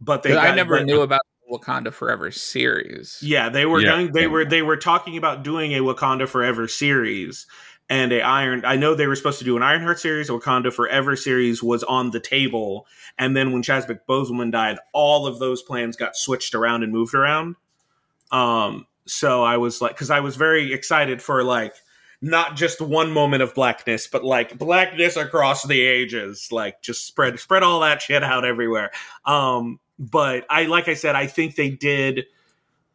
But 0.01 0.23
they, 0.23 0.31
got, 0.31 0.45
I 0.45 0.53
never 0.53 0.83
knew 0.83 1.01
about 1.01 1.21
Wakanda 1.49 1.93
Forever 1.93 2.29
series. 2.31 3.19
Yeah, 3.21 3.47
they 3.47 3.65
were 3.65 3.79
yeah. 3.79 3.91
going. 3.91 4.11
They 4.11 4.27
were 4.27 4.43
they 4.43 4.61
were 4.61 4.75
talking 4.75 5.15
about 5.15 5.43
doing 5.43 5.73
a 5.73 5.79
Wakanda 5.79 6.27
Forever 6.27 6.67
series, 6.67 7.47
and 7.89 8.11
a 8.11 8.21
Iron. 8.21 8.63
I 8.65 8.75
know 8.75 8.95
they 8.95 9.07
were 9.07 9.15
supposed 9.15 9.39
to 9.39 9.45
do 9.45 9.57
an 9.57 9.63
Ironheart 9.63 9.99
series. 9.99 10.29
Wakanda 10.29 10.73
Forever 10.73 11.15
series 11.15 11.63
was 11.63 11.83
on 11.83 12.11
the 12.11 12.19
table, 12.19 12.85
and 13.17 13.35
then 13.35 13.51
when 13.51 13.63
Chadwick 13.63 14.05
Boseman 14.07 14.51
died, 14.51 14.77
all 14.93 15.27
of 15.27 15.39
those 15.39 15.61
plans 15.61 15.95
got 15.95 16.15
switched 16.15 16.53
around 16.53 16.83
and 16.83 16.91
moved 16.91 17.13
around. 17.13 17.55
Um, 18.31 18.87
so 19.05 19.43
I 19.43 19.57
was 19.57 19.81
like, 19.81 19.91
because 19.91 20.09
I 20.09 20.19
was 20.19 20.35
very 20.35 20.73
excited 20.73 21.21
for 21.21 21.43
like 21.43 21.73
not 22.21 22.55
just 22.55 22.81
one 22.81 23.11
moment 23.11 23.43
of 23.43 23.53
blackness, 23.53 24.07
but 24.07 24.23
like 24.23 24.57
blackness 24.57 25.15
across 25.15 25.63
the 25.63 25.81
ages, 25.81 26.49
like 26.51 26.81
just 26.81 27.05
spread 27.05 27.39
spread 27.39 27.63
all 27.63 27.79
that 27.81 28.01
shit 28.01 28.23
out 28.23 28.45
everywhere. 28.45 28.91
Um, 29.25 29.79
but 29.99 30.45
I 30.49 30.63
like 30.63 30.87
I 30.87 30.93
said, 30.93 31.15
I 31.15 31.27
think 31.27 31.55
they 31.55 31.69
did 31.69 32.25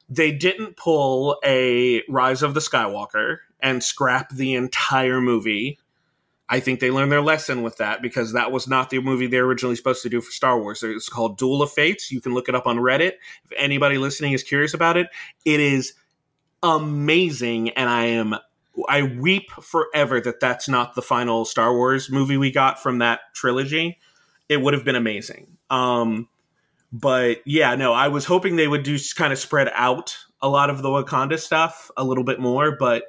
they 0.08 0.32
didn't 0.32 0.76
pull 0.76 1.38
a 1.44 2.02
Rise 2.08 2.42
of 2.42 2.52
the 2.54 2.60
Skywalker 2.60 3.38
and 3.62 3.82
scrap 3.82 4.30
the 4.30 4.54
entire 4.54 5.20
movie. 5.20 5.78
I 6.48 6.60
think 6.60 6.80
they 6.80 6.90
learned 6.90 7.10
their 7.10 7.22
lesson 7.22 7.62
with 7.62 7.78
that 7.78 8.02
because 8.02 8.32
that 8.32 8.52
was 8.52 8.68
not 8.68 8.90
the 8.90 8.98
movie 8.98 9.26
they 9.26 9.40
were 9.40 9.46
originally 9.46 9.76
supposed 9.76 10.02
to 10.02 10.10
do 10.10 10.20
for 10.20 10.30
Star 10.30 10.60
Wars. 10.60 10.82
It's 10.82 11.08
called 11.08 11.38
Duel 11.38 11.62
of 11.62 11.72
Fates. 11.72 12.12
You 12.12 12.20
can 12.20 12.34
look 12.34 12.48
it 12.48 12.54
up 12.54 12.66
on 12.66 12.76
Reddit. 12.76 13.12
If 13.44 13.52
anybody 13.56 13.96
listening 13.96 14.32
is 14.32 14.42
curious 14.42 14.74
about 14.74 14.98
it, 14.98 15.06
it 15.46 15.60
is 15.60 15.94
amazing, 16.62 17.70
and 17.70 17.88
I 17.88 18.06
am 18.06 18.36
I 18.88 19.02
weep 19.02 19.50
forever 19.50 20.20
that 20.20 20.40
that's 20.40 20.68
not 20.68 20.94
the 20.94 21.02
final 21.02 21.44
Star 21.44 21.74
Wars 21.74 22.10
movie 22.10 22.36
we 22.36 22.50
got 22.50 22.82
from 22.82 22.98
that 22.98 23.20
trilogy. 23.34 23.98
It 24.48 24.60
would 24.60 24.74
have 24.74 24.84
been 24.84 24.96
amazing. 24.96 25.56
Um, 25.70 26.28
but 26.92 27.38
yeah, 27.46 27.74
no, 27.74 27.92
I 27.92 28.08
was 28.08 28.26
hoping 28.26 28.56
they 28.56 28.68
would 28.68 28.82
do 28.82 28.98
kind 29.16 29.32
of 29.32 29.38
spread 29.38 29.70
out 29.74 30.16
a 30.40 30.48
lot 30.48 30.70
of 30.70 30.82
the 30.82 30.88
Wakanda 30.88 31.38
stuff 31.38 31.90
a 31.96 32.04
little 32.04 32.24
bit 32.24 32.40
more, 32.40 32.76
but 32.76 33.04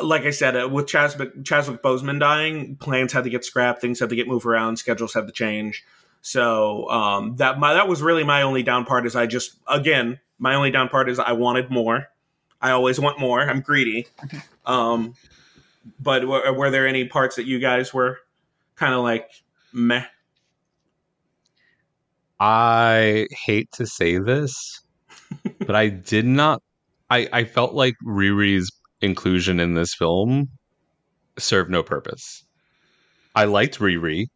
uh, 0.00 0.04
like 0.04 0.22
I 0.22 0.30
said, 0.30 0.56
uh, 0.56 0.68
with 0.68 0.86
Chadwick, 0.86 1.44
Chadwick 1.44 1.82
Boseman 1.82 2.20
dying, 2.20 2.76
plans 2.76 3.12
had 3.12 3.24
to 3.24 3.30
get 3.30 3.44
scrapped, 3.44 3.80
things 3.80 4.00
had 4.00 4.08
to 4.10 4.16
get 4.16 4.28
moved 4.28 4.46
around, 4.46 4.76
schedules 4.76 5.14
had 5.14 5.26
to 5.26 5.32
change. 5.32 5.84
So 6.22 6.88
um, 6.88 7.36
that 7.36 7.58
my 7.58 7.74
that 7.74 7.88
was 7.88 8.00
really 8.00 8.24
my 8.24 8.42
only 8.42 8.62
down 8.62 8.84
part. 8.84 9.06
Is 9.06 9.16
I 9.16 9.26
just 9.26 9.56
again 9.66 10.20
my 10.38 10.54
only 10.54 10.70
down 10.70 10.88
part 10.88 11.08
is 11.08 11.18
I 11.18 11.32
wanted 11.32 11.70
more. 11.70 12.08
I 12.60 12.70
always 12.70 13.00
want 13.00 13.18
more. 13.18 13.40
I'm 13.40 13.60
greedy. 13.60 14.06
Um, 14.64 15.14
but 15.98 16.26
were, 16.28 16.52
were 16.52 16.70
there 16.70 16.86
any 16.86 17.06
parts 17.06 17.34
that 17.36 17.44
you 17.44 17.58
guys 17.58 17.92
were 17.92 18.18
kind 18.76 18.94
of 18.94 19.00
like 19.00 19.28
meh? 19.72 20.04
I 22.38 23.26
hate 23.30 23.70
to 23.72 23.86
say 23.86 24.18
this, 24.18 24.80
but 25.58 25.74
I 25.74 25.88
did 25.88 26.24
not. 26.24 26.62
I 27.10 27.28
I 27.32 27.44
felt 27.44 27.74
like 27.74 27.94
Riri's 28.04 28.70
inclusion 29.02 29.60
in 29.60 29.74
this 29.74 29.94
film 29.94 30.48
served 31.38 31.70
no 31.70 31.82
purpose. 31.82 32.44
I 33.34 33.44
liked 33.44 33.78
Riri. 33.78 34.26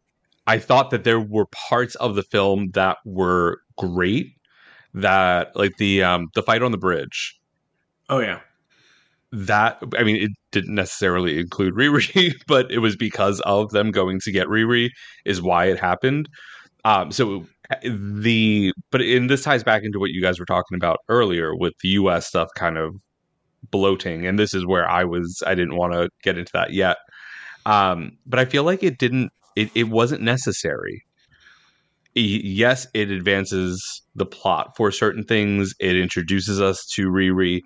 I 0.47 0.59
thought 0.59 0.91
that 0.91 1.03
there 1.03 1.19
were 1.19 1.45
parts 1.69 1.95
of 1.95 2.15
the 2.15 2.23
film 2.23 2.69
that 2.73 2.97
were 3.05 3.59
great. 3.77 4.27
that 4.93 5.55
like 5.55 5.77
the 5.77 6.03
um 6.03 6.27
the 6.35 6.41
fight 6.43 6.63
on 6.63 6.71
the 6.71 6.77
bridge 6.77 7.35
Oh 8.09 8.19
yeah. 8.19 8.39
that 9.31 9.81
I 9.97 10.03
mean 10.03 10.15
it 10.17 10.31
didn't 10.51 10.75
necessarily 10.75 11.39
include 11.39 11.73
Riri, 11.75 12.33
but 12.47 12.71
it 12.71 12.79
was 12.79 12.95
because 12.95 13.41
of 13.41 13.69
them 13.71 13.91
going 13.91 14.19
to 14.21 14.31
get 14.31 14.47
Riri 14.47 14.89
is 15.25 15.41
why 15.41 15.65
it 15.65 15.79
happened. 15.79 16.29
Um 16.85 17.11
so 17.11 17.45
the 17.83 18.73
but 18.91 19.01
and 19.01 19.29
this 19.29 19.43
ties 19.43 19.63
back 19.63 19.83
into 19.83 19.99
what 19.99 20.11
you 20.11 20.21
guys 20.21 20.39
were 20.39 20.45
talking 20.45 20.75
about 20.75 20.99
earlier 21.09 21.55
with 21.55 21.73
the 21.81 21.89
US 21.89 22.27
stuff 22.27 22.47
kind 22.55 22.77
of 22.77 22.95
bloating 23.71 24.25
and 24.25 24.37
this 24.37 24.53
is 24.53 24.65
where 24.65 24.89
I 24.89 25.03
was 25.03 25.41
I 25.45 25.55
didn't 25.55 25.75
want 25.75 25.93
to 25.93 26.09
get 26.23 26.37
into 26.37 26.51
that 26.53 26.73
yet. 26.73 26.97
Um 27.65 28.17
but 28.25 28.39
I 28.39 28.45
feel 28.45 28.63
like 28.63 28.83
it 28.83 28.97
didn't 28.97 29.31
it, 29.55 29.71
it 29.73 29.89
wasn't 29.89 30.21
necessary. 30.21 31.03
Yes, 32.13 32.87
it 32.93 33.11
advances 33.11 34.01
the 34.15 34.25
plot 34.25 34.75
for 34.75 34.91
certain 34.91 35.23
things. 35.23 35.73
It 35.79 35.95
introduces 35.95 36.59
us 36.59 36.85
to 36.95 37.09
Riri 37.09 37.61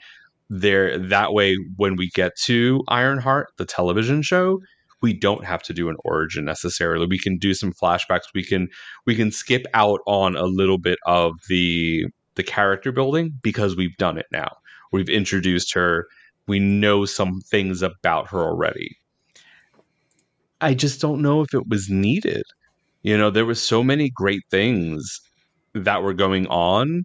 there 0.51 0.97
that 0.97 1.31
way 1.33 1.55
when 1.77 1.95
we 1.95 2.09
get 2.13 2.33
to 2.43 2.83
ironheart 2.89 3.47
the 3.57 3.65
television 3.65 4.21
show 4.21 4.59
we 5.01 5.13
don't 5.13 5.45
have 5.45 5.63
to 5.63 5.73
do 5.73 5.89
an 5.89 5.95
origin 6.03 6.43
necessarily 6.43 7.07
we 7.07 7.17
can 7.17 7.37
do 7.37 7.53
some 7.53 7.71
flashbacks 7.71 8.25
we 8.35 8.43
can 8.43 8.67
we 9.05 9.15
can 9.15 9.31
skip 9.31 9.65
out 9.73 10.01
on 10.05 10.35
a 10.35 10.43
little 10.43 10.77
bit 10.77 10.99
of 11.05 11.31
the 11.47 12.05
the 12.35 12.43
character 12.43 12.91
building 12.91 13.31
because 13.41 13.77
we've 13.77 13.95
done 13.95 14.17
it 14.17 14.25
now 14.29 14.49
we've 14.91 15.09
introduced 15.09 15.73
her 15.73 16.05
we 16.47 16.59
know 16.59 17.05
some 17.05 17.39
things 17.49 17.81
about 17.81 18.29
her 18.29 18.39
already 18.39 18.95
i 20.59 20.73
just 20.73 21.01
don't 21.01 21.21
know 21.21 21.41
if 21.41 21.53
it 21.53 21.67
was 21.67 21.89
needed 21.89 22.43
you 23.03 23.17
know 23.17 23.29
there 23.29 23.45
was 23.45 23.61
so 23.61 23.83
many 23.83 24.09
great 24.09 24.41
things 24.49 25.19
that 25.73 26.03
were 26.03 26.13
going 26.13 26.47
on 26.47 27.03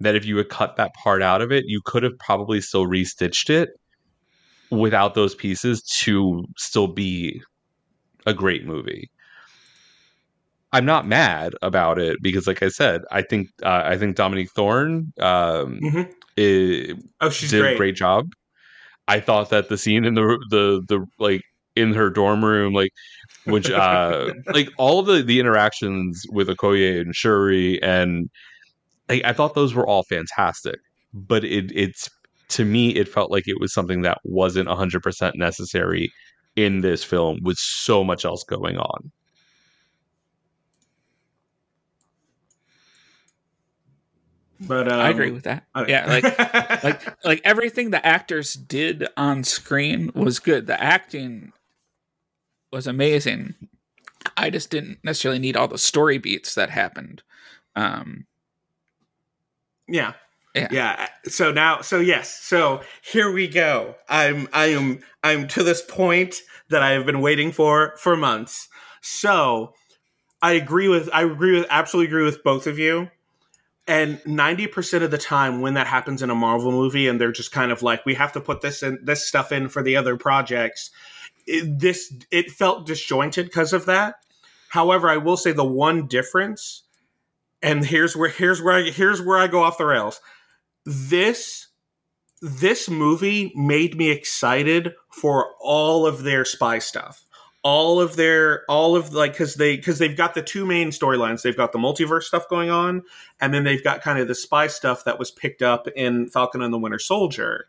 that 0.00 0.14
if 0.14 0.24
you 0.24 0.36
had 0.36 0.48
cut 0.48 0.76
that 0.76 0.92
part 0.94 1.22
out 1.22 1.42
of 1.42 1.50
it, 1.52 1.64
you 1.66 1.80
could 1.84 2.02
have 2.02 2.18
probably 2.18 2.60
still 2.60 2.86
restitched 2.86 3.50
it 3.50 3.70
without 4.70 5.14
those 5.14 5.34
pieces 5.34 5.82
to 5.82 6.44
still 6.56 6.86
be 6.86 7.40
a 8.26 8.34
great 8.34 8.64
movie. 8.64 9.10
I'm 10.72 10.84
not 10.84 11.06
mad 11.06 11.54
about 11.62 11.98
it 11.98 12.18
because, 12.22 12.46
like 12.46 12.62
I 12.62 12.68
said, 12.68 13.00
I 13.10 13.22
think 13.22 13.48
uh, 13.62 13.82
I 13.84 13.96
think 13.96 14.16
Dominique 14.16 14.50
Thorne 14.52 15.12
um, 15.18 15.80
Mhm. 15.82 16.12
I- 16.38 16.94
Oh, 17.20 17.30
she's 17.30 17.50
did 17.50 17.60
great. 17.62 17.74
a 17.74 17.76
great 17.78 17.96
job. 17.96 18.26
I 19.08 19.20
thought 19.20 19.50
that 19.50 19.68
the 19.68 19.78
scene 19.78 20.04
in 20.04 20.14
the 20.14 20.38
the 20.50 20.82
the 20.88 21.06
like 21.18 21.42
in 21.76 21.94
her 21.94 22.10
dorm 22.10 22.44
room, 22.44 22.72
like 22.74 22.90
which 23.44 23.70
uh 23.70 24.32
like 24.52 24.68
all 24.78 24.98
of 25.00 25.06
the 25.06 25.22
the 25.22 25.40
interactions 25.40 26.22
with 26.30 26.48
Okoye 26.48 27.00
and 27.00 27.14
Shuri 27.14 27.82
and 27.82 28.28
like, 29.08 29.24
I 29.24 29.32
thought 29.32 29.54
those 29.54 29.74
were 29.74 29.86
all 29.86 30.04
fantastic. 30.04 30.76
But 31.14 31.44
it 31.44 31.72
it's 31.74 32.08
to 32.50 32.64
me 32.64 32.90
it 32.90 33.08
felt 33.08 33.30
like 33.30 33.44
it 33.46 33.60
was 33.60 33.72
something 33.72 34.02
that 34.02 34.18
wasn't 34.24 34.68
100% 34.68 35.32
necessary 35.36 36.10
in 36.56 36.80
this 36.80 37.02
film 37.04 37.38
with 37.42 37.56
so 37.58 38.02
much 38.04 38.24
else 38.24 38.44
going 38.44 38.76
on. 38.78 39.10
But 44.60 44.90
um, 44.90 45.00
I 45.00 45.10
agree 45.10 45.30
with 45.30 45.44
that. 45.44 45.64
Yeah, 45.86 46.06
like 46.06 46.82
like 46.84 47.24
like 47.24 47.40
everything 47.44 47.90
the 47.90 48.04
actors 48.04 48.54
did 48.54 49.06
on 49.16 49.44
screen 49.44 50.10
was 50.14 50.38
good. 50.40 50.66
The 50.66 50.80
acting 50.82 51.52
was 52.72 52.86
amazing. 52.86 53.54
I 54.36 54.50
just 54.50 54.70
didn't 54.70 54.98
necessarily 55.04 55.38
need 55.38 55.56
all 55.56 55.68
the 55.68 55.78
story 55.78 56.18
beats 56.18 56.54
that 56.54 56.70
happened. 56.70 57.22
Um, 57.76 58.26
Yeah. 59.86 60.14
Yeah. 60.54 60.68
Yeah. 60.70 61.08
So 61.24 61.52
now 61.52 61.82
so 61.82 62.00
yes. 62.00 62.38
So 62.40 62.82
here 63.02 63.30
we 63.30 63.48
go. 63.48 63.94
I'm 64.08 64.48
I 64.52 64.66
am 64.66 65.00
I'm 65.22 65.46
to 65.48 65.62
this 65.62 65.82
point 65.82 66.36
that 66.70 66.82
I 66.82 66.90
have 66.90 67.06
been 67.06 67.20
waiting 67.20 67.52
for 67.52 67.96
for 67.96 68.16
months. 68.16 68.68
So 69.02 69.72
I 70.42 70.52
agree 70.52 70.88
with 70.88 71.08
I 71.12 71.22
agree 71.22 71.56
with 71.56 71.66
absolutely 71.70 72.08
agree 72.08 72.24
with 72.24 72.42
both 72.42 72.66
of 72.66 72.78
you. 72.78 73.10
And 73.88 74.20
90% 74.24 75.02
of 75.02 75.10
the 75.10 75.18
time 75.18 75.62
when 75.62 75.74
that 75.74 75.86
happens 75.86 76.22
in 76.22 76.28
a 76.28 76.34
Marvel 76.34 76.70
movie 76.70 77.08
and 77.08 77.18
they're 77.18 77.32
just 77.32 77.52
kind 77.52 77.72
of 77.72 77.82
like 77.82 78.04
we 78.04 78.14
have 78.14 78.32
to 78.32 78.40
put 78.40 78.60
this 78.60 78.82
in 78.82 78.98
this 79.02 79.26
stuff 79.26 79.50
in 79.50 79.70
for 79.70 79.82
the 79.82 79.96
other 79.96 80.16
projects, 80.16 80.90
it, 81.46 81.80
this 81.80 82.12
it 82.30 82.50
felt 82.50 82.86
disjointed 82.86 83.46
because 83.46 83.72
of 83.72 83.86
that. 83.86 84.16
However, 84.68 85.08
I 85.08 85.16
will 85.16 85.38
say 85.38 85.52
the 85.52 85.64
one 85.64 86.06
difference 86.06 86.82
and 87.62 87.84
here's 87.84 88.16
where 88.16 88.28
here's 88.28 88.62
where 88.62 88.74
I 88.74 88.90
here's 88.90 89.22
where 89.22 89.38
I 89.38 89.46
go 89.46 89.62
off 89.62 89.78
the 89.78 89.86
rails. 89.86 90.20
This 90.84 91.68
this 92.40 92.88
movie 92.88 93.52
made 93.56 93.96
me 93.96 94.10
excited 94.10 94.94
for 95.10 95.54
all 95.60 96.06
of 96.06 96.22
their 96.22 96.44
spy 96.44 96.78
stuff. 96.78 97.24
All 97.64 98.00
of 98.00 98.16
their 98.16 98.64
all 98.68 98.94
of 98.94 99.12
like 99.12 99.36
cuz 99.36 99.54
they 99.54 99.76
cuz 99.78 99.98
they've 99.98 100.16
got 100.16 100.34
the 100.34 100.42
two 100.42 100.64
main 100.64 100.90
storylines. 100.90 101.42
They've 101.42 101.56
got 101.56 101.72
the 101.72 101.78
multiverse 101.78 102.24
stuff 102.24 102.48
going 102.48 102.70
on 102.70 103.02
and 103.40 103.52
then 103.52 103.64
they've 103.64 103.82
got 103.82 104.00
kind 104.00 104.18
of 104.18 104.28
the 104.28 104.34
spy 104.34 104.68
stuff 104.68 105.04
that 105.04 105.18
was 105.18 105.30
picked 105.30 105.62
up 105.62 105.88
in 105.88 106.28
Falcon 106.28 106.62
and 106.62 106.72
the 106.72 106.78
Winter 106.78 106.98
Soldier. 107.00 107.66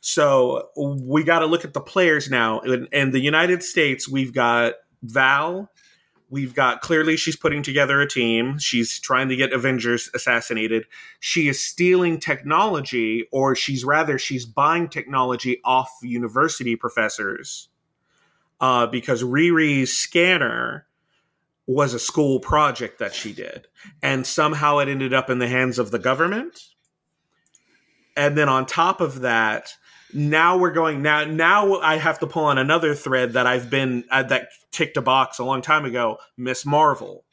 So 0.00 0.68
we 0.76 1.24
got 1.24 1.40
to 1.40 1.46
look 1.46 1.64
at 1.64 1.72
the 1.72 1.80
players 1.80 2.30
now. 2.30 2.60
In, 2.60 2.86
in 2.92 3.10
the 3.10 3.20
United 3.20 3.62
States, 3.62 4.06
we've 4.06 4.34
got 4.34 4.74
Val, 5.02 5.70
We've 6.34 6.52
got 6.52 6.80
clearly 6.80 7.16
she's 7.16 7.36
putting 7.36 7.62
together 7.62 8.00
a 8.00 8.08
team. 8.08 8.58
She's 8.58 8.98
trying 8.98 9.28
to 9.28 9.36
get 9.36 9.52
Avengers 9.52 10.10
assassinated. 10.14 10.84
She 11.20 11.46
is 11.46 11.62
stealing 11.62 12.18
technology, 12.18 13.28
or 13.30 13.54
she's 13.54 13.84
rather, 13.84 14.18
she's 14.18 14.44
buying 14.44 14.88
technology 14.88 15.60
off 15.64 15.90
university 16.02 16.74
professors 16.74 17.68
uh, 18.64 18.86
because 18.86 19.22
Riri's 19.22 19.92
scanner 19.92 20.86
was 21.66 21.92
a 21.92 21.98
school 21.98 22.40
project 22.40 22.98
that 22.98 23.12
she 23.12 23.34
did. 23.34 23.66
And 24.02 24.26
somehow 24.26 24.78
it 24.78 24.88
ended 24.88 25.12
up 25.12 25.28
in 25.28 25.38
the 25.38 25.48
hands 25.48 25.78
of 25.78 25.90
the 25.90 25.98
government. 25.98 26.58
And 28.16 28.38
then 28.38 28.48
on 28.48 28.64
top 28.64 29.02
of 29.02 29.20
that, 29.20 29.74
now 30.14 30.56
we're 30.56 30.70
going 30.70 31.02
now 31.02 31.24
now 31.24 31.80
i 31.80 31.96
have 31.96 32.20
to 32.20 32.26
pull 32.28 32.44
on 32.44 32.56
another 32.56 32.94
thread 32.94 33.32
that 33.32 33.48
i've 33.48 33.68
been 33.68 34.04
uh, 34.12 34.22
that 34.22 34.46
ticked 34.70 34.96
a 34.96 35.02
box 35.02 35.40
a 35.40 35.44
long 35.44 35.60
time 35.60 35.84
ago 35.84 36.18
miss 36.36 36.64
marvel 36.64 37.24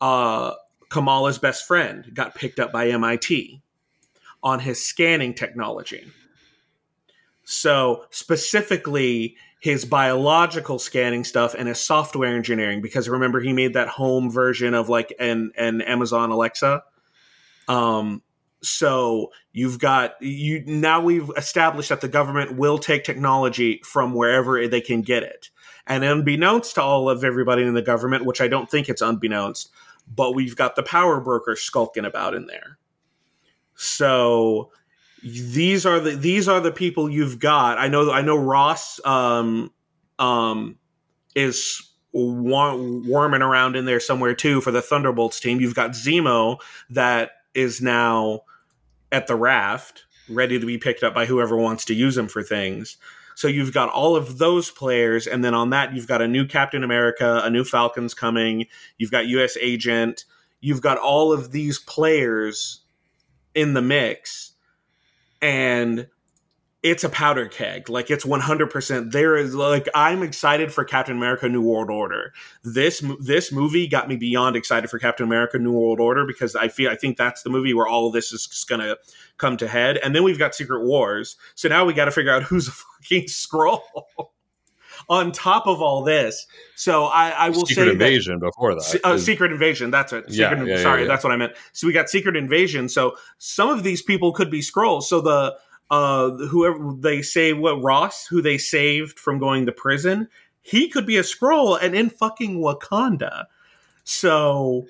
uh 0.00 0.52
kamala's 0.90 1.38
best 1.38 1.66
friend 1.66 2.08
got 2.14 2.36
picked 2.36 2.60
up 2.60 2.70
by 2.70 2.86
mit 2.86 3.60
on 4.44 4.60
his 4.60 4.86
scanning 4.86 5.34
technology 5.34 6.06
so 7.42 8.04
specifically 8.10 9.36
his 9.60 9.84
biological 9.84 10.78
scanning 10.78 11.22
stuff 11.22 11.54
and 11.56 11.68
his 11.68 11.78
software 11.80 12.34
engineering 12.34 12.80
because 12.80 13.08
remember 13.08 13.40
he 13.40 13.52
made 13.52 13.74
that 13.74 13.88
home 13.88 14.30
version 14.30 14.74
of 14.74 14.88
like 14.88 15.14
an 15.18 15.52
an 15.56 15.82
amazon 15.82 16.30
alexa 16.30 16.82
um 17.68 18.22
so 18.62 19.30
you've 19.52 19.78
got 19.78 20.20
you 20.20 20.62
now 20.66 21.00
we've 21.00 21.30
established 21.36 21.88
that 21.88 22.00
the 22.00 22.08
government 22.08 22.56
will 22.56 22.78
take 22.78 23.04
technology 23.04 23.80
from 23.84 24.14
wherever 24.14 24.66
they 24.68 24.80
can 24.80 25.02
get 25.02 25.22
it. 25.22 25.50
And 25.86 26.04
unbeknownst 26.04 26.74
to 26.74 26.82
all 26.82 27.08
of 27.08 27.24
everybody 27.24 27.62
in 27.62 27.74
the 27.74 27.82
government, 27.82 28.26
which 28.26 28.40
I 28.40 28.48
don't 28.48 28.70
think 28.70 28.88
it's 28.88 29.02
unbeknownst, 29.02 29.70
but 30.14 30.34
we've 30.34 30.56
got 30.56 30.76
the 30.76 30.82
power 30.82 31.20
broker 31.20 31.56
skulking 31.56 32.04
about 32.04 32.34
in 32.34 32.46
there. 32.46 32.78
So 33.74 34.70
these 35.22 35.86
are 35.86 36.00
the 36.00 36.12
these 36.12 36.48
are 36.48 36.60
the 36.60 36.72
people 36.72 37.10
you've 37.10 37.38
got. 37.38 37.78
I 37.78 37.88
know 37.88 38.10
I 38.10 38.22
know 38.22 38.36
Ross 38.36 39.00
um 39.04 39.72
um 40.18 40.78
is 41.34 41.82
war- 42.12 42.76
worming 42.76 43.42
around 43.42 43.76
in 43.76 43.84
there 43.84 44.00
somewhere 44.00 44.34
too 44.34 44.60
for 44.60 44.70
the 44.70 44.82
Thunderbolts 44.82 45.40
team. 45.40 45.60
You've 45.60 45.74
got 45.74 45.90
Zemo 45.90 46.58
that 46.90 47.32
is 47.54 47.80
now 47.80 48.42
at 49.12 49.26
the 49.26 49.36
raft, 49.36 50.04
ready 50.28 50.58
to 50.58 50.66
be 50.66 50.78
picked 50.78 51.02
up 51.02 51.14
by 51.14 51.26
whoever 51.26 51.56
wants 51.56 51.84
to 51.86 51.94
use 51.94 52.16
him 52.16 52.28
for 52.28 52.42
things. 52.42 52.96
So 53.34 53.48
you've 53.48 53.72
got 53.72 53.88
all 53.88 54.16
of 54.16 54.38
those 54.38 54.70
players, 54.70 55.26
and 55.26 55.42
then 55.42 55.54
on 55.54 55.70
that 55.70 55.94
you've 55.94 56.06
got 56.06 56.20
a 56.20 56.28
new 56.28 56.46
Captain 56.46 56.84
America, 56.84 57.40
a 57.42 57.50
new 57.50 57.64
Falcons 57.64 58.12
coming. 58.12 58.66
You've 58.98 59.10
got 59.10 59.26
U.S. 59.28 59.56
Agent. 59.60 60.24
You've 60.60 60.82
got 60.82 60.98
all 60.98 61.32
of 61.32 61.50
these 61.50 61.78
players 61.78 62.80
in 63.54 63.72
the 63.72 63.82
mix, 63.82 64.52
and 65.40 66.06
it's 66.82 67.04
a 67.04 67.08
powder 67.10 67.46
keg. 67.46 67.90
Like 67.90 68.10
it's 68.10 68.24
100%. 68.24 69.12
There 69.12 69.36
is 69.36 69.54
like 69.54 69.88
I'm 69.94 70.22
excited 70.22 70.72
for 70.72 70.84
Captain 70.84 71.16
America 71.16 71.48
New 71.48 71.62
World 71.62 71.90
Order. 71.90 72.32
This 72.64 73.04
this 73.20 73.52
movie 73.52 73.86
got 73.86 74.08
me 74.08 74.16
beyond 74.16 74.56
excited 74.56 74.88
for 74.88 74.98
Captain 74.98 75.26
America 75.26 75.58
New 75.58 75.72
World 75.72 76.00
Order 76.00 76.24
because 76.26 76.56
I 76.56 76.68
feel 76.68 76.90
I 76.90 76.96
think 76.96 77.16
that's 77.18 77.42
the 77.42 77.50
movie 77.50 77.74
where 77.74 77.86
all 77.86 78.06
of 78.06 78.12
this 78.14 78.32
is 78.32 78.46
just 78.46 78.68
going 78.68 78.80
to 78.80 78.98
come 79.36 79.56
to 79.58 79.68
head. 79.68 79.98
And 79.98 80.14
then 80.14 80.24
we've 80.24 80.38
got 80.38 80.54
Secret 80.54 80.84
Wars. 80.84 81.36
So 81.54 81.68
now 81.68 81.84
we 81.84 81.92
got 81.92 82.06
to 82.06 82.12
figure 82.12 82.32
out 82.32 82.44
who's 82.44 82.68
a 82.68 82.70
fucking 83.02 83.24
Skrull. 83.24 83.80
On 85.10 85.32
top 85.32 85.66
of 85.66 85.82
all 85.82 86.02
this, 86.04 86.46
so 86.76 87.04
I, 87.04 87.30
I 87.30 87.50
will 87.50 87.66
Secret 87.66 87.84
say 87.86 87.90
Invasion 87.90 88.38
before 88.38 88.74
that. 88.76 88.84
that, 88.92 89.04
uh, 89.06 89.14
is- 89.14 89.24
Secret 89.24 89.50
Invasion. 89.52 89.90
That's 89.90 90.12
it. 90.12 90.24
Yeah, 90.28 90.50
Secret, 90.50 90.68
yeah, 90.68 90.76
yeah, 90.76 90.82
sorry, 90.82 91.02
yeah. 91.02 91.08
that's 91.08 91.24
what 91.24 91.32
I 91.32 91.36
meant. 91.36 91.54
So 91.72 91.86
we 91.88 91.92
got 91.92 92.08
Secret 92.08 92.36
Invasion. 92.36 92.88
So 92.88 93.16
some 93.38 93.68
of 93.68 93.82
these 93.82 94.02
people 94.02 94.32
could 94.32 94.50
be 94.50 94.60
Skrulls. 94.60 95.02
So 95.02 95.20
the 95.20 95.56
uh 95.90 96.30
whoever 96.30 96.94
they 96.96 97.22
say 97.22 97.52
what 97.52 97.82
Ross, 97.82 98.26
who 98.26 98.40
they 98.40 98.56
saved 98.56 99.18
from 99.18 99.38
going 99.40 99.66
to 99.66 99.72
prison, 99.72 100.28
he 100.62 100.88
could 100.88 101.06
be 101.06 101.16
a 101.16 101.22
Skrull 101.22 101.76
and 101.82 101.94
in 101.94 102.08
fucking 102.08 102.58
Wakanda. 102.60 103.46
So 104.04 104.86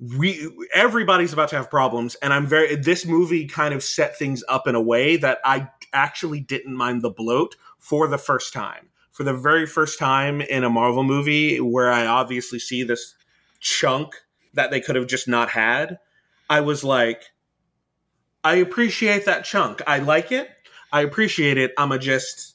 we 0.00 0.50
everybody's 0.74 1.32
about 1.32 1.48
to 1.48 1.56
have 1.56 1.70
problems 1.70 2.16
and 2.16 2.32
i'm 2.32 2.44
very 2.44 2.74
this 2.74 3.06
movie 3.06 3.46
kind 3.46 3.72
of 3.72 3.84
set 3.84 4.18
things 4.18 4.42
up 4.48 4.66
in 4.66 4.74
a 4.74 4.80
way 4.80 5.16
that 5.16 5.38
i 5.44 5.68
actually 5.92 6.40
didn't 6.40 6.74
mind 6.74 7.02
the 7.02 7.10
bloat 7.10 7.54
for 7.78 8.08
the 8.08 8.18
first 8.18 8.52
time 8.52 8.88
for 9.12 9.24
the 9.24 9.34
very 9.34 9.66
first 9.66 9.98
time 9.98 10.40
in 10.40 10.64
a 10.64 10.70
marvel 10.70 11.04
movie 11.04 11.60
where 11.60 11.90
i 11.90 12.06
obviously 12.06 12.58
see 12.58 12.82
this 12.82 13.14
chunk 13.60 14.14
that 14.54 14.70
they 14.70 14.80
could 14.80 14.96
have 14.96 15.06
just 15.06 15.28
not 15.28 15.50
had 15.50 15.98
i 16.50 16.60
was 16.60 16.82
like 16.82 17.30
i 18.44 18.56
appreciate 18.56 19.24
that 19.26 19.44
chunk. 19.44 19.80
I 19.86 19.98
like 19.98 20.32
it. 20.32 20.50
I 20.92 21.02
appreciate 21.02 21.58
it. 21.58 21.72
I'm 21.78 21.90
a 21.90 21.98
just 21.98 22.52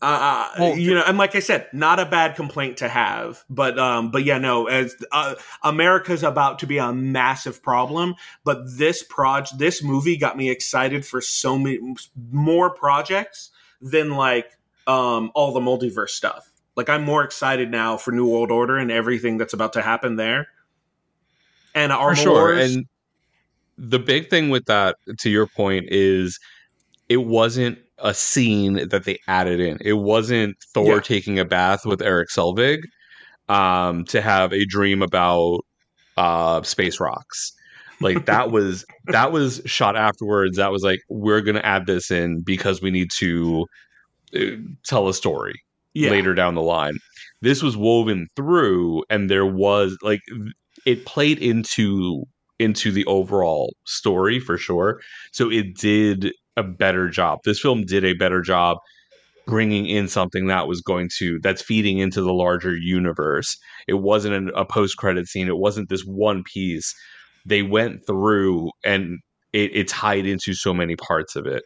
uh, 0.00 0.48
Well, 0.58 0.78
you 0.78 0.94
know, 0.94 1.02
and 1.06 1.18
like 1.18 1.34
I 1.34 1.40
said, 1.40 1.68
not 1.72 1.98
a 1.98 2.06
bad 2.06 2.36
complaint 2.36 2.78
to 2.78 2.88
have, 2.88 3.42
but 3.50 3.78
um, 3.78 4.10
but 4.10 4.24
yeah, 4.24 4.38
no, 4.38 4.66
as 4.66 4.94
uh, 5.10 5.34
America's 5.62 6.22
about 6.22 6.60
to 6.60 6.66
be 6.66 6.78
a 6.78 6.92
massive 6.92 7.62
problem, 7.62 8.14
but 8.44 8.58
this 8.76 9.02
proj 9.02 9.50
this 9.52 9.82
movie 9.82 10.16
got 10.16 10.36
me 10.36 10.50
excited 10.50 11.04
for 11.04 11.20
so 11.20 11.58
many 11.58 11.80
more 12.30 12.70
projects 12.70 13.50
than 13.80 14.10
like 14.10 14.57
um 14.88 15.30
all 15.34 15.52
the 15.52 15.60
multiverse 15.60 16.10
stuff. 16.10 16.50
Like 16.76 16.88
I'm 16.88 17.04
more 17.04 17.22
excited 17.22 17.70
now 17.70 17.96
for 17.96 18.12
New 18.12 18.28
World 18.28 18.50
Order 18.50 18.76
and 18.78 18.90
everything 18.90 19.36
that's 19.38 19.52
about 19.52 19.74
to 19.74 19.82
happen 19.82 20.16
there. 20.16 20.48
And 21.74 21.92
for 21.92 22.16
sure. 22.16 22.54
And 22.56 22.86
the 23.76 23.98
big 23.98 24.30
thing 24.30 24.48
with 24.48 24.64
that, 24.66 24.96
to 25.20 25.30
your 25.30 25.46
point, 25.46 25.86
is 25.90 26.38
it 27.08 27.18
wasn't 27.18 27.78
a 27.98 28.14
scene 28.14 28.88
that 28.88 29.04
they 29.04 29.18
added 29.28 29.60
in. 29.60 29.78
It 29.80 29.94
wasn't 29.94 30.56
Thor 30.72 30.96
Yeah. 30.96 31.00
taking 31.00 31.38
a 31.38 31.44
bath 31.44 31.84
with 31.84 32.00
Erik 32.02 32.28
Selvig 32.30 32.78
um, 33.48 34.04
to 34.06 34.20
have 34.20 34.52
a 34.52 34.64
dream 34.64 35.02
about 35.02 35.60
uh, 36.16 36.62
space 36.62 37.00
rocks. 37.00 37.52
Like 38.00 38.26
that 38.26 38.50
was 38.52 38.84
that 39.06 39.32
was 39.32 39.60
shot 39.64 39.96
afterwards. 39.96 40.56
That 40.56 40.70
was 40.70 40.82
like 40.82 41.00
we're 41.08 41.40
gonna 41.40 41.60
add 41.60 41.86
this 41.86 42.10
in 42.10 42.42
because 42.42 42.80
we 42.80 42.90
need 42.90 43.10
to 43.18 43.66
tell 44.84 45.08
a 45.08 45.14
story 45.14 45.62
yeah. 45.94 46.10
later 46.10 46.34
down 46.34 46.54
the 46.54 46.62
line. 46.62 46.98
This 47.40 47.62
was 47.62 47.76
woven 47.76 48.28
through, 48.36 49.04
and 49.10 49.30
there 49.30 49.46
was 49.46 49.96
like 50.02 50.20
it 50.86 51.04
played 51.06 51.38
into 51.38 52.24
into 52.58 52.90
the 52.90 53.04
overall 53.06 53.74
story 53.86 54.40
for 54.40 54.58
sure. 54.58 55.00
So 55.32 55.50
it 55.50 55.76
did 55.76 56.32
a 56.56 56.62
better 56.62 57.08
job. 57.08 57.38
This 57.44 57.60
film 57.60 57.84
did 57.84 58.04
a 58.04 58.14
better 58.14 58.40
job 58.40 58.78
bringing 59.46 59.86
in 59.86 60.08
something 60.08 60.48
that 60.48 60.68
was 60.68 60.82
going 60.82 61.08
to 61.18 61.38
that's 61.42 61.62
feeding 61.62 61.98
into 61.98 62.20
the 62.20 62.32
larger 62.32 62.76
universe. 62.76 63.56
It 63.86 63.94
wasn't 63.94 64.34
an, 64.34 64.50
a 64.54 64.64
post 64.64 64.96
credit 64.96 65.26
scene. 65.26 65.48
It 65.48 65.56
wasn't 65.56 65.88
this 65.88 66.02
one 66.02 66.42
piece. 66.44 66.94
They 67.46 67.62
went 67.62 68.06
through 68.06 68.70
and 68.84 69.20
it, 69.52 69.74
it 69.74 69.88
tied 69.88 70.26
into 70.26 70.52
so 70.52 70.74
many 70.74 70.96
parts 70.96 71.34
of 71.34 71.46
it 71.46 71.62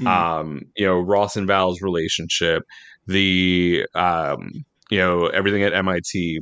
Mm. 0.00 0.06
um, 0.06 0.62
you 0.76 0.86
know, 0.86 0.98
Ross 0.98 1.36
and 1.36 1.46
Val's 1.46 1.82
relationship, 1.82 2.62
the 3.06 3.86
um, 3.94 4.64
you 4.90 4.98
know, 4.98 5.26
everything 5.26 5.62
at 5.62 5.74
MIT. 5.74 6.40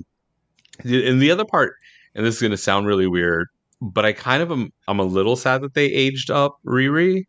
And 0.85 1.21
the 1.21 1.33
other 1.33 1.45
part, 1.45 1.75
and 2.15 2.25
this 2.25 2.37
is 2.37 2.43
gonna 2.43 2.57
sound 2.57 2.87
really 2.87 3.09
weird, 3.09 3.49
but 3.81 4.05
I 4.05 4.13
kind 4.13 4.43
of 4.43 4.53
am 4.53 4.73
I'm 4.87 5.01
a 5.01 5.05
little 5.05 5.37
sad 5.37 5.63
that 5.63 5.75
they 5.75 5.87
aged 5.87 6.31
up 6.31 6.57
Riri. 6.65 7.25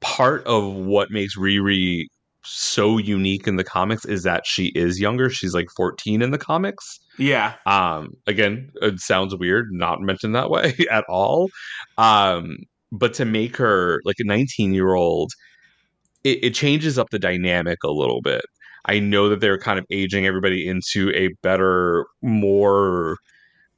Part 0.00 0.46
of 0.46 0.72
what 0.72 1.10
makes 1.10 1.36
Riri 1.36 2.06
so 2.42 2.96
unique 2.98 3.46
in 3.46 3.56
the 3.56 3.64
comics 3.64 4.04
is 4.04 4.22
that 4.22 4.46
she 4.46 4.66
is 4.74 5.00
younger. 5.00 5.28
She's 5.28 5.54
like 5.54 5.68
14 5.76 6.22
in 6.22 6.30
the 6.30 6.38
comics. 6.38 7.00
yeah, 7.18 7.54
Um, 7.66 8.14
again, 8.26 8.70
it 8.80 9.00
sounds 9.00 9.36
weird, 9.36 9.68
not 9.72 10.00
mentioned 10.00 10.34
that 10.34 10.50
way 10.50 10.74
at 10.90 11.04
all. 11.08 11.48
Um, 11.98 12.56
but 12.92 13.14
to 13.14 13.24
make 13.24 13.56
her 13.56 14.00
like 14.04 14.16
a 14.18 14.24
19 14.24 14.72
year 14.72 14.94
old, 14.94 15.32
it, 16.24 16.44
it 16.44 16.54
changes 16.54 16.98
up 16.98 17.10
the 17.10 17.18
dynamic 17.18 17.78
a 17.84 17.90
little 17.90 18.20
bit. 18.22 18.42
I 18.86 18.98
know 18.98 19.28
that 19.28 19.40
they're 19.40 19.58
kind 19.58 19.78
of 19.78 19.84
aging 19.90 20.26
everybody 20.26 20.66
into 20.66 21.10
a 21.14 21.28
better, 21.42 22.06
more, 22.22 23.18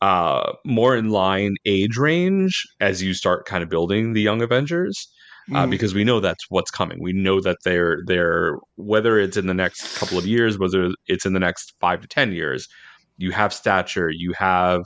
uh, 0.00 0.52
more 0.64 0.96
in 0.96 1.10
line 1.10 1.54
age 1.66 1.96
range 1.96 2.62
as 2.80 3.02
you 3.02 3.14
start 3.14 3.46
kind 3.46 3.62
of 3.62 3.68
building 3.68 4.12
the 4.12 4.22
Young 4.22 4.42
Avengers 4.42 5.08
uh, 5.54 5.66
Mm. 5.66 5.70
because 5.70 5.92
we 5.92 6.04
know 6.04 6.20
that's 6.20 6.44
what's 6.50 6.70
coming. 6.70 7.02
We 7.02 7.12
know 7.12 7.40
that 7.40 7.58
they're 7.64 7.98
they're 8.06 8.56
whether 8.76 9.18
it's 9.18 9.36
in 9.36 9.48
the 9.48 9.54
next 9.54 9.98
couple 9.98 10.16
of 10.16 10.24
years, 10.26 10.56
whether 10.56 10.90
it's 11.08 11.26
in 11.26 11.32
the 11.32 11.40
next 11.40 11.74
five 11.80 12.00
to 12.00 12.06
ten 12.06 12.32
years, 12.32 12.68
you 13.16 13.32
have 13.32 13.52
stature, 13.52 14.08
you 14.08 14.32
have 14.38 14.82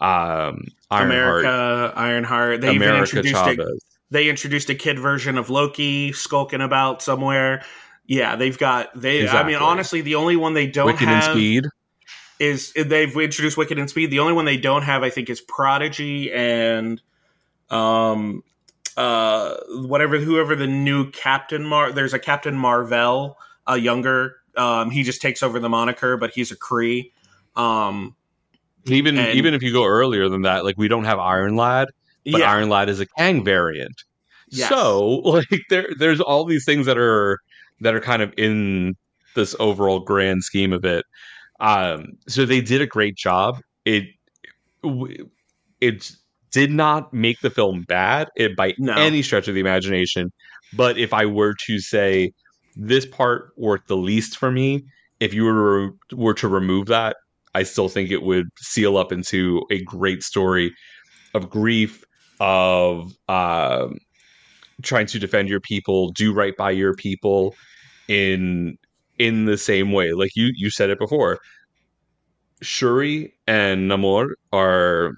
um, 0.00 0.66
Ironheart, 0.90 1.44
America, 1.44 1.92
Ironheart. 1.94 2.60
They 2.62 2.74
even 2.74 2.88
America 2.88 3.18
introduced 3.18 3.46
a, 3.46 3.78
they 4.10 4.28
introduced 4.28 4.70
a 4.70 4.74
kid 4.74 4.98
version 4.98 5.36
of 5.36 5.50
Loki 5.50 6.12
skulking 6.12 6.62
about 6.62 7.02
somewhere. 7.02 7.62
Yeah, 8.06 8.36
they've 8.36 8.56
got 8.56 8.98
they. 8.98 9.28
I 9.28 9.44
mean, 9.44 9.56
honestly, 9.56 10.00
the 10.00 10.16
only 10.16 10.36
one 10.36 10.54
they 10.54 10.66
don't 10.66 10.92
Wiccan 10.92 11.06
have 11.06 11.24
and 11.24 11.32
Speed. 11.32 11.66
is 12.38 12.72
they've 12.72 13.14
introduced 13.14 13.56
Wiccan 13.56 13.78
and 13.78 13.90
Speed. 13.90 14.10
The 14.10 14.18
only 14.18 14.32
one 14.32 14.46
they 14.46 14.56
don't 14.56 14.82
have, 14.82 15.02
I 15.02 15.10
think, 15.10 15.30
is 15.30 15.40
Prodigy 15.40 16.32
and 16.32 17.00
um 17.68 18.42
uh 18.96 19.54
whatever 19.68 20.18
whoever 20.18 20.56
the 20.56 20.66
new 20.66 21.10
Captain 21.12 21.64
Mar. 21.64 21.92
There's 21.92 22.14
a 22.14 22.18
Captain 22.18 22.56
Marvel, 22.56 23.38
a 23.66 23.76
younger. 23.76 24.36
Um, 24.56 24.90
he 24.90 25.04
just 25.04 25.22
takes 25.22 25.42
over 25.42 25.60
the 25.60 25.68
moniker, 25.68 26.16
but 26.16 26.32
he's 26.32 26.50
a 26.50 26.56
Kree. 26.56 27.12
Um, 27.54 28.16
Even 28.86 29.18
and- 29.18 29.36
even 29.36 29.54
if 29.54 29.62
you 29.62 29.72
go 29.72 29.84
earlier 29.84 30.28
than 30.28 30.42
that, 30.42 30.64
like 30.64 30.76
we 30.78 30.88
don't 30.88 31.04
have 31.04 31.18
Iron 31.18 31.56
Lad, 31.56 31.88
but 32.24 32.40
yeah, 32.40 32.50
Iron 32.50 32.68
Lad 32.68 32.88
is 32.88 33.00
a 33.00 33.06
Kang 33.06 33.44
variant. 33.44 33.94
Yes. 34.48 34.68
So 34.68 35.08
like 35.24 35.46
there 35.68 35.88
there's 35.98 36.20
all 36.20 36.44
these 36.44 36.64
things 36.64 36.86
that 36.86 36.98
are 36.98 37.38
that 37.80 37.94
are 37.94 38.00
kind 38.00 38.22
of 38.22 38.32
in 38.36 38.94
this 39.34 39.54
overall 39.60 40.00
grand 40.00 40.42
scheme 40.42 40.72
of 40.72 40.84
it. 40.84 41.04
Um, 41.60 42.12
so 42.26 42.44
they 42.46 42.60
did 42.60 42.80
a 42.80 42.86
great 42.86 43.16
job. 43.16 43.60
It 43.84 44.04
it 45.80 46.10
did 46.50 46.70
not 46.70 47.12
make 47.12 47.40
the 47.40 47.50
film 47.50 47.82
bad 47.86 48.28
it, 48.36 48.56
by 48.56 48.74
No. 48.78 48.94
any 48.94 49.22
stretch 49.22 49.46
of 49.48 49.54
the 49.54 49.60
imagination. 49.60 50.32
But 50.72 50.98
if 50.98 51.12
I 51.12 51.26
were 51.26 51.54
to 51.66 51.78
say 51.78 52.32
this 52.76 53.06
part 53.06 53.52
worked 53.56 53.88
the 53.88 53.96
least 53.96 54.36
for 54.36 54.50
me, 54.50 54.84
if 55.20 55.34
you 55.34 55.44
were 55.44 55.90
were 56.12 56.34
to 56.34 56.48
remove 56.48 56.86
that, 56.86 57.16
I 57.54 57.64
still 57.64 57.88
think 57.88 58.10
it 58.10 58.22
would 58.22 58.48
seal 58.58 58.96
up 58.96 59.12
into 59.12 59.62
a 59.70 59.82
great 59.82 60.22
story 60.22 60.72
of 61.34 61.50
grief, 61.50 62.04
of 62.38 63.12
um, 63.28 63.98
trying 64.82 65.06
to 65.06 65.18
defend 65.18 65.48
your 65.48 65.60
people, 65.60 66.10
do 66.12 66.32
right 66.32 66.56
by 66.56 66.70
your 66.70 66.94
people 66.94 67.54
in 68.08 68.76
in 69.18 69.44
the 69.44 69.58
same 69.58 69.92
way. 69.92 70.12
Like 70.12 70.30
you 70.34 70.50
you 70.54 70.70
said 70.70 70.90
it 70.90 70.98
before. 70.98 71.38
Shuri 72.62 73.34
and 73.46 73.90
Namor 73.90 74.32
are 74.52 75.12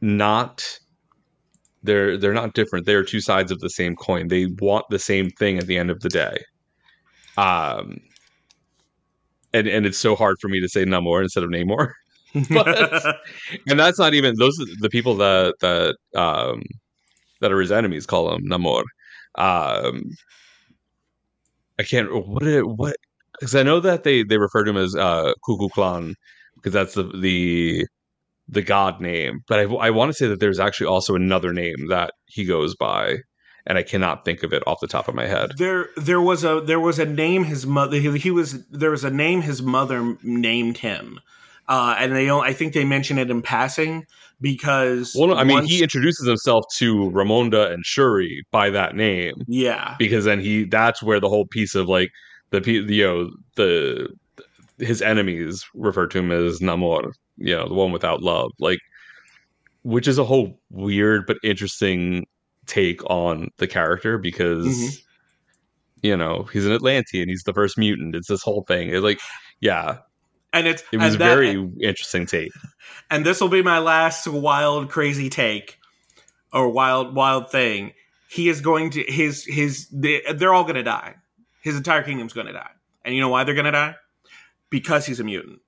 not 0.00 0.78
they're 1.82 2.16
they're 2.16 2.32
not 2.32 2.54
different. 2.54 2.86
They're 2.86 3.04
two 3.04 3.20
sides 3.20 3.50
of 3.50 3.60
the 3.60 3.70
same 3.70 3.96
coin. 3.96 4.28
They 4.28 4.46
want 4.46 4.86
the 4.90 4.98
same 4.98 5.30
thing 5.30 5.58
at 5.58 5.66
the 5.66 5.78
end 5.78 5.90
of 5.90 6.00
the 6.00 6.08
day. 6.08 6.36
Um 7.36 7.98
and 9.52 9.66
and 9.68 9.86
it's 9.86 9.98
so 9.98 10.14
hard 10.16 10.36
for 10.40 10.48
me 10.48 10.60
to 10.60 10.68
say 10.68 10.84
Namor 10.84 11.22
instead 11.22 11.44
of 11.44 11.50
Namor. 11.50 11.92
But- 12.50 13.16
and 13.68 13.78
that's 13.78 13.98
not 13.98 14.14
even 14.14 14.36
those 14.38 14.58
are 14.60 14.64
the 14.80 14.88
people 14.90 15.16
that 15.16 15.54
that 15.60 15.96
um 16.18 16.62
that 17.40 17.52
are 17.52 17.60
his 17.60 17.72
enemies 17.72 18.06
call 18.06 18.34
him 18.34 18.44
Namor. 18.48 18.84
Um 19.36 20.04
I 21.78 21.82
can't 21.82 22.26
what 22.26 22.42
it, 22.46 22.66
what 22.66 22.96
because 23.38 23.54
I 23.54 23.62
know 23.62 23.80
that 23.80 24.04
they 24.04 24.22
they 24.22 24.38
refer 24.38 24.64
to 24.64 24.70
him 24.70 24.76
as 24.76 24.94
uh 24.94 25.32
Kukulkan 25.46 26.14
because 26.56 26.72
that's 26.72 26.94
the 26.94 27.04
the 27.04 27.86
the 28.48 28.62
god 28.62 29.00
name, 29.00 29.40
but 29.48 29.60
I, 29.60 29.62
I 29.64 29.90
want 29.90 30.10
to 30.10 30.14
say 30.14 30.28
that 30.28 30.40
there's 30.40 30.60
actually 30.60 30.88
also 30.88 31.14
another 31.14 31.52
name 31.52 31.88
that 31.88 32.12
he 32.26 32.44
goes 32.44 32.74
by, 32.76 33.18
and 33.66 33.78
I 33.78 33.82
cannot 33.82 34.24
think 34.24 34.42
of 34.42 34.52
it 34.52 34.62
off 34.66 34.80
the 34.80 34.86
top 34.88 35.08
of 35.08 35.14
my 35.14 35.26
head. 35.26 35.52
There, 35.56 35.88
there 35.96 36.20
was 36.20 36.44
a 36.44 36.60
there 36.60 36.80
was 36.80 36.98
a 36.98 37.04
name 37.06 37.44
his 37.44 37.66
mother. 37.66 37.96
He, 37.98 38.18
he 38.18 38.30
was 38.30 38.64
there 38.66 38.90
was 38.90 39.04
a 39.04 39.10
name 39.10 39.42
his 39.42 39.62
mother 39.62 40.16
named 40.22 40.78
him, 40.78 41.20
uh, 41.68 41.96
and 41.98 42.14
they 42.14 42.26
don't- 42.26 42.44
I 42.44 42.52
think 42.52 42.72
they 42.72 42.84
mention 42.84 43.18
it 43.18 43.30
in 43.30 43.42
passing 43.42 44.06
because 44.40 45.14
Well, 45.16 45.28
no, 45.28 45.34
I 45.36 45.44
mean, 45.44 45.54
once- 45.58 45.70
he 45.70 45.82
introduces 45.82 46.26
himself 46.26 46.64
to 46.78 47.10
Ramonda 47.10 47.72
and 47.72 47.84
Shuri 47.86 48.44
by 48.50 48.70
that 48.70 48.96
name 48.96 49.34
yeah 49.46 49.94
because 49.98 50.24
then 50.24 50.40
he 50.40 50.64
that's 50.64 51.02
where 51.02 51.20
the 51.20 51.28
whole 51.28 51.46
piece 51.46 51.74
of 51.76 51.88
like 51.88 52.10
the 52.50 52.60
you 52.68 53.04
know 53.04 53.30
the 53.56 54.08
his 54.78 55.00
enemies 55.00 55.64
refer 55.74 56.06
to 56.08 56.18
him 56.18 56.32
as 56.32 56.58
Namor, 56.58 57.12
you 57.36 57.54
know, 57.54 57.68
the 57.68 57.74
one 57.74 57.92
without 57.92 58.20
love, 58.22 58.50
like 58.58 58.78
which 59.84 60.08
is 60.08 60.18
a 60.18 60.24
whole 60.24 60.58
weird 60.70 61.26
but 61.26 61.36
interesting 61.44 62.26
take 62.66 63.02
on 63.10 63.48
the 63.58 63.66
character 63.66 64.18
because 64.18 64.66
Mhm. 64.66 65.02
you 66.02 66.16
know 66.16 66.48
he's 66.52 66.66
an 66.66 66.72
Atlantean, 66.72 67.28
he's 67.28 67.42
the 67.44 67.52
first 67.52 67.76
mutant. 67.78 68.14
It's 68.14 68.28
this 68.28 68.42
whole 68.42 68.64
thing. 68.66 68.88
It's 68.90 69.02
like, 69.02 69.20
yeah, 69.60 69.98
and 70.52 70.66
it's 70.66 70.82
it 70.92 70.98
was 70.98 71.18
that- 71.18 71.34
very 71.34 71.50
interesting 71.80 72.26
take. 72.26 72.52
and 73.10 73.24
this 73.26 73.40
will 73.40 73.48
be 73.48 73.62
my 73.62 73.78
last 73.78 74.26
wild 74.28 74.90
crazy 74.90 75.28
take 75.30 75.78
or 76.52 76.68
wild 76.68 77.14
wild 77.14 77.50
thing 77.50 77.92
he 78.28 78.48
is 78.48 78.60
going 78.60 78.90
to 78.90 79.02
his 79.02 79.44
his 79.44 79.88
they, 79.90 80.22
they're 80.34 80.54
all 80.54 80.64
going 80.64 80.74
to 80.76 80.82
die 80.82 81.14
his 81.62 81.76
entire 81.76 82.02
kingdom's 82.02 82.32
going 82.32 82.46
to 82.46 82.52
die 82.52 82.70
and 83.04 83.14
you 83.14 83.20
know 83.20 83.28
why 83.28 83.44
they're 83.44 83.54
going 83.54 83.64
to 83.66 83.70
die 83.70 83.94
because 84.70 85.06
he's 85.06 85.20
a 85.20 85.24
mutant 85.24 85.60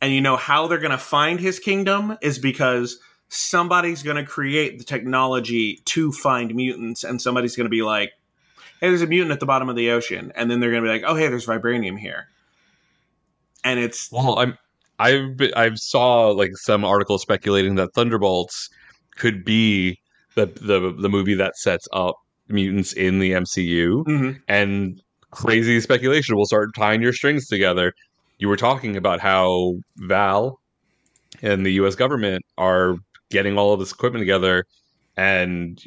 and 0.00 0.12
you 0.12 0.20
know 0.20 0.36
how 0.36 0.66
they're 0.66 0.78
going 0.78 0.90
to 0.92 0.98
find 0.98 1.38
his 1.40 1.58
kingdom 1.60 2.16
is 2.22 2.38
because 2.38 2.98
somebody's 3.34 4.02
going 4.02 4.16
to 4.16 4.24
create 4.24 4.78
the 4.78 4.84
technology 4.84 5.80
to 5.86 6.12
find 6.12 6.54
mutants 6.54 7.02
and 7.02 7.20
somebody's 7.20 7.56
going 7.56 7.64
to 7.64 7.70
be 7.70 7.82
like 7.82 8.12
hey 8.80 8.88
there's 8.88 9.00
a 9.00 9.06
mutant 9.06 9.32
at 9.32 9.40
the 9.40 9.46
bottom 9.46 9.68
of 9.70 9.76
the 9.76 9.90
ocean 9.90 10.30
and 10.36 10.50
then 10.50 10.60
they're 10.60 10.70
going 10.70 10.82
to 10.82 10.86
be 10.86 10.92
like 10.92 11.04
oh 11.06 11.14
hey 11.14 11.28
there's 11.28 11.46
vibranium 11.46 11.98
here 11.98 12.28
and 13.64 13.80
it's 13.80 14.10
Well, 14.12 14.38
I'm 14.38 14.58
I've 14.98 15.36
been, 15.36 15.52
I've 15.54 15.78
saw 15.78 16.28
like 16.28 16.50
some 16.56 16.84
articles 16.84 17.22
speculating 17.22 17.76
that 17.76 17.94
Thunderbolts 17.94 18.68
could 19.16 19.44
be 19.44 19.98
the 20.34 20.46
the 20.46 20.92
the 20.98 21.08
movie 21.08 21.34
that 21.34 21.56
sets 21.56 21.88
up 21.92 22.16
mutants 22.48 22.92
in 22.92 23.18
the 23.18 23.32
MCU, 23.32 24.04
Mhm. 24.04 24.40
and 24.48 25.00
crazy 25.30 25.80
speculation 25.80 26.36
will 26.36 26.44
start 26.44 26.74
tying 26.76 27.00
your 27.02 27.12
strings 27.12 27.46
together. 27.48 27.94
You 28.38 28.48
were 28.48 28.56
talking 28.56 28.96
about 28.96 29.20
how 29.20 29.76
Val 29.96 30.60
and 31.40 31.64
the 31.64 31.72
U.S. 31.74 31.94
government 31.94 32.44
are 32.58 32.96
getting 33.32 33.58
all 33.58 33.72
of 33.72 33.80
this 33.80 33.92
equipment 33.92 34.22
together, 34.22 34.64
and 35.16 35.82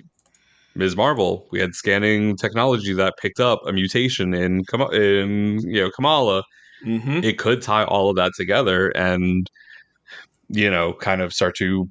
Ms. 0.76 0.96
Marvel, 0.96 1.48
we 1.52 1.60
had 1.60 1.74
scanning 1.74 2.36
technology 2.36 2.94
that 2.94 3.14
picked 3.18 3.40
up 3.40 3.62
a 3.66 3.72
mutation 3.72 4.34
in 4.34 4.66
Kam- 4.66 4.94
in 4.94 5.60
you 5.62 5.82
know 5.82 5.90
Kamala 5.90 6.44
mhm. 6.86 7.24
it 7.24 7.38
could 7.38 7.62
tie 7.62 7.86
all 7.86 8.10
of 8.10 8.18
that 8.18 8.34
together 8.36 8.90
and 8.90 9.50
you 10.50 10.70
know 10.70 10.94
kind 10.94 11.22
of 11.22 11.34
start 11.34 11.56
to 11.56 11.90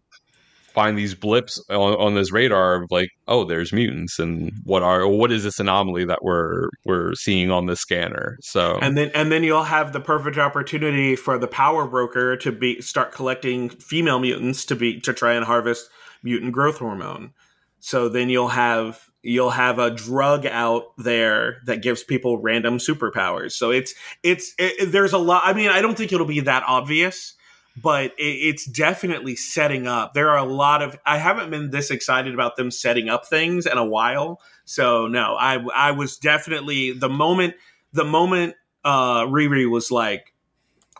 find 0.75 0.99
these 0.99 1.15
blips 1.15 1.63
on, 1.71 1.95
on 1.95 2.15
this 2.15 2.33
radar 2.33 2.83
of 2.83 2.91
like 2.91 3.09
oh 3.29 3.45
there's 3.45 3.73
mutants 3.73 4.19
and 4.19 4.53
what 4.65 4.83
are 4.83 5.07
what 5.07 5.31
is 5.31 5.45
this 5.45 5.61
anomaly 5.61 6.05
that 6.05 6.23
we're 6.23 6.69
we're 6.85 7.15
seeing 7.15 7.51
on 7.51 7.67
this 7.67 7.81
scanner? 7.81 8.37
So 8.43 8.79
and 8.83 8.99
then 8.99 9.11
and 9.15 9.31
then 9.31 9.45
you'll 9.45 9.63
have 9.63 9.93
the 9.93 10.01
perfect 10.01 10.37
opportunity 10.37 11.17
for 11.17 11.39
the 11.39 11.47
power 11.47 11.87
broker 11.87 12.37
to 12.39 12.53
be 12.53 12.81
start 12.83 13.13
collecting 13.13 13.71
female 13.71 14.19
mutants 14.19 14.65
to 14.67 14.77
be 14.77 15.01
to 15.01 15.15
try 15.15 15.35
and 15.35 15.45
harvest 15.45 15.89
mutant 16.23 16.53
growth 16.53 16.79
hormone. 16.79 17.33
So 17.79 18.09
then 18.09 18.29
you'll 18.29 18.49
have 18.49 19.09
you'll 19.23 19.51
have 19.51 19.79
a 19.79 19.91
drug 19.91 20.45
out 20.45 20.85
there 20.99 21.59
that 21.67 21.83
gives 21.83 22.03
people 22.03 22.39
random 22.39 22.79
superpowers. 22.79 23.53
So 23.53 23.71
it's 23.71 23.95
it's 24.23 24.55
it, 24.59 24.91
there's 24.91 25.13
a 25.13 25.19
lot 25.19 25.43
i 25.45 25.53
mean 25.53 25.71
i 25.71 25.81
don't 25.81 25.97
think 25.97 26.13
it'll 26.13 26.27
be 26.27 26.41
that 26.41 26.65
obvious 26.67 27.35
but 27.83 28.13
it, 28.19 28.23
it's 28.23 28.67
definitely 28.67 29.35
setting 29.37 29.87
up 29.87 30.15
there 30.15 30.31
are 30.31 30.39
a 30.39 30.45
lot 30.45 30.83
of 30.83 30.99
i 31.07 31.19
haven't 31.19 31.51
been 31.51 31.71
this 31.71 31.91
excited 31.91 32.35
about 32.35 32.57
them 32.57 32.71
setting 32.71 33.09
up 33.09 33.27
things 33.27 33.67
in 33.67 33.79
a 33.79 33.85
while 33.85 34.41
so 34.65 35.07
no 35.07 35.37
i 35.39 35.57
i 35.75 35.91
was 35.91 36.17
definitely 36.17 36.93
the 36.93 37.09
moment 37.09 37.55
the 37.93 38.05
moment 38.05 38.55
uh 38.85 39.23
Riri 39.23 39.69
was 39.69 39.91
like, 39.91 40.35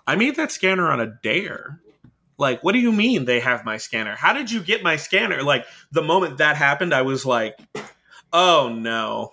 I 0.07 0.17
made 0.17 0.37
that 0.37 0.53
scanner 0.53 0.91
on 0.91 1.01
a 1.01 1.07
dare. 1.23 1.81
Like, 2.37 2.65
what 2.65 2.73
do 2.73 2.79
you 2.79 2.91
mean 2.93 3.25
they 3.25 3.41
have 3.41 3.65
my 3.65 3.77
scanner? 3.77 4.17
How 4.17 4.33
did 4.33 4.51
you 4.51 4.61
get 4.61 4.83
my 4.83 4.97
scanner? 4.97 5.43
Like, 5.43 5.67
the 5.93 6.03
moment 6.03 6.39
that 6.39 6.57
happened, 6.57 6.93
I 6.93 7.03
was 7.03 7.25
like, 7.25 7.57
oh 8.33 8.75
no. 8.77 9.31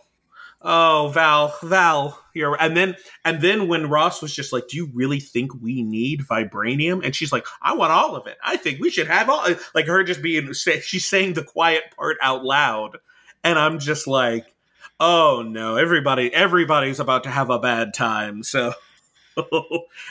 Oh, 0.64 1.09
Val, 1.14 1.55
Val, 1.64 2.22
you're 2.36 2.55
and 2.62 2.78
then 2.78 2.95
and 3.26 3.41
then 3.41 3.68
when 3.68 3.89
Ross 3.89 4.22
was 4.22 4.36
just 4.36 4.53
like, 4.53 4.68
"Do 4.68 4.78
you 4.78 4.91
really 4.93 5.20
think 5.20 5.51
we 5.59 5.82
need 5.82 6.22
vibranium?" 6.22 7.03
and 7.03 7.16
she's 7.16 7.32
like, 7.32 7.45
"I 7.62 7.74
want 7.74 7.91
all 7.91 8.16
of 8.16 8.28
it. 8.28 8.38
I 8.45 8.57
think 8.57 8.80
we 8.80 8.91
should 8.91 9.07
have 9.07 9.30
all." 9.30 9.45
Like 9.74 9.88
her 9.88 10.03
just 10.03 10.22
being, 10.22 10.53
she's 10.53 11.09
saying 11.09 11.34
the 11.34 11.43
quiet 11.43 11.84
part 11.97 12.18
out 12.22 12.43
loud, 12.45 12.97
and 13.43 13.57
I'm 13.57 13.80
just 13.80 14.05
like, 14.05 14.53
oh 15.01 15.43
no 15.45 15.78
everybody 15.78 16.32
everybody's 16.32 16.99
about 16.99 17.24
to 17.24 17.30
have 17.30 17.49
a 17.49 17.57
bad 17.57 17.91
time 17.91 18.43
so 18.43 18.72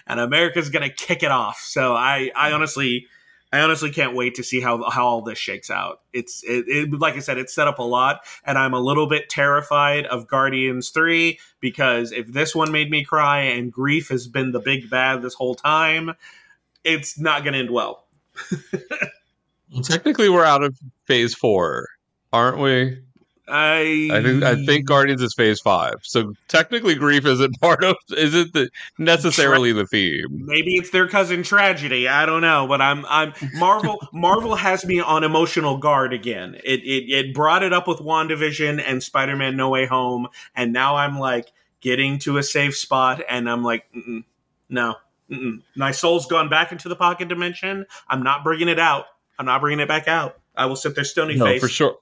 and 0.08 0.18
america's 0.18 0.68
gonna 0.68 0.90
kick 0.90 1.22
it 1.22 1.30
off 1.30 1.60
so 1.60 1.94
i 1.94 2.28
i 2.34 2.50
honestly 2.50 3.06
i 3.52 3.60
honestly 3.60 3.90
can't 3.90 4.14
wait 4.14 4.34
to 4.34 4.42
see 4.42 4.60
how 4.60 4.88
how 4.90 5.06
all 5.06 5.22
this 5.22 5.38
shakes 5.38 5.70
out. 5.70 6.00
It's 6.12 6.42
it, 6.44 6.66
it 6.68 6.92
like 6.98 7.16
i 7.16 7.20
said 7.20 7.38
it's 7.38 7.54
set 7.54 7.68
up 7.68 7.78
a 7.78 7.82
lot 7.84 8.20
and 8.44 8.58
i'm 8.58 8.74
a 8.74 8.80
little 8.80 9.06
bit 9.06 9.28
terrified 9.28 10.06
of 10.06 10.26
guardians 10.26 10.90
3 10.90 11.38
because 11.60 12.12
if 12.12 12.32
this 12.32 12.54
one 12.54 12.72
made 12.72 12.90
me 12.90 13.04
cry 13.04 13.40
and 13.40 13.72
grief 13.72 14.08
has 14.08 14.26
been 14.26 14.52
the 14.52 14.60
big 14.60 14.90
bad 14.90 15.22
this 15.22 15.34
whole 15.34 15.54
time 15.54 16.14
it's 16.84 17.18
not 17.18 17.44
gonna 17.44 17.58
end 17.58 17.70
well. 17.70 18.06
Well, 19.72 19.84
technically 19.84 20.28
we're 20.28 20.44
out 20.44 20.64
of 20.64 20.76
phase 21.04 21.32
four 21.32 21.86
aren't 22.32 22.58
we 22.58 22.98
i 23.50 24.08
i 24.12 24.22
think 24.22 24.42
i 24.42 24.64
think 24.64 24.86
guardians 24.86 25.22
is 25.22 25.34
phase 25.34 25.60
five. 25.60 25.96
So 26.02 26.34
technically 26.48 26.94
grief 26.94 27.26
isn't 27.26 27.60
part 27.60 27.84
of 27.84 27.96
isn't 28.16 28.52
the 28.52 28.70
necessarily 28.98 29.72
the 29.72 29.86
theme. 29.86 30.26
Maybe 30.30 30.74
it's 30.74 30.90
their 30.90 31.08
cousin 31.08 31.42
tragedy. 31.42 32.08
I 32.08 32.26
don't 32.26 32.42
know 32.42 32.66
but 32.66 32.80
i'm 32.80 33.04
i'm 33.08 33.32
marvel 33.54 33.98
marvel 34.12 34.54
has 34.54 34.84
me 34.84 35.00
on 35.00 35.24
emotional 35.24 35.78
guard 35.78 36.12
again. 36.12 36.54
It, 36.64 36.80
it 36.80 37.12
it 37.12 37.34
brought 37.34 37.62
it 37.62 37.72
up 37.72 37.86
with 37.86 37.98
wandavision 37.98 38.82
and 38.84 39.02
spider-man 39.02 39.56
no 39.56 39.68
way 39.68 39.86
home 39.86 40.28
and 40.54 40.72
now 40.72 40.96
i'm 40.96 41.18
like 41.18 41.52
getting 41.80 42.18
to 42.20 42.38
a 42.38 42.42
safe 42.42 42.76
spot 42.76 43.22
and 43.28 43.48
i'm 43.48 43.62
like 43.62 43.84
mm-mm, 43.92 44.24
no 44.68 44.96
mm-mm. 45.30 45.62
my 45.76 45.90
soul's 45.90 46.26
gone 46.26 46.48
back 46.48 46.72
into 46.72 46.88
the 46.88 46.96
pocket 46.96 47.28
dimension. 47.28 47.86
I'm 48.08 48.22
not 48.22 48.44
bringing 48.44 48.68
it 48.68 48.78
out. 48.78 49.06
I'm 49.38 49.46
not 49.46 49.60
bringing 49.60 49.80
it 49.80 49.88
back 49.88 50.08
out. 50.08 50.38
I 50.56 50.66
will 50.66 50.76
sit 50.76 50.94
there 50.94 51.04
stony 51.04 51.36
no, 51.36 51.46
face 51.46 51.60
for 51.60 51.68
sure, 51.68 51.96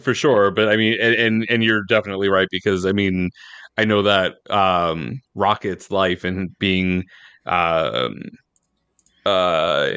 for 0.00 0.14
sure. 0.14 0.50
But 0.50 0.68
I 0.68 0.76
mean, 0.76 0.98
and, 1.00 1.14
and 1.14 1.46
and 1.50 1.64
you're 1.64 1.84
definitely 1.84 2.28
right 2.28 2.48
because 2.50 2.86
I 2.86 2.92
mean, 2.92 3.30
I 3.76 3.84
know 3.84 4.02
that 4.02 4.36
um, 4.50 5.20
Rocket's 5.34 5.90
life 5.90 6.24
and 6.24 6.50
being 6.58 7.04
um, 7.46 8.22
uh, 9.26 9.88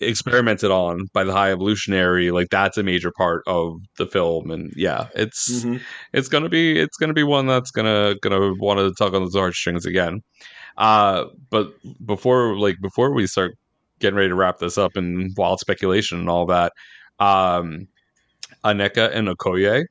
experimented 0.00 0.70
on 0.72 1.06
by 1.12 1.22
the 1.24 1.32
High 1.32 1.52
Evolutionary, 1.52 2.30
like 2.32 2.48
that's 2.50 2.76
a 2.78 2.82
major 2.82 3.12
part 3.16 3.42
of 3.46 3.76
the 3.96 4.06
film. 4.06 4.50
And 4.50 4.72
yeah, 4.76 5.06
it's 5.14 5.64
Mhm. 5.64 5.86
it's 6.12 6.28
gonna 6.28 6.48
be 6.48 6.78
it's 6.78 6.96
gonna 6.96 7.12
be 7.14 7.22
one 7.22 7.46
that's 7.46 7.70
gonna 7.70 8.16
gonna 8.22 8.54
want 8.54 8.80
to 8.80 8.92
tug 8.94 9.14
on 9.14 9.22
those 9.22 9.34
heartstrings 9.36 9.86
again. 9.86 10.20
Uh, 10.78 11.26
but 11.50 11.72
before 12.06 12.56
like 12.58 12.76
before 12.82 13.12
we 13.14 13.26
start 13.26 13.54
getting 14.00 14.16
ready 14.16 14.28
to 14.30 14.34
wrap 14.34 14.58
this 14.58 14.78
up 14.78 14.96
and 14.96 15.32
wild 15.36 15.60
speculation 15.60 16.18
and 16.20 16.28
all 16.30 16.46
that, 16.46 16.72
um, 17.20 17.86
Aneka 18.64 19.10
and 19.14 19.28
Okoye, 19.28 19.84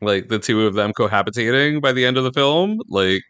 like 0.00 0.28
the 0.28 0.38
two 0.38 0.66
of 0.66 0.74
them 0.74 0.92
cohabitating 0.92 1.80
by 1.80 1.92
the 1.92 2.04
end 2.04 2.16
of 2.18 2.24
the 2.24 2.32
film, 2.32 2.80
like 2.88 3.22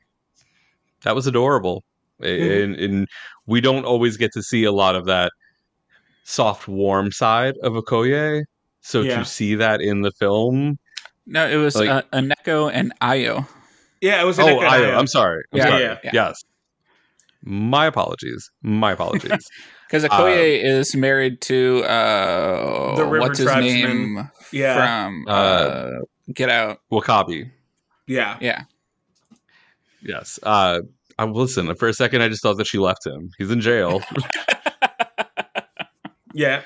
that 1.03 1.15
was 1.15 1.27
adorable. 1.27 1.85
Mhm. 2.23 2.65
And, 2.65 2.77
and 2.77 3.09
we 3.47 3.61
don't 3.61 3.85
always 3.85 4.17
get 4.17 4.33
to 4.33 4.43
see 4.43 4.65
a 4.65 4.73
lot 4.73 4.97
of 4.97 5.05
that 5.07 5.33
soft, 6.25 6.67
warm 6.67 7.13
side 7.13 7.55
of 7.63 7.75
Okoye. 7.75 8.43
So 8.81 9.03
Yeah. 9.03 9.19
to 9.19 9.25
see 9.25 9.55
that 9.57 9.81
in 9.81 10.03
the 10.03 10.13
film, 10.13 10.79
No, 11.29 11.47
it 11.49 11.57
was 11.57 11.75
Like- 11.77 11.89
uh, 11.91 12.03
Aneka 12.13 12.71
and 12.73 12.93
Ayo. 13.03 13.47
yeah 14.01 14.23
it 14.23 14.25
was 14.25 14.39
Aneka 14.39 14.57
oh, 14.57 14.61
an 14.61 14.67
I, 14.67 14.95
I'm 14.97 15.09
sorry. 15.09 15.43
I'm 15.53 15.59
Yeah, 15.59 15.65
sorry. 15.69 15.83
yeah, 15.83 15.99
yeah. 16.05 16.11
Yes. 16.15 16.45
My 17.47 17.87
apologies. 17.87 18.51
My 18.63 18.93
apologies. 18.93 19.49
Because 19.89 20.03
Okoye 20.03 20.61
is 20.65 20.97
married 20.97 21.41
to 21.43 21.85
uh, 21.85 22.97
The 22.97 23.05
River 23.05 23.21
what's 23.21 23.39
his 23.39 23.47
Tribesman. 23.47 24.15
name 24.17 24.31
yeah 24.53 25.05
from 25.05 25.25
Uh, 25.29 25.31
uh, 25.31 25.91
Get 26.35 26.49
Out. 26.51 26.81
W'Kabi. 26.91 27.53
yeah 28.09 28.37
Yeah, 28.41 28.63
Yes. 30.03 30.41
Uh, 30.43 30.81
I 31.19 31.25
listen. 31.25 31.73
For 31.77 31.87
a 31.87 31.95
second, 31.95 32.23
I 32.23 32.29
just 32.29 32.43
thought 32.43 32.57
that 32.57 32.67
she 32.67 32.79
left 32.79 33.07
him. 33.07 33.31
He's 33.39 33.53
in 33.53 33.61
jail. 33.61 34.03
yeah 36.35 36.63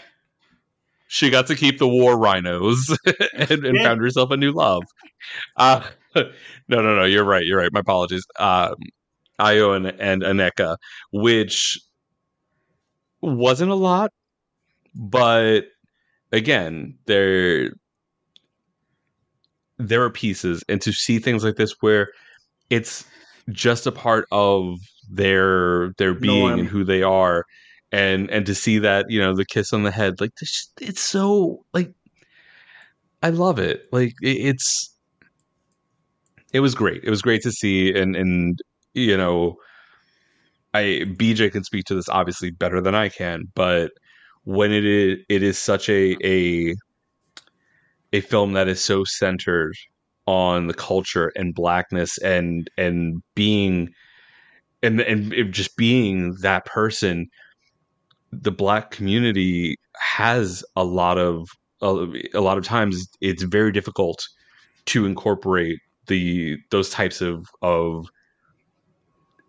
she 1.09 1.29
got 1.29 1.47
to 1.49 1.57
keep 1.57 1.79
the 1.79 1.89
war 1.89 2.17
rhinos 2.17 2.97
and, 3.35 3.51
and 3.65 3.77
Yeah. 3.77 3.83
found 3.85 4.01
herself 4.01 4.31
a 4.31 4.37
new 4.37 4.53
love. 4.53 4.85
Uh, 5.57 5.83
no, 6.15 6.31
no, 6.69 6.97
no. 6.97 7.05
You're 7.05 7.25
right. 7.25 7.45
You're 7.45 7.59
right. 7.59 7.73
My 7.73 7.81
apologies. 7.81 8.25
Um, 8.39 8.75
Ayo 9.41 9.77
and, 9.77 9.87
and 10.01 10.23
Aneka, 10.23 10.77
which 11.13 11.79
wasn't 13.21 13.71
a 13.71 13.75
lot, 13.75 14.11
but 14.95 15.63
again, 16.33 16.99
there 17.07 17.71
there 19.79 20.03
are 20.03 20.11
pieces, 20.11 20.63
and 20.69 20.81
to 20.83 20.93
see 20.93 21.19
things 21.19 21.43
like 21.43 21.57
this 21.57 21.75
where 21.81 22.09
it's 22.69 23.05
just 23.51 23.87
a 23.87 23.93
part 23.93 24.27
of 24.31 24.79
their 25.11 25.93
their 25.99 26.15
being 26.15 26.49
Norm. 26.49 26.61
and 26.61 26.69
who 26.69 26.85
they 26.85 27.03
are 27.03 27.45
and 27.93 28.31
and 28.31 28.47
to 28.47 28.55
see 28.55 28.79
that 28.79 29.07
you 29.09 29.21
know 29.21 29.35
the 29.35 29.45
kiss 29.45 29.73
on 29.73 29.83
the 29.83 29.91
head 29.91 30.21
like 30.21 30.35
this, 30.41 30.73
it's 30.81 31.01
so 31.01 31.65
like 31.73 31.93
i 33.23 33.31
love 33.31 33.59
it 33.59 33.83
like 33.93 34.13
it, 34.23 34.37
it's 34.37 34.95
it 36.53 36.61
was 36.61 36.75
great 36.75 37.03
it 37.05 37.11
was 37.11 37.23
great 37.23 37.43
to 37.43 37.51
see 37.51 37.93
and 37.93 38.15
and 38.17 38.59
you 38.95 39.17
know 39.17 39.57
i 40.75 41.03
BeeJay 41.05 41.53
can 41.53 41.65
speak 41.65 41.85
to 41.87 41.95
this 41.95 42.09
obviously 42.09 42.51
better 42.51 42.81
than 42.81 42.95
i 42.95 43.09
can 43.09 43.45
but 43.55 43.91
when 44.45 44.73
it 44.73 44.85
is 44.85 45.19
it 45.29 45.43
is 45.43 45.59
such 45.59 45.89
a 45.89 46.17
a 46.25 46.75
a 48.13 48.21
film 48.21 48.53
that 48.55 48.69
is 48.69 48.81
so 48.81 49.05
centered 49.05 49.75
on 50.27 50.67
the 50.67 50.75
culture 50.75 51.33
and 51.37 51.55
blackness 51.55 52.19
and 52.19 52.71
and 52.77 53.23
being 53.35 53.91
and 54.83 55.01
and 55.01 55.53
just 55.53 55.77
being 55.77 56.35
that 56.41 56.65
person 56.65 57.27
the 58.33 58.53
black 58.53 58.91
community 58.91 59.77
has 59.97 60.65
a 60.77 60.85
lot 60.85 61.19
of 61.19 61.49
a, 61.83 62.41
lot 62.41 62.59
of 62.59 62.65
times 62.65 63.09
it's 63.21 63.43
very 63.43 63.73
difficult 63.73 64.29
to 64.85 65.07
incorporate 65.07 65.79
the 66.07 66.57
those 66.71 66.91
types 66.91 67.21
of 67.21 67.47
of 67.63 68.07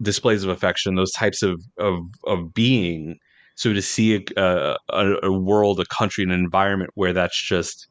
displays 0.02 0.44
of 0.44 0.50
affection 0.50 0.96
those 0.96 1.12
types 1.12 1.44
of 1.44 1.62
of 1.80 1.98
of 2.26 2.54
being. 2.54 3.18
So 3.56 3.74
to 3.74 3.82
see 3.82 4.26
a, 4.38 4.78
a, 4.90 5.16
a 5.24 5.32
world 5.32 5.80
a 5.80 5.86
country 5.86 6.24
an 6.24 6.32
environment 6.32 6.92
where 6.96 7.14
that's 7.14 7.40
just 7.42 7.88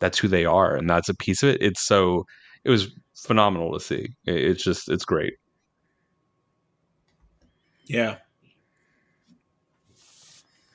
that's 0.00 0.18
who 0.18 0.28
they 0.28 0.44
are 0.44 0.74
and 0.76 0.88
that's 0.90 1.08
a 1.08 1.14
piece 1.14 1.42
of 1.44 1.50
it 1.50 1.62
it's 1.62 1.86
so 1.86 2.24
it 2.64 2.70
was 2.70 2.88
phenomenal 3.16 3.72
to 3.74 3.80
see. 3.80 4.08
It- 4.26 4.36
it's 4.50 4.64
just 4.64 4.88
it's 4.90 5.04
great. 5.04 5.34
Yeah. 7.84 8.18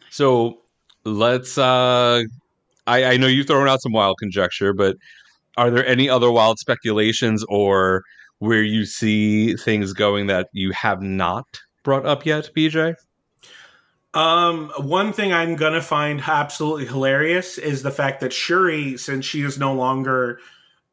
So 0.10 0.62
let's 1.06 1.58
uh 1.58 2.24
I, 2.88 3.04
I 3.06 3.18
know 3.18 3.28
you've 3.28 3.48
thrown 3.48 3.68
out 3.70 3.82
some 3.82 3.92
wild 3.94 4.18
conjecture, 4.20 4.74
but 4.74 4.96
are 5.58 5.72
there 5.72 5.86
any 5.86 6.10
other 6.10 6.32
wild 6.32 6.60
speculations 6.60 7.46
or 7.50 8.04
where 8.40 8.64
you 8.64 8.86
see 8.86 9.56
things 9.56 9.94
going 9.94 10.28
that 10.28 10.50
you 10.52 10.72
have 10.72 11.02
not 11.02 11.60
brought 11.84 12.06
up 12.06 12.26
yet, 12.26 12.50
BeeJay? 12.56 12.96
Um, 14.14 14.72
one 14.78 15.14
thing 15.14 15.34
I'm 15.34 15.56
gonna 15.56 15.82
find 15.82 16.22
absolutely 16.26 16.86
hilarious 16.86 17.58
is 17.58 17.84
the 17.84 17.92
fact 17.92 18.22
that 18.22 18.34
Shuri, 18.34 18.98
since 18.98 19.26
she 19.26 19.42
is 19.42 19.60
no 19.60 19.74
longer, 19.74 20.40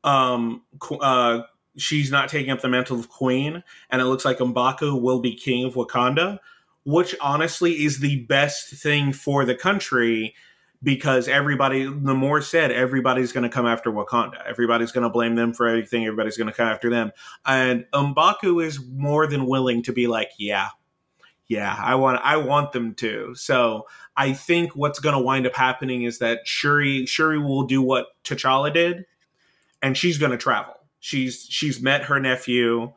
um, 0.02 0.62
uh, 1.00 1.40
she's 1.76 2.10
not 2.10 2.28
taking 2.28 2.50
up 2.50 2.60
the 2.60 2.68
mantle 2.68 2.98
of 2.98 3.08
queen, 3.08 3.62
and 3.90 4.02
it 4.02 4.06
looks 4.06 4.24
like 4.24 4.38
M'Baku 4.38 5.00
will 5.00 5.20
be 5.20 5.34
king 5.34 5.64
of 5.64 5.74
Wakanda, 5.74 6.38
which 6.84 7.14
honestly 7.20 7.84
is 7.84 8.00
the 8.00 8.24
best 8.26 8.74
thing 8.74 9.12
for 9.12 9.44
the 9.44 9.54
country 9.54 10.34
because 10.84 11.26
everybody, 11.26 11.84
the 11.84 12.14
more 12.14 12.40
said, 12.42 12.70
everybody's 12.70 13.32
going 13.32 13.42
to 13.42 13.48
come 13.48 13.66
after 13.66 13.90
Wakanda. 13.90 14.44
Everybody's 14.46 14.92
going 14.92 15.02
to 15.02 15.10
blame 15.10 15.34
them 15.34 15.52
for 15.52 15.66
everything. 15.66 16.04
Everybody's 16.04 16.36
going 16.36 16.46
to 16.46 16.52
come 16.52 16.68
after 16.68 16.90
them, 16.90 17.10
and 17.44 17.86
M'Baku 17.92 18.64
is 18.64 18.78
more 18.86 19.26
than 19.26 19.46
willing 19.46 19.82
to 19.84 19.92
be 19.92 20.06
like, 20.06 20.30
yeah, 20.38 20.68
yeah, 21.48 21.74
I 21.78 21.94
want 21.96 22.20
I 22.22 22.36
want 22.36 22.72
them 22.72 22.94
to. 22.96 23.34
So 23.34 23.86
I 24.16 24.32
think 24.32 24.76
what's 24.76 24.98
going 24.98 25.14
to 25.14 25.22
wind 25.22 25.46
up 25.46 25.54
happening 25.54 26.02
is 26.02 26.18
that 26.18 26.46
Shuri 26.46 27.06
Shuri 27.06 27.38
will 27.38 27.64
do 27.64 27.82
what 27.82 28.08
T'Challa 28.22 28.72
did, 28.72 29.06
and 29.82 29.96
she's 29.96 30.18
going 30.18 30.32
to 30.32 30.38
travel. 30.38 30.74
She's 31.00 31.46
she's 31.48 31.80
met 31.80 32.04
her 32.04 32.20
nephew. 32.20 32.92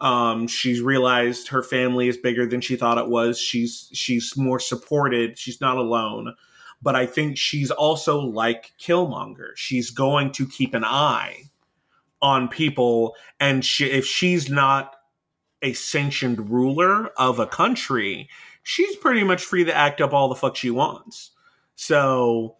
Um, 0.00 0.46
she's 0.46 0.80
realized 0.80 1.48
her 1.48 1.62
family 1.62 2.08
is 2.08 2.16
bigger 2.16 2.46
than 2.46 2.62
she 2.62 2.76
thought 2.76 2.98
it 2.98 3.08
was. 3.08 3.38
She's 3.38 3.90
she's 3.92 4.36
more 4.36 4.58
supported. 4.58 5.38
She's 5.38 5.60
not 5.60 5.76
alone. 5.76 6.34
But 6.82 6.96
I 6.96 7.06
think 7.06 7.36
she's 7.36 7.70
also 7.70 8.20
like 8.20 8.72
Killmonger. 8.80 9.56
She's 9.56 9.90
going 9.90 10.32
to 10.32 10.46
keep 10.46 10.74
an 10.74 10.84
eye 10.84 11.50
on 12.22 12.48
people, 12.48 13.14
and 13.38 13.64
she, 13.64 13.86
if 13.86 14.06
she's 14.06 14.48
not 14.50 14.96
a 15.62 15.72
sanctioned 15.74 16.50
ruler 16.50 17.08
of 17.16 17.38
a 17.38 17.46
country, 17.46 18.28
she's 18.62 18.96
pretty 18.96 19.24
much 19.24 19.44
free 19.44 19.64
to 19.64 19.74
act 19.74 20.00
up 20.00 20.12
all 20.12 20.28
the 20.28 20.34
fuck 20.34 20.56
she 20.56 20.70
wants. 20.70 21.30
So 21.74 22.56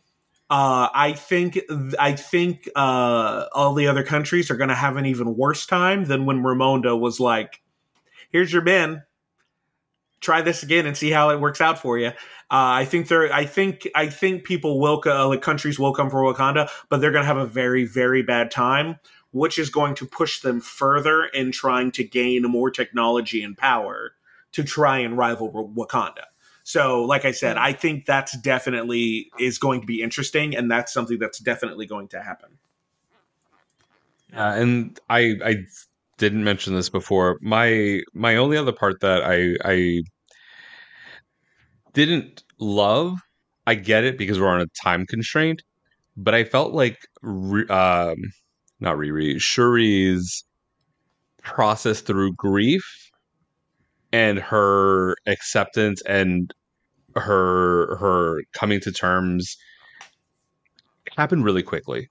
uh, 0.51 0.89
I 0.93 1.13
think 1.13 1.61
I 1.99 2.15
think 2.15 2.69
uh, 2.75 3.47
all 3.53 3.75
the 3.75 3.87
other 3.87 4.03
countries 4.03 4.51
are 4.51 4.57
going 4.57 4.69
to 4.69 4.75
have 4.75 4.97
an 4.97 5.07
even 5.07 5.37
worse 5.37 5.65
time 5.65 6.07
than 6.07 6.27
when 6.27 6.43
Ramonda 6.43 6.99
was 6.99 7.21
like, 7.21 7.61
"Here's 8.31 8.53
your 8.53 8.63
bin. 8.63 9.03
Try 10.21 10.43
this 10.43 10.63
again 10.63 10.87
and 10.87 10.97
see 10.97 11.11
how 11.11 11.31
it 11.31 11.41
works 11.41 11.61
out 11.61 11.79
for 11.79 11.99
you." 11.99 12.09
Uh, 12.09 12.13
I 12.51 12.85
think 12.85 13.09
there. 13.09 13.33
I 13.33 13.45
think. 13.45 13.89
I 13.95 14.09
think 14.09 14.45
people 14.45 14.81
will. 14.81 15.03
Uh, 15.05 15.29
like 15.29 15.43
countries 15.43 15.79
will 15.79 15.93
come 15.93 16.11
for 16.11 16.23
Wakanda, 16.23 16.69
but 16.89 17.01
they're 17.01 17.13
going 17.13 17.23
to 17.23 17.27
have 17.27 17.37
a 17.37 17.47
very, 17.47 17.85
very 17.85 18.23
bad 18.23 18.51
time 18.51 18.99
which 19.33 19.59
is 19.59 19.71
going 19.71 19.95
to 19.95 20.07
push 20.07 20.41
them 20.41 20.61
further 20.61 21.25
in 21.25 21.53
trying 21.53 21.93
to 21.93 22.05
gain 22.05 22.43
more 22.43 22.71
technology 22.71 23.43
and 23.43 23.57
power 23.57 24.15
to 24.53 24.65
try 24.65 24.99
and 24.99 25.17
rival 25.17 25.73
Wakanda. 25.77 26.25
So, 26.63 27.03
like 27.05 27.25
I 27.25 27.31
said, 27.31 27.57
I 27.57 27.73
think 27.73 28.07
that's 28.07 28.37
definitely 28.39 29.31
is 29.39 29.59
going 29.59 29.81
to 29.81 29.87
be 29.87 30.03
interesting, 30.03 30.55
and 30.57 30.71
that's 30.71 30.93
something 30.93 31.19
that's 31.19 31.39
definitely 31.39 31.87
going 31.87 32.09
to 32.09 32.23
happen. 32.23 32.59
Uh, 34.35 34.55
and 34.57 35.01
I 35.09 35.37
I 35.45 35.67
didn't 36.21 36.45
mention 36.45 36.75
this 36.75 36.89
before. 36.91 37.39
My 37.41 38.03
my 38.15 38.37
only 38.37 38.57
other 38.57 38.73
part 38.73 39.01
that 39.01 39.23
I 39.25 39.57
I 39.65 40.03
didn't 41.95 42.45
love. 42.61 43.19
I 43.67 43.75
get 43.75 44.05
it 44.05 44.19
because 44.19 44.39
we're 44.39 44.49
on 44.49 44.61
a 44.61 44.67
time 44.83 45.07
constraint, 45.07 45.63
but 46.17 46.35
I 46.35 46.45
felt 46.45 46.73
like 46.73 46.99
um 47.25 48.17
not 48.79 48.97
Riri 48.97 49.37
Shuri's 49.37 50.45
process 51.43 52.03
through 52.03 52.35
grief 52.35 52.85
and 54.13 54.39
her 54.39 55.17
acceptance 55.27 56.03
and 56.03 56.53
her 57.17 57.97
her 57.97 58.43
coming 58.55 58.81
to 58.81 58.93
terms 58.93 59.57
happened 61.17 61.45
really 61.45 61.63
quickly. 61.63 62.09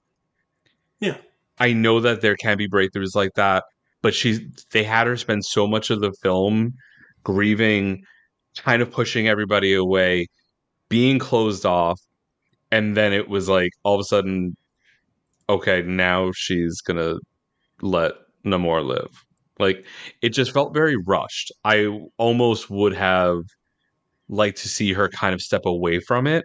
Yeah. 1.00 1.16
I 1.58 1.72
know 1.72 2.00
that 2.00 2.22
there 2.22 2.36
can 2.36 2.56
be 2.58 2.68
breakthroughs 2.68 3.14
like 3.14 3.32
that, 3.34 3.64
but 4.02 4.14
she's 4.14 4.40
they 4.72 4.84
had 4.84 5.06
her 5.06 5.16
spend 5.16 5.44
so 5.44 5.66
much 5.66 5.90
of 5.90 6.00
the 6.00 6.12
film 6.22 6.74
grieving, 7.24 8.02
kind 8.58 8.82
of 8.82 8.90
pushing 8.90 9.28
everybody 9.28 9.74
away, 9.74 10.26
being 10.88 11.18
closed 11.18 11.66
off, 11.66 12.00
and 12.70 12.96
then 12.96 13.12
it 13.12 13.28
was 13.28 13.48
like 13.48 13.70
all 13.84 13.94
of 13.94 14.00
a 14.00 14.04
sudden, 14.04 14.56
okay, 15.48 15.82
now 15.82 16.30
she's 16.34 16.80
gonna 16.80 17.16
let 17.82 18.12
Namor 18.44 18.84
live. 18.84 19.24
Like 19.58 19.84
it 20.22 20.30
just 20.30 20.52
felt 20.52 20.74
very 20.74 20.96
rushed. 20.96 21.52
I 21.64 21.86
almost 22.18 22.70
would 22.70 22.94
have 22.94 23.42
liked 24.28 24.58
to 24.62 24.68
see 24.68 24.92
her 24.92 25.08
kind 25.08 25.34
of 25.34 25.40
step 25.42 25.66
away 25.66 26.00
from 26.00 26.26
it 26.26 26.44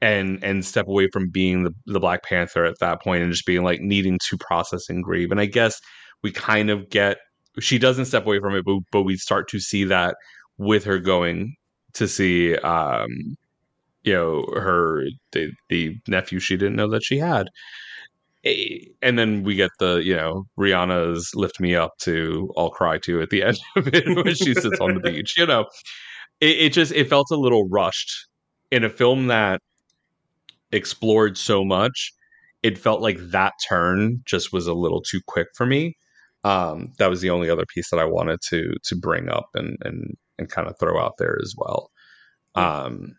and 0.00 0.42
and 0.42 0.64
step 0.64 0.86
away 0.88 1.08
from 1.12 1.28
being 1.30 1.64
the, 1.64 1.72
the 1.86 2.00
Black 2.00 2.22
Panther 2.22 2.64
at 2.64 2.78
that 2.80 3.02
point 3.02 3.22
and 3.22 3.32
just 3.32 3.46
being 3.46 3.62
like 3.64 3.80
needing 3.80 4.18
to 4.28 4.38
process 4.38 4.88
and 4.88 5.04
grieve. 5.04 5.30
And 5.30 5.40
I 5.40 5.46
guess 5.46 5.78
we 6.22 6.32
kind 6.32 6.70
of 6.70 6.90
get 6.90 7.18
she 7.58 7.78
doesn't 7.78 8.06
step 8.06 8.26
away 8.26 8.40
from 8.40 8.54
it, 8.54 8.64
but 8.64 8.78
but 8.92 9.02
we 9.02 9.16
start 9.16 9.48
to 9.50 9.60
see 9.60 9.84
that 9.84 10.16
with 10.58 10.84
her 10.84 10.98
going 10.98 11.54
to 11.94 12.06
see 12.06 12.56
um 12.58 13.08
you 14.04 14.12
know 14.12 14.46
her 14.54 15.04
the 15.32 15.50
the 15.68 15.96
nephew 16.08 16.38
she 16.38 16.56
didn't 16.56 16.76
know 16.76 16.90
that 16.90 17.02
she 17.02 17.18
had. 17.18 17.48
And 19.02 19.18
then 19.18 19.42
we 19.42 19.54
get 19.54 19.70
the, 19.78 19.96
you 19.96 20.16
know, 20.16 20.44
Rihanna's 20.58 21.30
lift 21.34 21.60
me 21.60 21.74
up 21.74 21.92
to 22.02 22.50
I'll 22.56 22.70
cry 22.70 22.96
to 23.00 23.20
at 23.20 23.28
the 23.28 23.42
end 23.42 23.58
of 23.76 23.88
it 23.88 24.06
when 24.06 24.34
she 24.34 24.54
sits 24.54 24.80
on 24.80 24.94
the 24.94 25.00
beach. 25.00 25.34
You 25.36 25.46
know, 25.46 25.66
it, 26.40 26.56
it 26.58 26.72
just 26.72 26.92
it 26.92 27.08
felt 27.08 27.26
a 27.30 27.36
little 27.36 27.68
rushed 27.68 28.28
in 28.70 28.84
a 28.84 28.88
film 28.88 29.26
that 29.26 29.60
explored 30.72 31.36
so 31.36 31.64
much 31.64 32.12
it 32.62 32.78
felt 32.78 33.00
like 33.00 33.18
that 33.30 33.54
turn 33.68 34.22
just 34.24 34.52
was 34.52 34.66
a 34.66 34.74
little 34.74 35.00
too 35.00 35.20
quick 35.26 35.48
for 35.54 35.66
me 35.66 35.96
um 36.44 36.92
that 36.98 37.10
was 37.10 37.20
the 37.20 37.30
only 37.30 37.50
other 37.50 37.66
piece 37.74 37.90
that 37.90 38.00
i 38.00 38.04
wanted 38.04 38.38
to 38.42 38.72
to 38.84 38.96
bring 38.96 39.28
up 39.28 39.46
and 39.54 39.76
and 39.82 40.16
and 40.38 40.50
kind 40.50 40.68
of 40.68 40.74
throw 40.80 41.00
out 41.00 41.14
there 41.18 41.36
as 41.42 41.54
well. 41.56 41.90
Um 42.54 43.16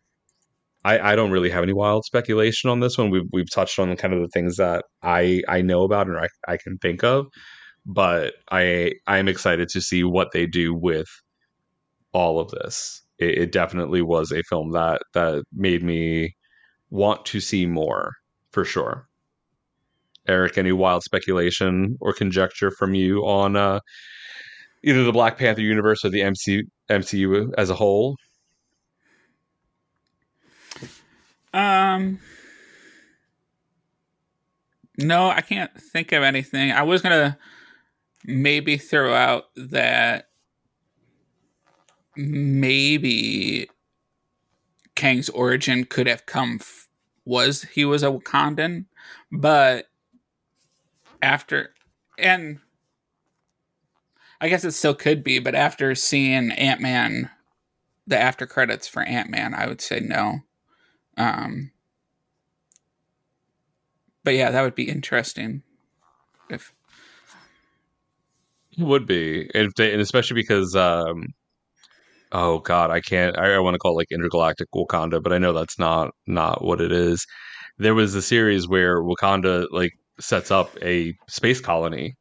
i 0.86 1.14
i 1.14 1.16
don't 1.16 1.32
really 1.32 1.50
have 1.52 1.64
any 1.64 1.74
wild 1.74 2.06
speculation 2.06 2.70
on 2.70 2.80
this 2.80 2.98
one. 2.98 3.12
We've 3.12 3.30
we've 3.34 3.52
touched 3.52 3.80
on 3.80 3.96
kind 3.98 4.14
of 4.14 4.22
the 4.22 4.30
things 4.30 4.58
that 4.58 4.86
i 5.04 5.42
i 5.48 5.62
know 5.62 5.84
about 5.84 6.08
and 6.08 6.18
i, 6.18 6.28
I 6.48 6.58
can 6.58 6.78
think 6.80 7.04
of 7.04 7.28
but 7.86 8.34
i 8.52 8.94
i'm 9.08 9.28
excited 9.30 9.70
to 9.70 9.82
see 9.82 10.04
what 10.04 10.30
they 10.34 10.48
do 10.48 10.74
with 10.76 11.08
all 12.14 12.40
of 12.40 12.52
this. 12.52 13.04
It, 13.20 13.38
it 13.38 13.52
definitely 13.52 14.02
was 14.02 14.32
a 14.32 14.44
film 14.44 14.72
that 14.72 15.02
that 15.14 15.44
made 15.54 15.84
me 15.84 16.36
want 16.90 17.26
to 17.28 17.40
see 17.40 17.66
more 17.66 18.14
for 18.52 18.66
sure. 18.66 19.08
Erik, 20.28 20.58
any 20.58 20.72
wild 20.72 21.04
speculation 21.04 21.98
or 22.00 22.14
conjecture 22.14 22.72
from 22.72 22.94
you 22.94 23.26
on 23.26 23.56
uh, 23.56 23.80
either 24.84 25.04
the 25.04 25.12
Black 25.12 25.38
Panther 25.38 25.62
universe 25.62 26.06
or 26.06 26.10
the 26.10 26.22
MCU, 26.22 27.52
as 27.58 27.70
a 27.70 27.76
whole? 27.76 28.16
Um, 31.54 32.20
no, 34.98 35.30
I 35.30 35.42
can't 35.42 35.72
think 35.80 36.12
of 36.12 36.24
anything. 36.24 36.72
I 36.72 36.84
was 36.84 37.02
gonna 37.02 37.38
maybe 38.26 38.78
throw 38.78 39.14
out 39.14 39.46
that 39.56 40.30
maybe 42.16 43.70
Kang's 44.96 45.30
origin 45.30 45.86
could 45.86 46.08
have 46.08 46.26
come 46.26 46.58
f- 46.62 46.88
was 47.26 47.64
he 47.64 47.86
was 47.86 48.04
a 48.04 48.08
Wakandan, 48.08 48.86
but 49.32 49.88
after 51.22 51.74
and 52.18 52.60
I 54.42 54.50
guess 54.50 54.64
it 54.64 54.72
still 54.72 54.96
could 54.96 55.24
be, 55.24 55.38
but 55.38 55.54
after 55.54 55.94
seeing 55.94 56.52
Ant 56.52 56.82
Man, 56.82 57.30
the 58.08 58.20
after 58.20 58.48
credits 58.48 58.88
for 58.88 59.04
Ant 59.04 59.30
Man, 59.30 59.54
I 59.54 59.68
would 59.68 59.82
say 59.82 60.00
no. 60.00 60.40
Um, 61.16 61.72
but 64.24 64.34
yeah, 64.34 64.50
that 64.50 64.64
would 64.64 64.74
be 64.74 64.90
interesting. 64.90 65.62
If 66.50 66.74
It 68.78 68.84
would 68.84 69.06
be, 69.06 69.50
and, 69.54 69.72
they, 69.78 69.92
and 69.94 70.02
especially 70.02 70.42
because, 70.42 70.76
um, 70.76 71.28
oh 72.32 72.60
god, 72.60 72.90
I 72.90 73.00
can't. 73.00 73.38
I, 73.38 73.54
I 73.54 73.60
want 73.60 73.76
to 73.76 73.80
call 73.80 73.92
it 73.92 74.02
like 74.02 74.12
intergalactic 74.12 74.70
Wakanda, 74.74 75.22
but 75.22 75.34
I 75.34 75.38
know 75.38 75.54
that's 75.54 75.78
not 75.78 76.16
not 76.26 76.64
what 76.64 76.82
it 76.82 76.92
is. 76.92 77.28
There 77.78 77.96
was 77.96 78.16
a 78.16 78.22
series 78.24 78.68
where 78.68 79.04
Wakanda 79.04 79.68
like 79.72 79.94
sets 80.22 80.52
up 80.52 80.78
a 80.82 81.14
space 81.28 81.60
colony, 81.62 82.16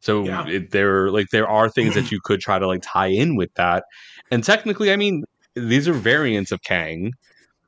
so 0.00 0.24
Yeah. 0.24 0.46
it, 0.48 0.70
there 0.72 1.10
like 1.10 1.26
there 1.32 1.48
are 1.48 1.68
things 1.70 1.94
that 1.94 2.10
you 2.12 2.20
could 2.24 2.40
try 2.40 2.58
to 2.58 2.66
like 2.66 2.82
tie 2.82 3.06
in 3.08 3.36
with 3.36 3.50
that. 3.54 3.84
And 4.30 4.42
technically, 4.44 4.92
I 4.92 4.96
mean, 4.96 5.24
these 5.54 5.88
are 5.88 5.92
variants 5.94 6.52
of 6.52 6.60
Kang 6.62 7.12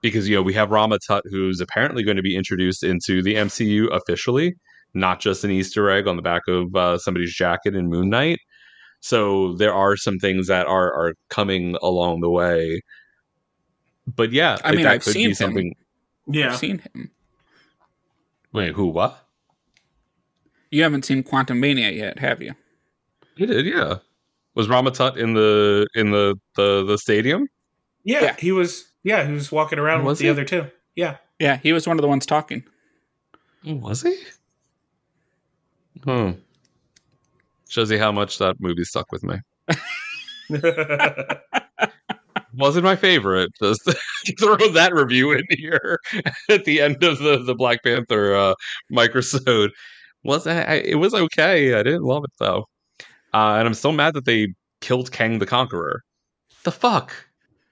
because 0.02 0.28
you 0.28 0.36
know 0.36 0.42
we 0.42 0.54
have 0.54 0.70
Rama 0.70 0.98
Tut, 1.06 1.22
who's 1.30 1.60
apparently 1.60 2.02
going 2.04 2.16
to 2.18 2.22
be 2.22 2.36
introduced 2.36 2.82
into 2.84 3.22
the 3.22 3.34
MCU 3.34 3.90
officially, 3.94 4.54
not 4.94 5.20
just 5.20 5.44
an 5.44 5.50
Easter 5.50 5.90
egg 5.90 6.06
on 6.06 6.16
the 6.16 6.22
back 6.22 6.42
of 6.48 6.74
uh, 6.74 6.98
somebody's 6.98 7.34
jacket 7.34 7.74
in 7.74 7.88
Moon 7.88 8.10
Knight. 8.10 8.38
So 9.00 9.54
there 9.54 9.72
are 9.74 9.96
some 9.96 10.18
things 10.18 10.48
that 10.48 10.66
are 10.66 10.92
are 10.92 11.14
coming 11.30 11.76
along 11.82 12.20
the 12.20 12.30
way. 12.30 12.80
But 14.06 14.32
yeah, 14.32 14.56
I 14.64 14.68
like, 14.68 14.76
mean, 14.76 14.84
that 14.84 14.92
I've 14.94 15.04
could 15.04 15.12
seen 15.12 15.26
be 15.26 15.30
him. 15.30 15.34
something. 15.34 15.74
Yeah. 16.26 16.52
I've 16.52 16.58
seen 16.58 16.78
him, 16.78 17.10
Wait, 18.52 18.72
who? 18.72 18.86
What? 18.86 19.22
You 20.70 20.82
haven't 20.82 21.04
seen 21.04 21.22
Quantumania 21.22 21.94
yet, 21.96 22.18
have 22.18 22.42
you? 22.42 22.54
He 23.36 23.46
did, 23.46 23.66
yeah. 23.66 23.96
Was 24.54 24.68
Rama 24.68 24.90
Tut 24.90 25.16
in 25.16 25.34
the 25.34 25.86
in 25.94 26.10
the 26.10 26.38
the, 26.56 26.84
the 26.84 26.98
stadium? 26.98 27.48
yeah, 28.04 28.22
Yeah. 28.22 28.36
he 28.38 28.52
was. 28.52 28.84
Yeah, 29.04 29.24
he 29.26 29.32
was 29.32 29.50
walking 29.52 29.78
around 29.78 30.04
Was 30.04 30.18
with 30.18 30.18
the 30.24 30.28
other 30.30 30.44
two. 30.44 30.66
Yeah. 30.96 31.16
Yeah, 31.38 31.56
he 31.58 31.72
was 31.72 31.86
one 31.86 31.96
of 31.98 32.02
the 32.02 32.08
ones 32.08 32.26
talking. 32.26 32.64
Was 33.64 34.02
he? 34.02 34.16
Hmm. 36.04 36.32
Shows 37.68 37.90
you 37.90 37.98
how 37.98 38.10
much 38.12 38.38
that 38.38 38.56
movie 38.60 38.84
stuck 38.84 39.10
with 39.12 39.22
me. 39.22 39.36
Wasn't 42.54 42.84
my 42.84 42.96
favorite. 42.96 43.50
Just 43.62 43.82
throw 44.40 44.56
that 44.56 44.92
review 44.92 45.32
in 45.32 45.44
here 45.50 46.00
at 46.50 46.64
the 46.64 46.80
end 46.80 47.02
of 47.04 47.18
the, 47.18 47.38
the 47.44 47.54
Black 47.54 47.82
Panther 47.84 48.34
uh, 48.34 48.54
microsode. 48.92 49.70
Was 50.24 50.46
I, 50.46 50.74
it 50.74 50.96
was 50.96 51.14
okay. 51.14 51.74
I 51.74 51.82
didn't 51.82 52.02
love 52.02 52.24
it 52.24 52.32
though, 52.38 52.66
uh, 53.32 53.54
and 53.58 53.66
I'm 53.66 53.74
still 53.74 53.92
mad 53.92 54.14
that 54.14 54.24
they 54.24 54.54
killed 54.80 55.12
Kang 55.12 55.38
the 55.38 55.46
Conqueror. 55.46 56.02
The 56.64 56.72
fuck! 56.72 57.12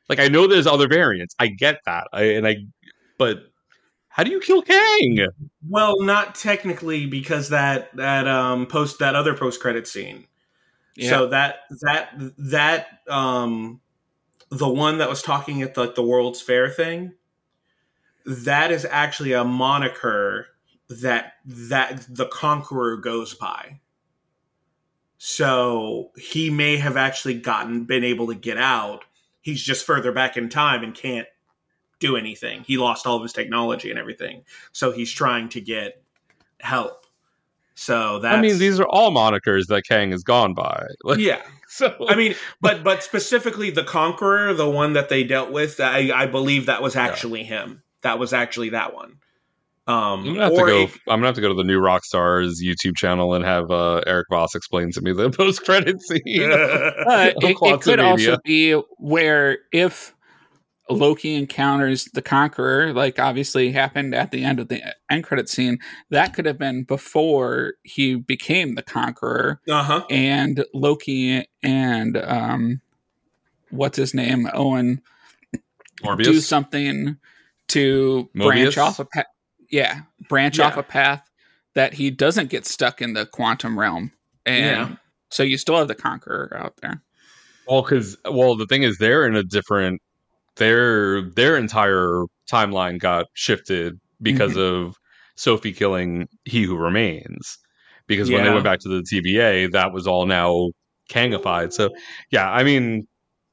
Like 0.09 0.21
I 0.21 0.29
know 0.29 0.47
there's 0.47 0.67
other 0.67 0.89
variants. 0.89 1.35
I 1.39 1.49
get 1.49 1.81
that. 1.87 2.07
I 2.13 2.23
and 2.23 2.47
I, 2.47 2.57
but 3.19 3.41
how 4.09 4.23
do 4.23 4.31
you 4.31 4.41
kill 4.41 4.63
Kang? 4.63 5.27
well, 5.69 6.01
not 6.03 6.35
technically 6.35 7.07
because 7.07 7.51
that 7.51 7.95
that 7.97 8.27
um 8.29 8.67
post 8.67 9.01
that 9.01 9.15
other 9.15 9.35
post 9.35 9.61
credit 9.61 9.87
scene. 9.87 10.27
So 10.99 11.27
that 11.27 11.57
that 11.83 12.15
that 12.39 12.87
um 13.09 13.81
the 14.51 14.69
one 14.69 14.99
that 14.99 15.09
was 15.09 15.23
talking 15.23 15.63
at 15.63 15.75
the 15.75 15.93
the 15.93 16.03
World's 16.03 16.41
Fair 16.41 16.71
thing, 16.71 17.13
that 18.25 18.71
is 18.71 18.87
actually 18.89 19.33
a 19.33 19.45
moniker 19.45 20.47
that 20.89 21.35
that 21.45 22.07
the 22.09 22.27
conqueror 22.27 22.97
goes 22.97 23.35
by. 23.35 23.81
So 25.19 26.11
he 26.17 26.51
may 26.51 26.77
have 26.77 26.97
actually 26.97 27.35
gotten 27.35 27.85
been 27.85 28.05
able 28.05 28.29
to 28.29 28.35
get 28.35 28.59
out. 28.59 29.05
He's 29.41 29.63
just 29.63 29.87
further 29.87 30.13
back 30.13 30.37
in 30.37 30.49
time 30.49 30.83
and 30.83 30.95
can't 30.95 31.27
do 31.99 32.17
anything. 32.17 32.63
He 32.67 32.77
lost 32.77 33.07
all 33.07 33.17
of 33.17 33.23
his 33.23 33.33
technology 33.33 33.91
and 33.91 33.99
everything. 33.99 34.45
So 34.73 34.93
he's 34.93 35.11
trying 35.11 35.49
to 35.51 35.61
get 35.61 36.03
help. 36.61 37.07
So 37.75 38.21
that 38.21 38.39
I 38.39 38.41
mean, 38.41 38.59
these 38.59 38.81
are 38.81 38.89
all 38.89 39.11
monikers 39.11 39.67
that 39.67 39.87
Kang 39.87 40.11
has 40.11 40.23
gone 40.23 40.55
by. 40.55 40.87
Like, 41.05 41.19
yeah. 41.19 41.43
So 41.69 41.95
I 42.09 42.15
mean, 42.15 42.35
but 42.61 42.83
but 42.85 43.03
specifically 43.03 43.71
the 43.71 43.85
Conqueror, 43.85 44.55
the 44.55 44.69
one 44.69 44.95
that 44.95 45.09
they 45.09 45.25
dealt 45.25 45.53
with, 45.53 45.81
I, 45.81 46.11
I 46.15 46.27
believe 46.27 46.67
that 46.67 46.83
was 46.83 46.97
actually 46.97 47.45
him. 47.45 47.83
That 48.03 48.19
was 48.19 48.33
actually 48.33 48.71
that 48.71 48.95
one. 48.95 49.19
Um, 49.89 50.21
I'm 50.21 50.25
gonna 50.25 50.43
have 50.43 50.53
to 50.53 50.59
or 50.59 50.67
go. 50.67 50.81
it- 50.83 50.91
I'm 51.07 51.19
gonna 51.19 51.27
have 51.27 51.35
to 51.37 51.41
go 51.41 51.49
to 51.49 51.55
the 51.55 51.65
new 51.65 51.81
Rockstars 51.81 52.55
YouTube 52.63 52.97
channel 52.97 53.35
and 53.35 53.45
have 53.45 53.71
uh, 53.71 54.03
Erik 54.07 54.27
Voss 54.31 54.55
explain 54.55 54.91
to 54.93 55.01
me 55.01 55.13
the 55.13 55.31
post 55.37 55.65
credit 55.65 56.01
scene. 56.03 56.21
But 56.25 57.37
of 57.37 57.45
it, 57.45 57.57
it 57.63 57.81
could 57.83 58.01
also 58.01 58.39
be 58.45 58.73
where 58.99 59.59
if 59.73 60.15
Loki 60.91 61.35
encounters 61.35 62.07
the 62.07 62.23
Conqueror, 62.23 62.93
like 62.93 63.19
obviously 63.19 63.73
happened 63.73 64.15
at 64.15 64.31
the 64.31 64.45
end 64.45 64.59
of 64.61 64.69
the 64.69 64.83
end 65.11 65.25
credit 65.25 65.49
scene, 65.49 65.79
that 66.11 66.35
could 66.35 66.47
have 66.47 66.59
been 66.59 66.85
before 66.85 67.75
he 67.83 68.17
became 68.17 68.75
the 68.75 68.83
Conqueror, 68.83 69.61
uh-huh. 69.69 70.05
and 70.11 70.65
Loki 70.75 71.45
and 71.63 72.17
um, 72.17 72.81
what's 73.71 73.97
his 73.97 74.15
name, 74.15 74.49
Owen, 74.53 75.03
Mobius. 76.03 76.25
do 76.25 76.41
something 76.41 77.17
to 77.69 78.31
branch 78.35 78.79
off 78.79 78.99
a 78.99 79.05
path. 79.05 79.27
Yeah, 79.71 80.03
branch 80.29 80.59
Yeah. 80.59 80.67
off 80.67 80.77
a 80.77 80.83
path 80.83 81.23
that 81.75 81.95
he 81.95 82.11
doesn't 82.11 82.51
get 82.51 82.67
stuck 82.67 83.03
in 83.03 83.13
the 83.13 83.27
quantum 83.27 83.79
realm, 83.79 84.13
and 84.45 84.91
Yeah. 84.91 84.97
so 85.31 85.43
you 85.43 85.59
still 85.59 85.77
have 85.79 85.89
the 85.89 85.95
Conqueror 85.95 86.57
out 86.59 86.77
there. 86.83 87.03
Well, 87.69 87.83
because 87.83 88.17
well, 88.25 88.57
the 88.57 88.67
thing 88.67 88.83
is, 88.83 88.99
they're 88.99 89.27
in 89.27 89.35
a 89.37 89.43
different. 89.43 90.01
Their 90.57 91.23
their 91.23 91.57
entire 91.57 92.23
timeline 92.51 92.99
got 92.99 93.27
shifted 93.35 94.01
because 94.23 94.53
Mm-hmm. 94.53 94.87
of 94.87 94.95
Sylvie 95.37 95.73
killing 95.73 96.29
He 96.45 96.63
Who 96.63 96.77
Remains. 96.77 97.59
Because 98.07 98.31
when 98.31 98.45
they 98.45 98.51
went 98.51 98.63
back 98.65 98.79
to 98.81 98.89
the 98.89 99.03
TVA, 99.03 99.71
that 99.73 99.93
was 99.93 100.07
all 100.07 100.27
now 100.27 100.71
Kangified. 101.11 101.73
So 101.73 101.91
yeah, 102.31 102.49
I 102.51 102.63
mean, 102.63 103.07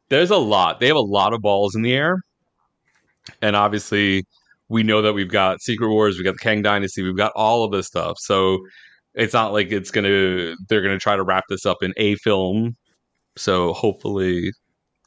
there's 0.10 0.30
a 0.30 0.38
lot. 0.38 0.80
They 0.80 0.88
have 0.88 0.96
a 0.96 1.02
lot 1.02 1.34
of 1.34 1.42
balls 1.42 1.76
in 1.76 1.82
the 1.82 1.94
air, 1.94 2.18
and 3.42 3.56
obviously, 3.56 4.24
we 4.74 4.84
know 4.84 5.02
that 5.04 5.14
we've 5.14 5.30
got 5.32 5.62
Secret 5.62 5.90
Wars, 5.90 6.16
we've 6.18 6.26
got 6.26 6.34
the 6.34 6.40
Kang 6.40 6.62
Dynasty, 6.64 7.04
we've 7.04 7.16
got 7.16 7.32
all 7.36 7.64
of 7.64 7.72
this 7.72 7.88
stuff. 7.88 8.18
So 8.20 8.60
it's 9.14 9.34
not 9.34 9.54
like 9.54 9.72
it's 9.72 9.92
gonna 9.92 10.56
they're 10.68 10.82
gonna 10.82 11.00
try 11.00 11.16
to 11.16 11.24
wrap 11.24 11.44
this 11.48 11.66
up 11.66 11.84
in 11.84 11.94
a 11.98 12.16
film. 12.16 12.76
So 13.38 13.74
hopefully, 13.74 14.52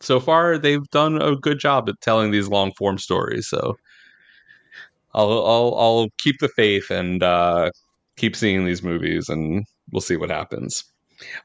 so 0.00 0.20
far 0.20 0.58
they've 0.58 0.88
done 0.90 1.20
a 1.20 1.36
good 1.36 1.58
job 1.58 1.88
at 1.88 2.00
telling 2.00 2.30
these 2.30 2.48
long 2.48 2.72
form 2.78 2.98
stories. 2.98 3.48
So 3.48 3.76
I'll 5.14 5.32
I'll 5.46 5.74
I'll 5.76 6.08
keep 6.18 6.36
the 6.40 6.48
faith 6.48 6.90
and 6.90 7.22
uh, 7.22 7.70
keep 8.16 8.36
seeing 8.36 8.64
these 8.64 8.82
movies, 8.82 9.28
and 9.28 9.64
we'll 9.90 10.00
see 10.00 10.16
what 10.16 10.30
happens. 10.30 10.84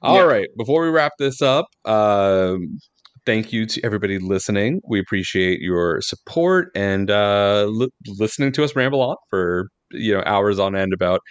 All 0.02 0.26
right, 0.26 0.42
Yeah. 0.50 0.56
before 0.58 0.84
we 0.84 0.90
wrap 0.90 1.14
this 1.18 1.42
up, 1.42 1.66
um, 1.86 2.78
thank 3.26 3.54
you 3.54 3.66
to 3.66 3.82
everybody 3.84 4.20
listening. 4.20 4.82
We 4.88 5.00
appreciate 5.00 5.60
your 5.60 6.02
support 6.02 6.70
and 6.76 7.10
uh, 7.10 7.66
li- 7.70 7.90
listening 8.08 8.52
to 8.54 8.64
us 8.64 8.76
ramble 8.76 9.02
on 9.02 9.16
for 9.30 9.70
you 9.92 10.14
know 10.14 10.24
hours 10.26 10.60
on 10.60 10.76
end 10.76 10.94
about 10.94 11.22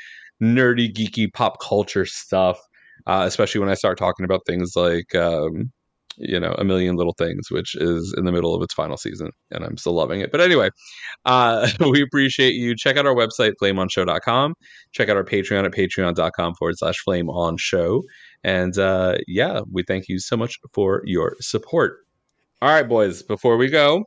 nerdy, 0.43 0.93
geeky 0.93 1.33
pop 1.33 1.61
culture 1.61 2.07
stuff. 2.07 2.59
Uh, 3.07 3.25
especially 3.27 3.61
when 3.61 3.71
I 3.71 3.75
start 3.75 3.99
talking 3.99 4.25
about 4.25 4.43
things 4.47 4.73
like 4.77 5.15
um, 5.15 5.73
you 6.19 6.39
know 6.39 6.55
a 6.59 6.65
million 6.65 6.97
little 6.97 7.15
things, 7.19 7.51
which 7.51 7.75
is 7.75 8.15
in 8.17 8.25
the 8.25 8.33
middle 8.33 8.55
of 8.55 8.63
its 8.63 8.75
final 8.75 8.97
season, 8.97 9.31
and 9.51 9.65
I'm 9.65 9.77
still 9.77 9.95
loving 9.95 10.21
it. 10.21 10.31
But 10.31 10.41
anyway, 10.41 10.69
uh, 11.25 11.69
we 11.81 12.03
appreciate 12.03 12.55
you. 12.55 12.75
Check 12.77 12.97
out 12.97 13.07
our 13.07 13.15
website, 13.15 13.53
flameonshow.com. 13.61 14.55
Check 14.93 15.09
out 15.09 15.17
our 15.17 15.25
Patreon 15.25 15.65
at 15.65 15.73
patreon.com 15.73 16.55
forward 16.59 16.77
slash 16.79 16.97
flame 17.05 17.31
on 17.31 17.57
show. 17.59 18.03
And 18.43 18.77
uh, 18.79 19.19
yeah, 19.27 19.61
we 19.71 19.83
thank 19.83 20.09
you 20.09 20.19
so 20.19 20.37
much 20.37 20.59
for 20.73 21.03
your 21.05 21.37
support. 21.41 21.99
All 22.63 22.71
right, 22.71 22.89
boys, 22.89 23.23
before 23.23 23.57
we 23.57 23.69
go, 23.69 24.05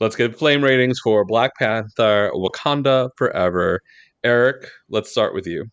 let's 0.00 0.16
get 0.16 0.36
flame 0.38 0.62
ratings 0.62 0.98
for 0.98 1.24
Black 1.24 1.56
Panther 1.56 2.30
Wakanda 2.34 3.10
Forever. 3.16 3.80
Erik, 4.22 4.66
let's 4.88 5.10
start 5.10 5.34
with 5.34 5.46
you. 5.46 5.66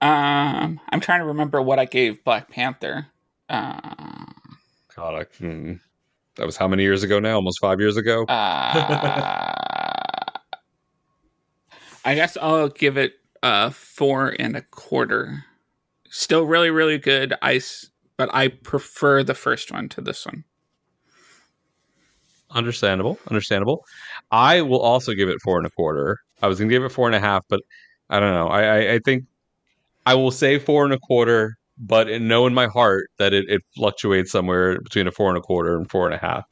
Um, 0.00 0.80
I'm 0.90 1.00
trying 1.00 1.20
to 1.20 1.26
remember 1.26 1.60
what 1.60 1.80
I 1.80 1.84
gave 1.84 2.22
Black 2.22 2.48
Panther. 2.48 3.08
Uh, 3.48 4.26
God, 4.94 5.14
I, 5.14 5.24
hmm. 5.38 5.74
that 6.36 6.46
was 6.46 6.56
how 6.56 6.68
many 6.68 6.84
years 6.84 7.02
ago 7.02 7.18
now? 7.18 7.34
Almost 7.34 7.58
five 7.60 7.80
years 7.80 7.96
ago. 7.96 8.24
uh, 8.24 9.54
I 12.04 12.14
guess 12.14 12.36
I'll 12.40 12.68
give 12.68 12.96
it 12.96 13.17
a 13.42 13.70
four 13.70 14.34
and 14.38 14.56
a 14.56 14.62
quarter. 14.62 15.44
Still 16.10 16.44
really, 16.44 16.70
really 16.70 16.98
good 16.98 17.34
ice, 17.42 17.90
but 18.16 18.32
I 18.34 18.48
prefer 18.48 19.22
the 19.22 19.34
first 19.34 19.70
one 19.70 19.88
to 19.90 20.00
this 20.00 20.24
one. 20.26 20.44
Understandable, 22.50 23.18
understandable. 23.28 23.84
I 24.30 24.62
will 24.62 24.80
also 24.80 25.12
give 25.12 25.28
it 25.28 25.36
four 25.42 25.58
and 25.58 25.66
a 25.66 25.70
quarter. 25.70 26.18
I 26.40 26.46
was 26.46 26.58
gonna 26.58 26.70
give 26.70 26.82
it 26.82 26.88
four 26.90 27.06
and 27.06 27.14
a 27.14 27.20
half, 27.20 27.44
but 27.48 27.60
I 28.08 28.20
don't 28.20 28.32
know. 28.32 28.48
I 28.48 28.62
I, 28.62 28.94
I 28.94 28.98
think 29.04 29.24
I 30.06 30.14
will 30.14 30.30
say 30.30 30.58
four 30.58 30.84
and 30.84 30.94
a 30.94 30.98
quarter, 30.98 31.58
but 31.76 32.08
in, 32.08 32.26
know 32.26 32.46
in 32.46 32.54
my 32.54 32.66
heart 32.66 33.10
that 33.18 33.34
it, 33.34 33.44
it 33.50 33.62
fluctuates 33.76 34.32
somewhere 34.32 34.80
between 34.80 35.06
a 35.06 35.12
four 35.12 35.28
and 35.28 35.36
a 35.36 35.42
quarter 35.42 35.76
and 35.76 35.90
four 35.90 36.06
and 36.06 36.14
a 36.14 36.18
half. 36.18 36.44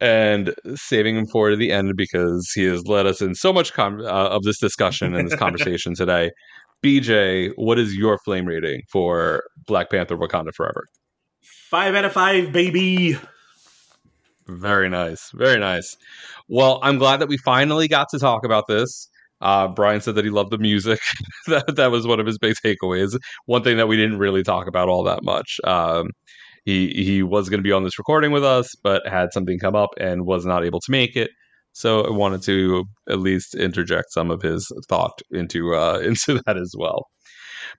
And 0.00 0.54
saving 0.74 1.16
him 1.16 1.26
for 1.26 1.56
the 1.56 1.72
end 1.72 1.96
because 1.96 2.50
he 2.54 2.64
has 2.64 2.86
led 2.86 3.06
us 3.06 3.20
in 3.20 3.34
so 3.34 3.52
much 3.52 3.72
com- 3.72 4.00
uh, 4.00 4.28
of 4.28 4.42
this 4.42 4.58
discussion 4.58 5.14
and 5.14 5.28
this 5.28 5.38
conversation 5.38 5.94
today. 5.94 6.30
BeeJay, 6.84 7.52
what 7.56 7.78
is 7.78 7.94
your 7.94 8.18
flame 8.18 8.46
rating 8.46 8.82
for 8.90 9.42
Black 9.66 9.90
Panther: 9.90 10.16
Wakanda 10.16 10.52
Forever? 10.54 10.86
Five 11.42 11.94
out 11.94 12.04
of 12.04 12.12
five, 12.12 12.52
baby. 12.52 13.18
Very 14.46 14.88
nice. 14.88 15.30
Very 15.34 15.58
nice. 15.58 15.96
Well, 16.48 16.80
I'm 16.82 16.98
glad 16.98 17.18
that 17.18 17.28
we 17.28 17.36
finally 17.36 17.88
got 17.88 18.08
to 18.10 18.18
talk 18.18 18.44
about 18.44 18.66
this. 18.66 19.08
Uh, 19.40 19.68
Brian 19.68 20.00
said 20.00 20.14
that 20.16 20.24
he 20.24 20.30
loved 20.30 20.50
the 20.50 20.58
music. 20.58 20.98
that, 21.46 21.76
that 21.76 21.90
was 21.90 22.06
one 22.06 22.20
of 22.20 22.26
his 22.26 22.38
big 22.38 22.54
takeaways. 22.64 23.16
One 23.46 23.62
thing 23.62 23.76
that 23.76 23.86
we 23.86 23.96
didn't 23.96 24.18
really 24.18 24.42
talk 24.42 24.66
about 24.66 24.88
all 24.88 25.04
that 25.04 25.22
much. 25.22 25.60
Um, 25.64 26.10
he 26.64 26.88
he 26.90 27.22
was 27.22 27.48
going 27.48 27.58
to 27.58 27.64
be 27.66 27.72
on 27.72 27.84
this 27.84 27.98
recording 27.98 28.32
with 28.32 28.44
us, 28.44 28.74
but 28.82 29.06
had 29.06 29.32
something 29.32 29.58
come 29.58 29.74
up 29.74 29.90
and 29.98 30.26
was 30.26 30.44
not 30.46 30.64
able 30.64 30.80
to 30.80 30.90
make 30.90 31.16
it. 31.16 31.30
So 31.72 32.02
I 32.02 32.10
wanted 32.10 32.42
to 32.42 32.84
at 33.08 33.20
least 33.20 33.54
interject 33.54 34.10
some 34.10 34.30
of 34.30 34.42
his 34.42 34.70
thought 34.88 35.20
into 35.30 35.74
uh, 35.74 35.98
into 36.04 36.40
that 36.46 36.56
as 36.56 36.74
well. 36.76 37.06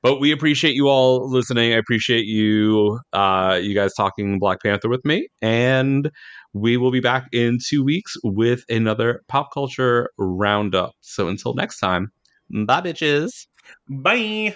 But 0.01 0.19
we 0.19 0.31
appreciate 0.31 0.75
you 0.75 0.87
all 0.87 1.29
listening. 1.29 1.73
I 1.73 1.77
appreciate 1.77 2.25
you 2.25 2.99
uh, 3.13 3.59
you 3.61 3.73
guys 3.75 3.93
talking 3.93 4.39
Black 4.39 4.61
Panther 4.61 4.89
with 4.89 5.03
me, 5.03 5.27
and 5.41 6.09
we 6.53 6.77
will 6.77 6.91
be 6.91 6.99
back 7.01 7.27
in 7.31 7.57
two 7.65 7.83
weeks 7.83 8.15
with 8.23 8.63
another 8.69 9.21
pop 9.27 9.49
culture 9.53 10.09
roundup. 10.17 10.93
So 11.01 11.27
until 11.27 11.53
next 11.53 11.79
time, 11.79 12.11
bye, 12.49 12.81
bitches. 12.81 13.47
Bye. 13.87 14.55